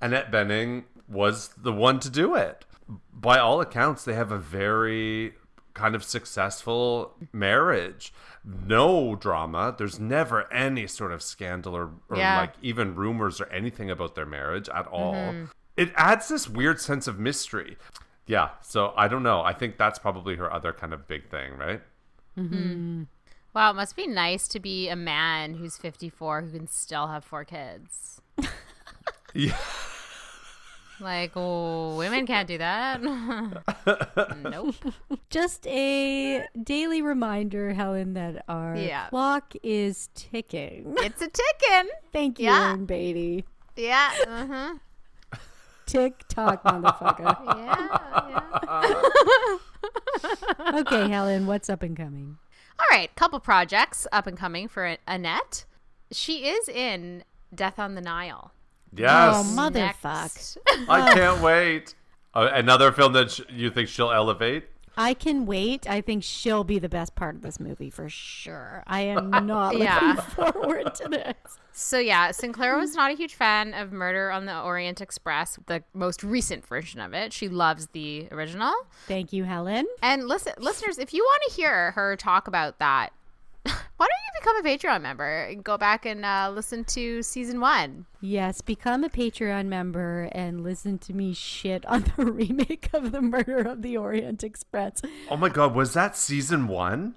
Annette 0.00 0.32
Bening 0.32 0.84
was 1.08 1.48
the 1.56 1.72
one 1.72 2.00
to 2.00 2.10
do 2.10 2.34
it. 2.34 2.64
By 3.12 3.38
all 3.38 3.60
accounts, 3.60 4.04
they 4.04 4.14
have 4.14 4.32
a 4.32 4.38
very 4.38 5.34
kind 5.74 5.94
of 5.94 6.02
successful 6.04 7.14
marriage. 7.32 8.12
No 8.44 9.14
drama. 9.16 9.74
There's 9.76 9.98
never 10.00 10.52
any 10.52 10.86
sort 10.86 11.12
of 11.12 11.22
scandal 11.22 11.74
or, 11.76 11.90
or 12.08 12.16
Yeah. 12.16 12.38
like 12.40 12.54
even 12.60 12.94
rumors 12.94 13.40
or 13.40 13.46
anything 13.46 13.90
about 13.90 14.14
their 14.14 14.26
marriage 14.26 14.68
at 14.68 14.86
all. 14.88 15.14
Mm-hmm. 15.14 15.44
It 15.76 15.92
adds 15.96 16.28
this 16.28 16.48
weird 16.48 16.80
sense 16.80 17.06
of 17.06 17.18
mystery. 17.18 17.76
Yeah, 18.26 18.50
so 18.60 18.92
I 18.96 19.08
don't 19.08 19.22
know. 19.22 19.42
I 19.42 19.52
think 19.52 19.78
that's 19.78 19.98
probably 19.98 20.36
her 20.36 20.52
other 20.52 20.72
kind 20.72 20.92
of 20.92 21.08
big 21.08 21.30
thing, 21.30 21.56
right? 21.56 21.80
Mm-hmm. 22.36 22.54
Mm-hmm. 22.54 23.02
Wow, 23.54 23.70
it 23.70 23.74
must 23.74 23.96
be 23.96 24.06
nice 24.06 24.48
to 24.48 24.60
be 24.60 24.88
a 24.88 24.96
man 24.96 25.54
who's 25.54 25.76
54 25.76 26.42
who 26.42 26.50
can 26.58 26.66
still 26.68 27.06
have 27.08 27.24
four 27.24 27.44
kids. 27.44 28.20
Yeah. 29.34 29.56
Like, 31.02 31.32
oh, 31.34 31.96
women 31.96 32.26
can't 32.26 32.46
do 32.46 32.58
that. 32.58 33.02
nope. 34.42 34.74
Just 35.30 35.66
a 35.66 36.44
daily 36.62 37.02
reminder, 37.02 37.74
Helen, 37.74 38.14
that 38.14 38.44
our 38.48 38.76
Yeah. 38.76 39.08
clock 39.08 39.52
is 39.62 40.08
ticking. 40.14 40.94
It's 40.98 41.20
a 41.20 41.28
ticking. 41.28 41.90
Thank 42.12 42.38
you, 42.38 42.46
Yeah. 42.46 42.68
Aaron 42.68 42.86
Beatty. 42.86 43.44
Yeah. 43.76 44.10
Uh-huh. 44.28 44.74
Tick 45.86 46.22
tock, 46.28 46.62
motherfucker. 46.64 47.36
Yeah. 48.72 48.98
yeah. 49.02 49.58
Okay, 50.80 51.08
Helen, 51.08 51.46
what's 51.46 51.68
up 51.68 51.82
and 51.82 51.96
coming? 51.96 52.38
All 52.78 52.86
right, 52.90 53.12
couple 53.16 53.40
projects 53.40 54.06
up 54.12 54.26
and 54.28 54.36
coming 54.38 54.68
for 54.68 54.96
Annette. 55.06 55.64
She 56.12 56.48
is 56.48 56.68
in 56.68 57.24
Death 57.54 57.78
on 57.78 57.94
the 57.96 58.00
Nile. 58.00 58.52
Yes. 58.94 59.34
Oh, 59.36 59.42
motherfuck. 59.56 60.04
Next. 60.04 60.58
I 60.88 61.14
can't 61.14 61.40
wait. 61.42 61.94
Uh, 62.34 62.50
another 62.52 62.92
film 62.92 63.12
that 63.14 63.30
sh- 63.30 63.40
you 63.50 63.70
think 63.70 63.88
she'll 63.88 64.10
elevate? 64.10 64.64
I 64.96 65.14
can 65.14 65.46
wait. 65.46 65.88
I 65.88 66.02
think 66.02 66.22
she'll 66.22 66.64
be 66.64 66.78
the 66.78 66.88
best 66.88 67.14
part 67.14 67.34
of 67.34 67.40
this 67.40 67.58
movie 67.58 67.88
for 67.88 68.10
sure. 68.10 68.82
I 68.86 69.00
am 69.02 69.30
not 69.46 69.78
Yeah. 69.78 70.16
looking 70.16 70.22
forward 70.52 70.94
to 70.96 71.08
this. 71.08 71.34
So 71.72 71.98
yeah, 71.98 72.30
Sinclair 72.30 72.76
was 72.76 72.94
not 72.94 73.10
a 73.10 73.14
huge 73.14 73.34
fan 73.34 73.72
of 73.72 73.90
Murder 73.92 74.30
on 74.30 74.44
the 74.44 74.60
Orient 74.60 75.00
Express, 75.00 75.58
the 75.66 75.82
most 75.94 76.22
recent 76.22 76.66
version 76.66 77.00
of 77.00 77.14
it. 77.14 77.32
She 77.32 77.48
loves 77.48 77.86
the 77.88 78.28
original. 78.30 78.74
Thank 79.08 79.32
you, 79.32 79.44
Helen. 79.44 79.86
And 80.02 80.28
listen, 80.28 80.52
listeners, 80.58 80.98
if 80.98 81.14
you 81.14 81.22
want 81.24 81.42
to 81.48 81.54
hear 81.54 81.92
her 81.92 82.14
talk 82.16 82.46
about 82.46 82.78
that, 82.78 83.14
why 83.96 84.06
don't 84.06 84.08
you 84.08 84.40
become 84.40 84.56
a 84.56 84.68
Patreon 84.68 85.02
member 85.02 85.44
and 85.44 85.62
go 85.62 85.78
back 85.78 86.04
and 86.06 86.24
uh, 86.24 86.50
listen 86.54 86.84
to 86.84 87.22
season 87.22 87.60
one? 87.60 88.06
Yes, 88.20 88.60
become 88.60 89.04
a 89.04 89.08
Patreon 89.08 89.66
member 89.66 90.28
and 90.32 90.62
listen 90.62 90.98
to 90.98 91.12
me 91.14 91.32
shit 91.32 91.84
on 91.86 92.04
the 92.16 92.24
remake 92.26 92.90
of 92.92 93.12
The 93.12 93.22
Murder 93.22 93.58
of 93.58 93.82
the 93.82 93.96
Orient 93.96 94.42
Express. 94.42 95.00
Oh 95.30 95.36
my 95.36 95.48
god, 95.48 95.74
was 95.74 95.94
that 95.94 96.16
season 96.16 96.66
one? 96.68 97.14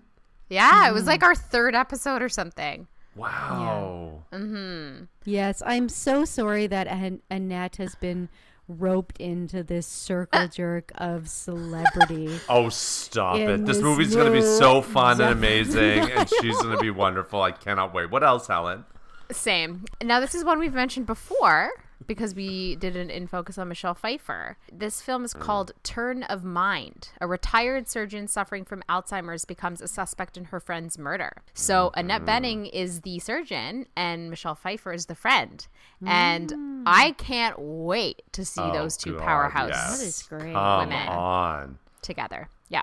Yeah, 0.49 0.87
it 0.87 0.93
was 0.93 1.07
like 1.07 1.23
our 1.23 1.35
third 1.35 1.73
episode 1.73 2.21
or 2.21 2.29
something. 2.29 2.87
Wow. 3.15 4.23
mm-hmm 4.31 5.05
Yes, 5.23 5.63
I'm 5.65 5.89
so 5.89 6.25
sorry 6.25 6.67
that 6.67 6.87
An- 6.87 7.21
Annette 7.31 7.77
has 7.77 7.95
been 7.95 8.29
roped 8.67 9.19
into 9.19 9.63
this 9.63 9.85
circle 9.85 10.41
ah. 10.41 10.47
jerk 10.47 10.91
of 10.95 11.27
celebrity. 11.27 12.39
Oh, 12.49 12.69
stop 12.69 13.37
it. 13.37 13.65
This 13.65 13.77
this 13.77 13.83
movie's 13.83 14.15
going 14.15 14.31
to 14.31 14.31
be 14.31 14.41
so 14.41 14.75
movie. 14.75 14.93
fun 14.93 15.21
and 15.21 15.31
amazing, 15.31 16.11
and 16.11 16.29
she's 16.41 16.55
going 16.61 16.75
to 16.75 16.81
be 16.81 16.91
wonderful. 16.91 17.41
I 17.41 17.51
cannot 17.51 17.93
wait. 17.93 18.11
What 18.11 18.23
else, 18.23 18.47
Helen? 18.47 18.85
Same. 19.31 19.85
Now, 20.03 20.19
this 20.19 20.35
is 20.35 20.43
one 20.43 20.59
we've 20.59 20.73
mentioned 20.73 21.05
before 21.05 21.71
because 22.07 22.35
we 22.35 22.75
did 22.75 22.95
an 22.95 23.09
in 23.09 23.27
focus 23.27 23.57
on 23.57 23.67
Michelle 23.67 23.93
Pfeiffer. 23.93 24.57
This 24.71 25.01
film 25.01 25.25
is 25.25 25.33
hmm. 25.33 25.39
called 25.39 25.71
Turn 25.83 26.23
of 26.23 26.43
Mind. 26.43 27.09
A 27.21 27.27
retired 27.27 27.89
surgeon 27.89 28.27
suffering 28.27 28.65
from 28.65 28.83
Alzheimer's 28.89 29.45
becomes 29.45 29.81
a 29.81 29.87
suspect 29.87 30.37
in 30.37 30.45
her 30.45 30.59
friend's 30.59 30.97
murder. 30.97 31.41
So, 31.53 31.91
hmm. 31.93 31.99
Annette 31.99 32.25
Bening 32.25 32.69
is 32.71 33.01
the 33.01 33.19
surgeon, 33.19 33.87
and 33.95 34.29
Michelle 34.29 34.55
Pfeiffer 34.55 34.93
is 34.93 35.05
the 35.07 35.15
friend. 35.15 35.65
And 36.05 36.51
hmm. 36.51 36.83
I 36.85 37.11
can't 37.11 37.57
wait 37.57 38.21
to 38.33 38.45
see 38.45 38.61
Oh, 38.61 38.73
those 38.73 38.97
two 38.97 39.13
God, 39.13 39.21
powerhouse 39.21 39.69
yes. 39.71 39.99
That 39.99 40.05
is 40.05 40.23
great. 40.23 40.53
Come 40.53 40.89
women. 40.89 41.07
on. 41.07 41.79
together. 42.01 42.49
Yeah. 42.69 42.81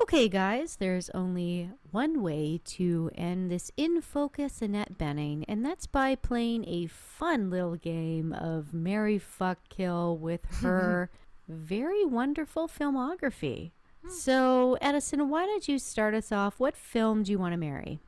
Okay, 0.00 0.28
guys, 0.28 0.76
there's 0.76 1.10
only 1.10 1.70
one 1.90 2.22
way 2.22 2.60
to 2.64 3.10
end 3.16 3.50
this 3.50 3.72
In 3.76 4.00
Focus 4.00 4.62
Annette 4.62 4.96
Bening, 4.96 5.44
and 5.48 5.64
that's 5.64 5.86
by 5.86 6.14
playing 6.14 6.64
a 6.68 6.86
fun 6.86 7.50
little 7.50 7.74
game 7.74 8.32
of 8.32 8.72
Mary 8.72 9.18
Fuck 9.18 9.58
Kill 9.68 10.16
with 10.16 10.44
her 10.62 11.10
very 11.48 12.04
wonderful 12.04 12.68
filmography. 12.68 13.72
Hmm. 14.04 14.10
So, 14.10 14.78
Edison, 14.80 15.28
why 15.28 15.46
don't 15.46 15.66
you 15.66 15.80
start 15.80 16.14
us 16.14 16.30
off? 16.30 16.60
What 16.60 16.76
film 16.76 17.24
do 17.24 17.32
you 17.32 17.38
want 17.38 17.54
to 17.54 17.58
marry? 17.58 17.98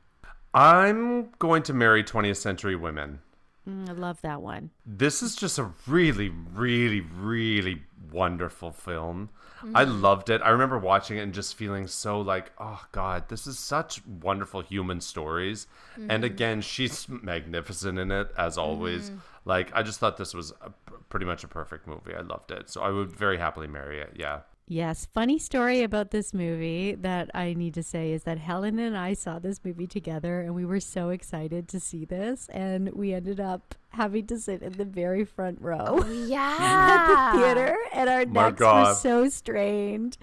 I'm 0.53 1.29
going 1.39 1.63
to 1.63 1.73
marry 1.73 2.03
20th 2.05 2.37
century 2.37 2.75
women. 2.75 3.19
Mm, 3.67 3.89
I 3.89 3.93
love 3.93 4.21
that 4.21 4.41
one. 4.41 4.71
This 4.85 5.21
is 5.21 5.35
just 5.35 5.59
a 5.59 5.71
really, 5.87 6.29
really, 6.29 7.01
really 7.01 7.83
wonderful 8.11 8.71
film. 8.71 9.29
I 9.75 9.85
mm-hmm. 9.85 10.01
loved 10.01 10.29
it. 10.29 10.41
I 10.41 10.49
remember 10.49 10.79
watching 10.79 11.17
it 11.17 11.21
and 11.21 11.33
just 11.33 11.55
feeling 11.55 11.85
so 11.87 12.19
like, 12.19 12.51
oh 12.57 12.83
God, 12.91 13.29
this 13.29 13.45
is 13.45 13.59
such 13.59 14.05
wonderful 14.05 14.61
human 14.61 15.01
stories. 15.01 15.67
And 15.95 16.09
mm-hmm. 16.09 16.23
again, 16.23 16.61
she's 16.61 17.07
magnificent 17.07 17.99
in 17.99 18.11
it 18.11 18.31
as 18.37 18.57
always. 18.57 19.09
Mm-hmm. 19.09 19.19
Like, 19.45 19.71
I 19.75 19.83
just 19.83 19.99
thought 19.99 20.17
this 20.17 20.33
was 20.33 20.51
a, 20.61 20.71
pretty 21.09 21.25
much 21.25 21.43
a 21.43 21.47
perfect 21.47 21.87
movie. 21.87 22.15
I 22.15 22.21
loved 22.21 22.51
it. 22.51 22.69
So 22.69 22.81
I 22.81 22.89
would 22.89 23.11
very 23.11 23.37
happily 23.37 23.67
marry 23.67 23.99
it. 23.99 24.13
Yeah. 24.15 24.41
Yes, 24.71 25.05
funny 25.13 25.37
story 25.37 25.83
about 25.83 26.11
this 26.11 26.33
movie 26.33 26.95
that 26.95 27.29
I 27.33 27.53
need 27.53 27.73
to 27.73 27.83
say 27.83 28.13
is 28.13 28.23
that 28.23 28.37
Helen 28.37 28.79
and 28.79 28.97
I 28.97 29.15
saw 29.15 29.37
this 29.37 29.59
movie 29.65 29.85
together 29.85 30.39
and 30.39 30.55
we 30.55 30.63
were 30.63 30.79
so 30.79 31.09
excited 31.09 31.67
to 31.67 31.79
see 31.81 32.05
this 32.05 32.47
and 32.53 32.89
we 32.93 33.13
ended 33.13 33.41
up 33.41 33.75
having 33.91 34.25
to 34.27 34.39
sit 34.39 34.61
in 34.61 34.73
the 34.73 34.85
very 34.85 35.25
front 35.25 35.59
row 35.61 36.03
Yeah. 36.05 36.57
Oh, 36.59 36.63
at 36.63 37.33
the 37.33 37.39
theater 37.39 37.77
and 37.93 38.09
our 38.09 38.25
My 38.25 38.49
necks 38.49 38.61
were 38.61 38.93
so 38.95 39.29
strained. 39.29 40.17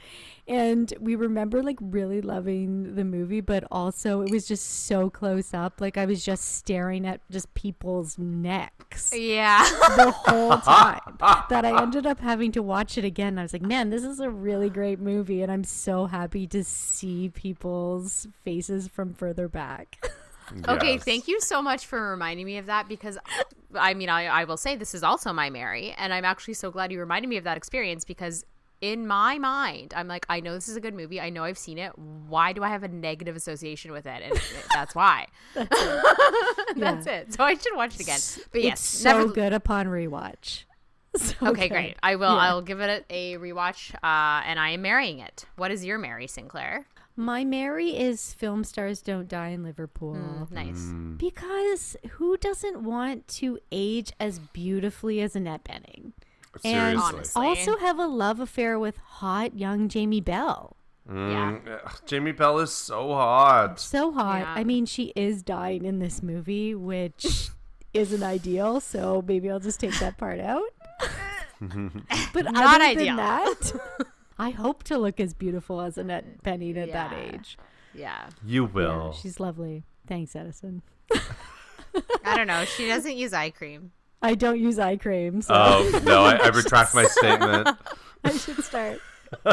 And 0.46 0.90
we 0.98 1.14
remember 1.14 1.62
like 1.62 1.76
really 1.78 2.22
loving 2.22 2.94
the 2.94 3.04
movie, 3.04 3.42
but 3.42 3.64
also 3.70 4.22
it 4.22 4.30
was 4.30 4.48
just 4.48 4.86
so 4.86 5.10
close 5.10 5.52
up. 5.52 5.78
Like 5.78 5.98
I 5.98 6.06
was 6.06 6.24
just 6.24 6.56
staring 6.56 7.06
at 7.06 7.20
just 7.30 7.52
people's 7.52 8.16
necks 8.16 9.12
Yeah. 9.14 9.62
the 9.96 10.10
whole 10.10 10.56
time 10.56 11.18
that 11.50 11.66
I 11.66 11.82
ended 11.82 12.06
up 12.06 12.20
having 12.20 12.50
to 12.52 12.62
watch 12.62 12.96
it 12.96 13.04
again. 13.04 13.38
I 13.38 13.42
was 13.42 13.52
like, 13.52 13.60
man, 13.60 13.90
this 13.90 14.02
is 14.04 14.20
a 14.20 14.30
really 14.30 14.70
great 14.70 15.00
movie, 15.00 15.42
and 15.42 15.52
I'm 15.52 15.64
so 15.64 16.06
happy 16.06 16.46
to 16.46 16.64
see 16.64 17.28
people's 17.28 18.26
faces 18.42 18.88
from 18.88 19.12
further 19.12 19.48
back. 19.48 20.02
Okay, 20.68 20.98
thank 20.98 21.28
you 21.28 21.40
so 21.40 21.60
much 21.62 21.86
for 21.86 22.10
reminding 22.10 22.46
me 22.46 22.58
of 22.58 22.66
that 22.66 22.88
because 22.88 23.18
I 23.74 23.94
mean, 23.94 24.08
I, 24.08 24.26
I 24.26 24.44
will 24.44 24.56
say 24.56 24.76
this 24.76 24.94
is 24.94 25.02
also 25.02 25.32
my 25.32 25.50
Mary, 25.50 25.94
and 25.98 26.12
I'm 26.12 26.24
actually 26.24 26.54
so 26.54 26.70
glad 26.70 26.90
you 26.92 27.00
reminded 27.00 27.28
me 27.28 27.36
of 27.36 27.44
that 27.44 27.56
experience 27.56 28.04
because 28.04 28.44
in 28.80 29.06
my 29.06 29.38
mind, 29.38 29.92
I'm 29.96 30.06
like, 30.06 30.24
I 30.28 30.40
know 30.40 30.54
this 30.54 30.68
is 30.68 30.76
a 30.76 30.80
good 30.80 30.94
movie. 30.94 31.20
I 31.20 31.30
know 31.30 31.44
I've 31.44 31.58
seen 31.58 31.78
it. 31.78 31.92
Why 31.98 32.52
do 32.52 32.62
I 32.62 32.68
have 32.68 32.84
a 32.84 32.88
negative 32.88 33.34
association 33.34 33.90
with 33.90 34.06
it? 34.06 34.22
And 34.22 34.40
that's 34.72 34.94
why. 34.94 35.26
That's 36.76 37.06
it. 37.06 37.34
So 37.34 37.42
I 37.42 37.54
should 37.54 37.74
watch 37.74 37.94
it 37.96 38.00
again. 38.02 38.20
But 38.52 38.62
yes, 38.62 38.74
it's 38.74 38.80
so 38.88 39.18
never. 39.18 39.32
good 39.32 39.52
upon 39.52 39.86
rewatch. 39.86 40.64
So 41.16 41.34
Okay, 41.48 41.68
good. 41.68 41.74
great. 41.74 41.96
I 42.02 42.14
will. 42.16 42.28
Yeah. 42.34 42.36
I'll 42.42 42.62
give 42.62 42.80
it 42.80 43.04
a, 43.10 43.34
a 43.34 43.38
rewatch, 43.38 43.92
uh, 43.94 44.42
and 44.46 44.60
I 44.60 44.70
am 44.70 44.82
marrying 44.82 45.18
it. 45.18 45.46
What 45.56 45.70
is 45.72 45.84
your 45.84 45.98
Mary 45.98 46.26
Sinclair? 46.28 46.86
My 47.18 47.44
Mary 47.44 47.96
is 47.96 48.32
Film 48.32 48.62
Stars 48.62 49.02
Don't 49.02 49.26
Die 49.26 49.48
in 49.48 49.64
Liverpool. 49.64 50.14
Mm, 50.14 50.52
nice. 50.52 50.92
Because 51.18 51.96
who 52.10 52.36
doesn't 52.36 52.84
want 52.84 53.26
to 53.28 53.58
age 53.72 54.12
as 54.20 54.38
beautifully 54.38 55.20
as 55.20 55.34
Annette 55.34 55.64
Bening? 55.64 56.12
And 56.64 56.96
Honestly. 56.96 57.44
also 57.44 57.76
have 57.78 57.98
a 57.98 58.06
love 58.06 58.38
affair 58.38 58.78
with 58.78 58.98
hot 58.98 59.58
young 59.58 59.88
Jamie 59.88 60.20
Bell. 60.20 60.76
Mm, 61.10 61.60
ugh, 61.84 62.00
Jamie 62.06 62.30
Bell 62.30 62.60
is 62.60 62.72
so 62.72 63.08
hot. 63.08 63.80
so 63.80 64.12
hot. 64.12 64.42
Yeah. 64.42 64.54
I 64.54 64.62
mean, 64.62 64.86
she 64.86 65.12
is 65.16 65.42
dying 65.42 65.84
in 65.86 65.98
this 65.98 66.22
movie, 66.22 66.72
which 66.76 67.48
isn't 67.94 68.22
ideal. 68.22 68.78
So 68.78 69.24
maybe 69.26 69.50
I'll 69.50 69.58
just 69.58 69.80
take 69.80 69.98
that 69.98 70.18
part 70.18 70.38
out. 70.38 70.62
but 72.32 72.44
Not 72.44 72.76
other 72.76 72.84
ideal. 72.84 73.16
Than 73.16 73.16
that, 73.16 73.72
I 74.38 74.50
hope 74.50 74.84
to 74.84 74.98
look 74.98 75.18
as 75.20 75.34
beautiful 75.34 75.80
as 75.80 75.98
Annette 75.98 76.42
Bening 76.42 76.76
at 76.76 76.92
that 76.92 77.12
age. 77.12 77.58
Yeah. 77.94 78.28
You 78.44 78.64
Yeah, 78.64 78.72
will. 78.72 79.12
she's 79.12 79.40
lovely. 79.40 79.84
Thanks, 80.06 80.36
Edison. 80.36 80.82
I 82.24 82.36
don't 82.36 82.46
know. 82.46 82.64
She 82.64 82.86
doesn't 82.86 83.16
use 83.16 83.32
eye 83.32 83.50
cream. 83.50 83.92
I 84.22 84.34
don't 84.34 84.58
use 84.60 84.78
eye 84.78 84.96
cream, 84.96 85.42
so 85.42 85.54
Oh, 85.54 86.00
no, 86.04 86.24
I, 86.24 86.36
I 86.36 86.48
retract 86.48 86.94
my 86.94 87.04
statement. 87.04 87.68
I 88.24 88.30
should 88.32 88.62
start. 88.64 89.00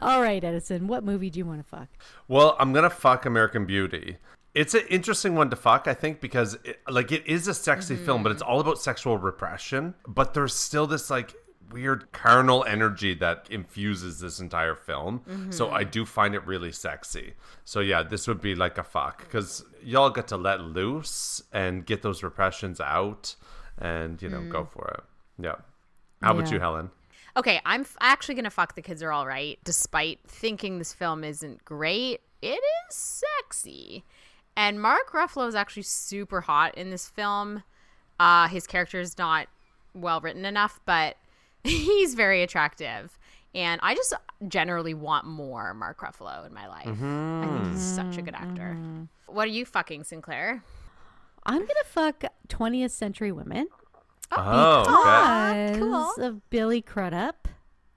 All 0.00 0.22
right, 0.22 0.42
Edison. 0.42 0.86
What 0.86 1.04
movie 1.04 1.30
do 1.30 1.38
you 1.38 1.46
want 1.46 1.60
to 1.60 1.64
fuck? 1.64 1.88
Well, 2.28 2.56
I'm 2.58 2.72
gonna 2.72 2.90
fuck 2.90 3.26
American 3.26 3.66
Beauty. 3.66 4.16
It's 4.54 4.74
an 4.74 4.82
interesting 4.88 5.36
one 5.36 5.48
to 5.50 5.56
fuck, 5.56 5.86
I 5.86 5.94
think, 5.94 6.20
because 6.20 6.58
it, 6.64 6.80
like 6.88 7.12
it 7.12 7.24
is 7.26 7.46
a 7.46 7.54
sexy 7.54 7.94
film, 7.94 8.22
but 8.24 8.30
mm-hmm. 8.30 8.36
it's 8.36 8.42
all 8.42 8.58
about 8.60 8.80
sexual 8.80 9.16
repression. 9.16 9.94
But 10.08 10.34
there's 10.34 10.54
still 10.54 10.86
this 10.88 11.08
like 11.10 11.34
weird 11.72 12.10
carnal 12.12 12.64
energy 12.64 13.14
that 13.14 13.46
infuses 13.50 14.20
this 14.20 14.40
entire 14.40 14.74
film. 14.74 15.22
So 15.50 15.66
Mm-hmm. 15.66 15.74
I 15.74 15.84
do 15.84 16.04
find 16.04 16.34
it 16.34 16.44
really 16.46 16.72
sexy. 16.72 17.34
So 17.64 17.80
yeah, 17.80 18.02
this 18.02 18.26
would 18.28 18.40
be 18.40 18.54
like 18.54 18.78
a 18.78 18.82
fuck 18.82 19.18
because 19.20 19.64
y'all 19.82 20.10
get 20.10 20.28
to 20.28 20.36
let 20.36 20.60
loose 20.60 21.42
and 21.52 21.86
get 21.86 22.02
those 22.02 22.22
repressions 22.22 22.80
out, 22.80 23.36
and 23.78 24.20
you 24.22 24.28
know 24.28 24.42
go 24.48 24.64
for 24.64 24.88
it. 24.98 25.04
Yeah. 25.44 25.56
How 26.22 26.32
about 26.32 26.50
you, 26.50 26.58
Helen? 26.60 26.90
Okay, 27.36 27.60
I'm 27.64 27.82
f- 27.82 27.96
actually 28.00 28.34
gonna 28.34 28.50
fuck 28.50 28.74
the 28.74 28.82
kids 28.82 29.02
are 29.02 29.12
all 29.12 29.26
right, 29.26 29.58
despite 29.64 30.18
thinking 30.26 30.78
this 30.78 30.92
film 30.92 31.22
isn't 31.24 31.64
great. 31.64 32.20
It 32.42 32.60
is 32.88 32.94
sexy, 32.96 34.04
and 34.56 34.80
Mark 34.82 35.12
Ruffalo 35.12 35.46
is 35.48 35.54
actually 35.54 35.84
super 35.84 36.40
hot 36.42 36.74
in 36.76 36.90
this 36.90 37.08
film. 37.08 37.62
Uh, 38.18 38.48
his 38.48 38.66
character 38.66 39.00
is 39.00 39.16
not 39.16 39.46
well 39.94 40.20
written 40.20 40.44
enough, 40.44 40.80
but 40.84 41.16
he's 41.64 42.14
very 42.14 42.42
attractive, 42.42 43.18
and 43.54 43.80
I 43.82 43.94
just 43.94 44.14
generally 44.48 44.94
want 44.94 45.26
more 45.26 45.74
Mark 45.74 46.00
Ruffalo 46.00 46.46
in 46.46 46.54
my 46.54 46.66
life. 46.68 46.86
I 46.88 47.46
think 47.46 47.72
he's 47.72 47.82
such 47.82 48.16
a 48.16 48.22
good 48.22 48.34
actor. 48.34 48.76
What 49.26 49.44
are 49.46 49.50
you 49.52 49.64
fucking 49.64 50.04
Sinclair? 50.04 50.62
I'm 51.46 51.60
gonna 51.60 51.84
fuck 51.86 52.24
20th 52.48 52.90
century 52.90 53.32
women 53.32 53.68
Oh, 54.32 54.82
okay. 54.82 55.72
because 55.72 56.18
of 56.18 56.48
Billy 56.50 56.82
Crudup. 56.82 57.48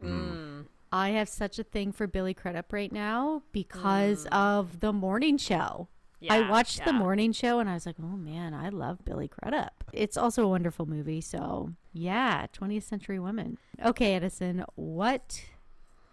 Mm. 0.01 0.66
I 0.91 1.09
have 1.09 1.28
such 1.30 1.59
a 1.59 1.64
thing 1.64 1.91
for 1.91 2.07
Billy 2.07 2.34
Crudup 2.34 2.72
right 2.72 2.91
now 2.91 3.43
because 3.51 4.26
Mm. 4.26 4.32
of 4.32 4.80
the 4.80 4.93
morning 4.93 5.38
show. 5.38 5.88
I 6.30 6.39
Yeah, 6.39 6.49
watched 6.49 6.86
the 6.86 6.93
morning 6.93 7.32
show 7.34 7.59
and 7.59 7.69
I 7.69 7.74
was 7.74 7.86
like, 7.86 7.95
oh 8.01 8.17
man, 8.17 8.53
I 8.53 8.69
love 8.69 9.03
Billy 9.05 9.28
Crudup. 9.28 9.84
It's 9.91 10.17
also 10.17 10.43
a 10.43 10.47
wonderful 10.47 10.86
movie. 10.86 11.21
So, 11.21 11.74
yeah, 11.91 12.47
20th 12.53 12.84
Century 12.84 13.19
Women. 13.19 13.57
Okay, 13.84 14.15
Edison, 14.15 14.65
what? 14.76 15.43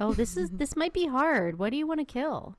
Oh, 0.00 0.14
this 0.14 0.36
is 0.36 0.50
this 0.56 0.76
might 0.76 0.92
be 0.92 1.06
hard. 1.06 1.58
What 1.58 1.70
do 1.70 1.76
you 1.76 1.86
want 1.86 2.00
to 2.00 2.04
kill? 2.06 2.56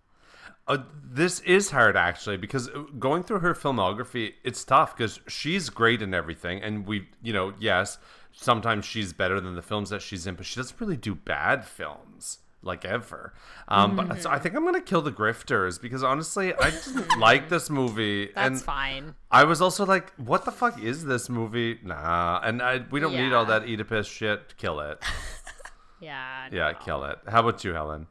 Uh, 0.67 0.77
this 1.03 1.39
is 1.41 1.71
hard 1.71 1.97
actually 1.97 2.37
because 2.37 2.69
uh, 2.69 2.83
going 2.99 3.23
through 3.23 3.39
her 3.39 3.53
filmography, 3.53 4.33
it's 4.43 4.63
tough 4.63 4.95
because 4.95 5.19
she's 5.27 5.69
great 5.69 6.01
in 6.01 6.13
everything, 6.13 6.61
and 6.61 6.85
we, 6.85 7.07
you 7.21 7.33
know, 7.33 7.53
yes, 7.59 7.97
sometimes 8.31 8.85
she's 8.85 9.11
better 9.11 9.41
than 9.41 9.55
the 9.55 9.61
films 9.61 9.89
that 9.89 10.01
she's 10.01 10.27
in, 10.27 10.35
but 10.35 10.45
she 10.45 10.57
doesn't 10.59 10.79
really 10.79 10.97
do 10.97 11.15
bad 11.15 11.65
films 11.65 12.39
like 12.63 12.85
ever. 12.85 13.33
Um, 13.67 13.95
But 13.95 14.21
so 14.21 14.29
I 14.29 14.37
think 14.39 14.55
I'm 14.55 14.63
gonna 14.65 14.81
kill 14.81 15.01
the 15.01 15.11
grifters 15.11 15.81
because 15.81 16.03
honestly, 16.03 16.53
I 16.53 16.69
didn't 16.71 17.17
like 17.19 17.49
this 17.49 17.69
movie, 17.69 18.27
That's 18.35 18.47
and 18.47 18.61
fine. 18.61 19.15
I 19.31 19.43
was 19.45 19.61
also 19.61 19.85
like, 19.85 20.11
"What 20.17 20.45
the 20.45 20.51
fuck 20.51 20.81
is 20.81 21.05
this 21.05 21.29
movie?" 21.29 21.79
Nah, 21.83 22.39
and 22.43 22.61
I, 22.61 22.81
we 22.91 22.99
don't 22.99 23.13
need 23.15 23.33
all 23.33 23.45
that 23.45 23.63
Oedipus 23.63 24.07
shit. 24.07 24.55
Kill 24.57 24.79
it. 24.79 24.99
Yeah. 25.99 26.47
Yeah, 26.51 26.73
kill 26.73 27.03
it. 27.03 27.19
How 27.27 27.41
about 27.41 27.63
you, 27.63 27.73
Helen? 27.73 28.07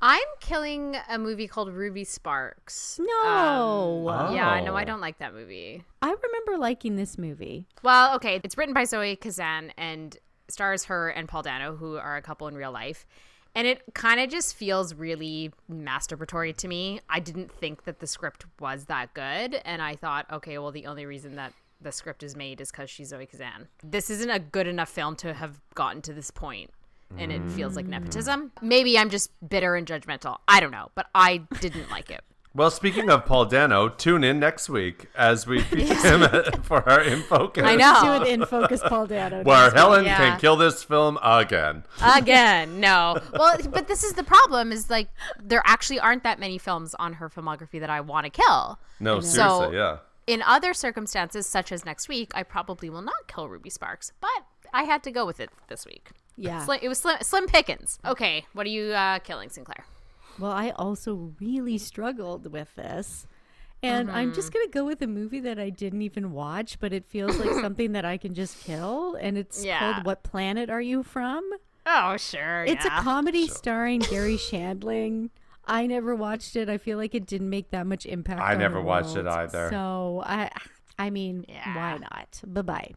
I'm 0.00 0.20
killing 0.40 0.96
a 1.08 1.16
movie 1.16 1.46
called 1.46 1.72
Ruby 1.72 2.02
Sparks. 2.02 2.98
No. 3.00 4.30
Yeah, 4.34 4.60
no, 4.64 4.74
I 4.74 4.82
Oh. 4.82 4.84
don't 4.84 5.00
like 5.00 5.18
that 5.18 5.32
movie. 5.32 5.84
I 6.02 6.06
remember 6.08 6.58
liking 6.58 6.96
this 6.96 7.16
movie. 7.16 7.66
Well, 7.84 8.16
okay, 8.16 8.40
it's 8.42 8.58
written 8.58 8.74
by 8.74 8.82
Zoe 8.82 9.14
Kazan 9.14 9.72
and 9.78 10.16
stars 10.48 10.86
her 10.86 11.08
and 11.10 11.28
Paul 11.28 11.42
Dano, 11.42 11.76
who 11.76 11.96
are 11.98 12.16
a 12.16 12.22
couple 12.22 12.48
in 12.48 12.56
real 12.56 12.72
life. 12.72 13.06
And 13.54 13.66
it 13.66 13.82
kind 13.94 14.20
of 14.20 14.30
just 14.30 14.54
feels 14.56 14.94
really 14.94 15.52
masturbatory 15.70 16.56
to 16.56 16.68
me. 16.68 17.00
I 17.08 17.20
didn't 17.20 17.50
think 17.52 17.84
that 17.84 18.00
the 18.00 18.06
script 18.06 18.46
was 18.58 18.86
that 18.86 19.12
good. 19.14 19.60
And 19.64 19.82
I 19.82 19.94
thought, 19.94 20.26
okay, 20.32 20.58
well, 20.58 20.72
the 20.72 20.86
only 20.86 21.04
reason 21.04 21.36
that 21.36 21.52
the 21.80 21.92
script 21.92 22.22
is 22.22 22.36
made 22.36 22.60
is 22.60 22.70
because 22.70 22.88
she's 22.88 23.08
Zoe 23.08 23.26
Kazan. 23.26 23.68
This 23.82 24.08
isn't 24.08 24.30
a 24.30 24.38
good 24.38 24.66
enough 24.66 24.88
film 24.88 25.16
to 25.16 25.34
have 25.34 25.60
gotten 25.74 26.00
to 26.02 26.14
this 26.14 26.30
point, 26.30 26.70
And 27.18 27.30
it 27.30 27.42
feels 27.50 27.76
like 27.76 27.86
nepotism. 27.86 28.52
Maybe 28.62 28.98
I'm 28.98 29.10
just 29.10 29.30
bitter 29.46 29.74
and 29.74 29.86
judgmental. 29.86 30.38
I 30.48 30.60
don't 30.60 30.70
know, 30.70 30.90
but 30.94 31.08
I 31.14 31.42
didn't 31.60 31.90
like 31.90 32.10
it. 32.10 32.22
Well, 32.54 32.70
speaking 32.70 33.08
of 33.08 33.24
Paul 33.24 33.46
Dano, 33.46 33.88
tune 33.88 34.22
in 34.22 34.38
next 34.38 34.68
week 34.68 35.06
as 35.16 35.46
we 35.46 35.60
feature 35.62 35.94
him 35.94 36.52
for 36.62 36.86
our 36.88 37.00
In 37.00 37.22
Focus. 37.22 37.64
I 37.64 37.76
know. 37.76 38.18
Do 38.18 38.24
it 38.24 38.28
in 38.28 38.44
focus, 38.44 38.82
Paul 38.86 39.06
Dano. 39.06 39.42
Where 39.44 39.70
Helen 39.70 40.04
Yeah. 40.04 40.16
can 40.18 40.38
kill 40.38 40.56
this 40.56 40.84
film 40.84 41.18
again. 41.22 41.84
again 42.02 42.80
no 42.80 43.16
well 43.32 43.56
but 43.70 43.88
this 43.88 44.02
is 44.04 44.12
the 44.14 44.22
problem 44.24 44.70
is 44.72 44.90
like 44.90 45.08
there 45.42 45.62
actually 45.64 45.98
aren't 46.00 46.22
that 46.24 46.38
many 46.38 46.58
films 46.58 46.94
on 46.98 47.14
her 47.14 47.28
filmography 47.30 47.78
that 47.80 47.90
i 47.90 48.00
want 48.00 48.24
to 48.24 48.30
kill 48.30 48.78
No, 49.00 49.20
So- 49.20 49.28
seriously, 49.60 49.76
yeah. 49.76 49.96
in 50.26 50.42
other 50.42 50.74
circumstances 50.74 51.46
such 51.46 51.70
as 51.72 51.84
next 51.84 52.08
week 52.08 52.32
i 52.34 52.42
probably 52.42 52.90
will 52.90 53.02
not 53.02 53.28
kill 53.28 53.48
ruby 53.48 53.70
sparks 53.70 54.12
but 54.20 54.30
i 54.72 54.82
had 54.82 55.02
to 55.04 55.10
go 55.10 55.24
with 55.24 55.40
it 55.40 55.50
this 55.68 55.86
week 55.86 56.10
Yeah. 56.36 56.64
Sli- 56.66 56.80
it 56.82 56.88
was 56.88 56.98
slim, 56.98 57.18
slim 57.22 57.46
pickings 57.46 57.98
okay 58.04 58.44
what 58.52 58.66
are 58.66 58.70
you 58.70 58.92
uh, 58.92 59.18
killing 59.20 59.48
sinclair 59.48 59.84
Well, 60.38 60.52
I 60.52 60.70
also 60.70 61.34
really 61.40 61.78
struggled 61.78 62.50
with 62.52 62.74
this. 62.74 63.26
And 63.84 64.10
I'm 64.10 64.28
Mm-hmm. 64.28 64.34
just 64.36 64.52
going 64.52 64.64
to 64.66 64.70
go 64.70 64.84
with 64.84 65.02
a 65.02 65.08
movie 65.08 65.40
that 65.40 65.58
I 65.58 65.68
didn't 65.70 66.02
even 66.02 66.32
watch, 66.32 66.78
but 66.78 66.92
it 66.92 67.04
feels 67.04 67.38
like 67.38 67.50
something 67.60 67.92
that 67.92 68.04
I 68.04 68.16
can 68.16 68.32
just 68.32 68.60
kill. 68.60 69.16
And 69.16 69.36
it's 69.36 69.64
Yeah. 69.64 69.78
called 69.94 70.06
What 70.06 70.22
Planet 70.22 70.70
Are 70.70 70.80
You 70.80 71.02
From? 71.02 71.48
oh 71.84 72.16
sure 72.16 72.64
It's 72.64 72.84
yeah. 72.84 72.98
a 73.00 73.02
comedy 73.02 73.48
starring 73.48 74.00
Garry 74.00 74.36
Shandling. 74.36 75.30
I 75.66 75.86
never 75.88 76.14
watched 76.14 76.54
it. 76.56 76.68
I 76.68 76.78
feel 76.78 76.96
like 76.96 77.14
it 77.14 77.26
didn't 77.26 77.50
make 77.50 77.70
that 77.70 77.86
much 77.86 78.06
impact. 78.06 78.40
I 78.40 78.52
on 78.52 78.58
never 78.60 78.76
the 78.80 78.82
watched 78.82 79.16
it 79.16 79.26
either. 79.26 79.68
So 79.70 80.22
I, 80.24 80.50
I 80.98 81.10
mean, 81.10 81.44
Yeah. 81.48 81.74
why 81.76 81.98
not? 81.98 82.40
Bye 82.46 82.62
bye. 82.62 82.90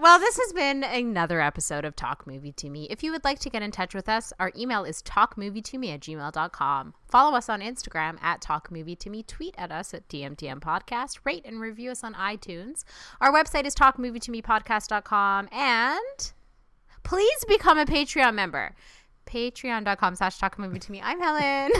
Well, 0.00 0.18
this 0.18 0.36
has 0.36 0.52
been 0.52 0.82
another 0.82 1.40
episode 1.40 1.84
of 1.84 1.94
Talk 1.94 2.26
Movie 2.26 2.52
to 2.52 2.68
Me. 2.70 2.86
If 2.90 3.02
you 3.02 3.12
would 3.12 3.24
like 3.24 3.38
to 3.40 3.50
get 3.50 3.62
in 3.62 3.70
touch 3.70 3.94
with 3.94 4.08
us, 4.08 4.32
our 4.40 4.50
email 4.56 4.84
is 4.84 5.02
talkmovietome 5.02 5.94
at 5.94 6.00
gmail.com. 6.00 6.94
Follow 7.08 7.36
us 7.36 7.48
on 7.48 7.60
Instagram 7.60 8.20
at 8.22 8.40
talkmovietome. 8.40 9.26
Tweet 9.26 9.54
at 9.58 9.70
us 9.70 9.94
at 9.94 10.08
DMTM 10.08 10.60
Podcast. 10.60 11.20
Rate 11.24 11.44
and 11.44 11.60
review 11.60 11.90
us 11.90 12.02
on 12.02 12.14
iTunes. 12.14 12.84
Our 13.20 13.32
website 13.32 13.64
is 13.64 13.74
talkmovietomepodcast.com. 13.74 15.48
And 15.52 16.32
please 17.02 17.44
become 17.46 17.78
a 17.78 17.86
Patreon 17.86 18.34
member. 18.34 18.74
Patreon.com 19.26 20.16
slash 20.16 20.38
talkmovietome. 20.38 21.00
I'm 21.02 21.20
Helen. 21.20 21.72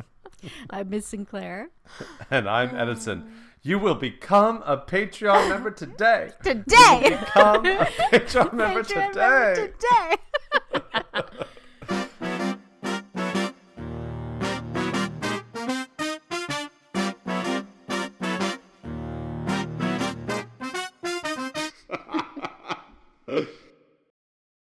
I'm 0.70 0.90
Miss 0.90 1.06
Sinclair. 1.06 1.70
And 2.30 2.48
I'm 2.48 2.74
Edison. 2.74 3.32
You 3.62 3.78
will 3.78 3.94
become 3.94 4.62
a 4.64 4.78
Patreon 4.78 5.48
member 5.50 5.70
today. 5.70 6.30
today! 6.42 7.18
become 7.20 7.66
a 7.66 7.84
Patreon 8.10 8.52
member 8.54 8.82
Patreon 8.82 9.08
today. 9.08 9.54
Member 9.56 9.74
today. 11.22 11.46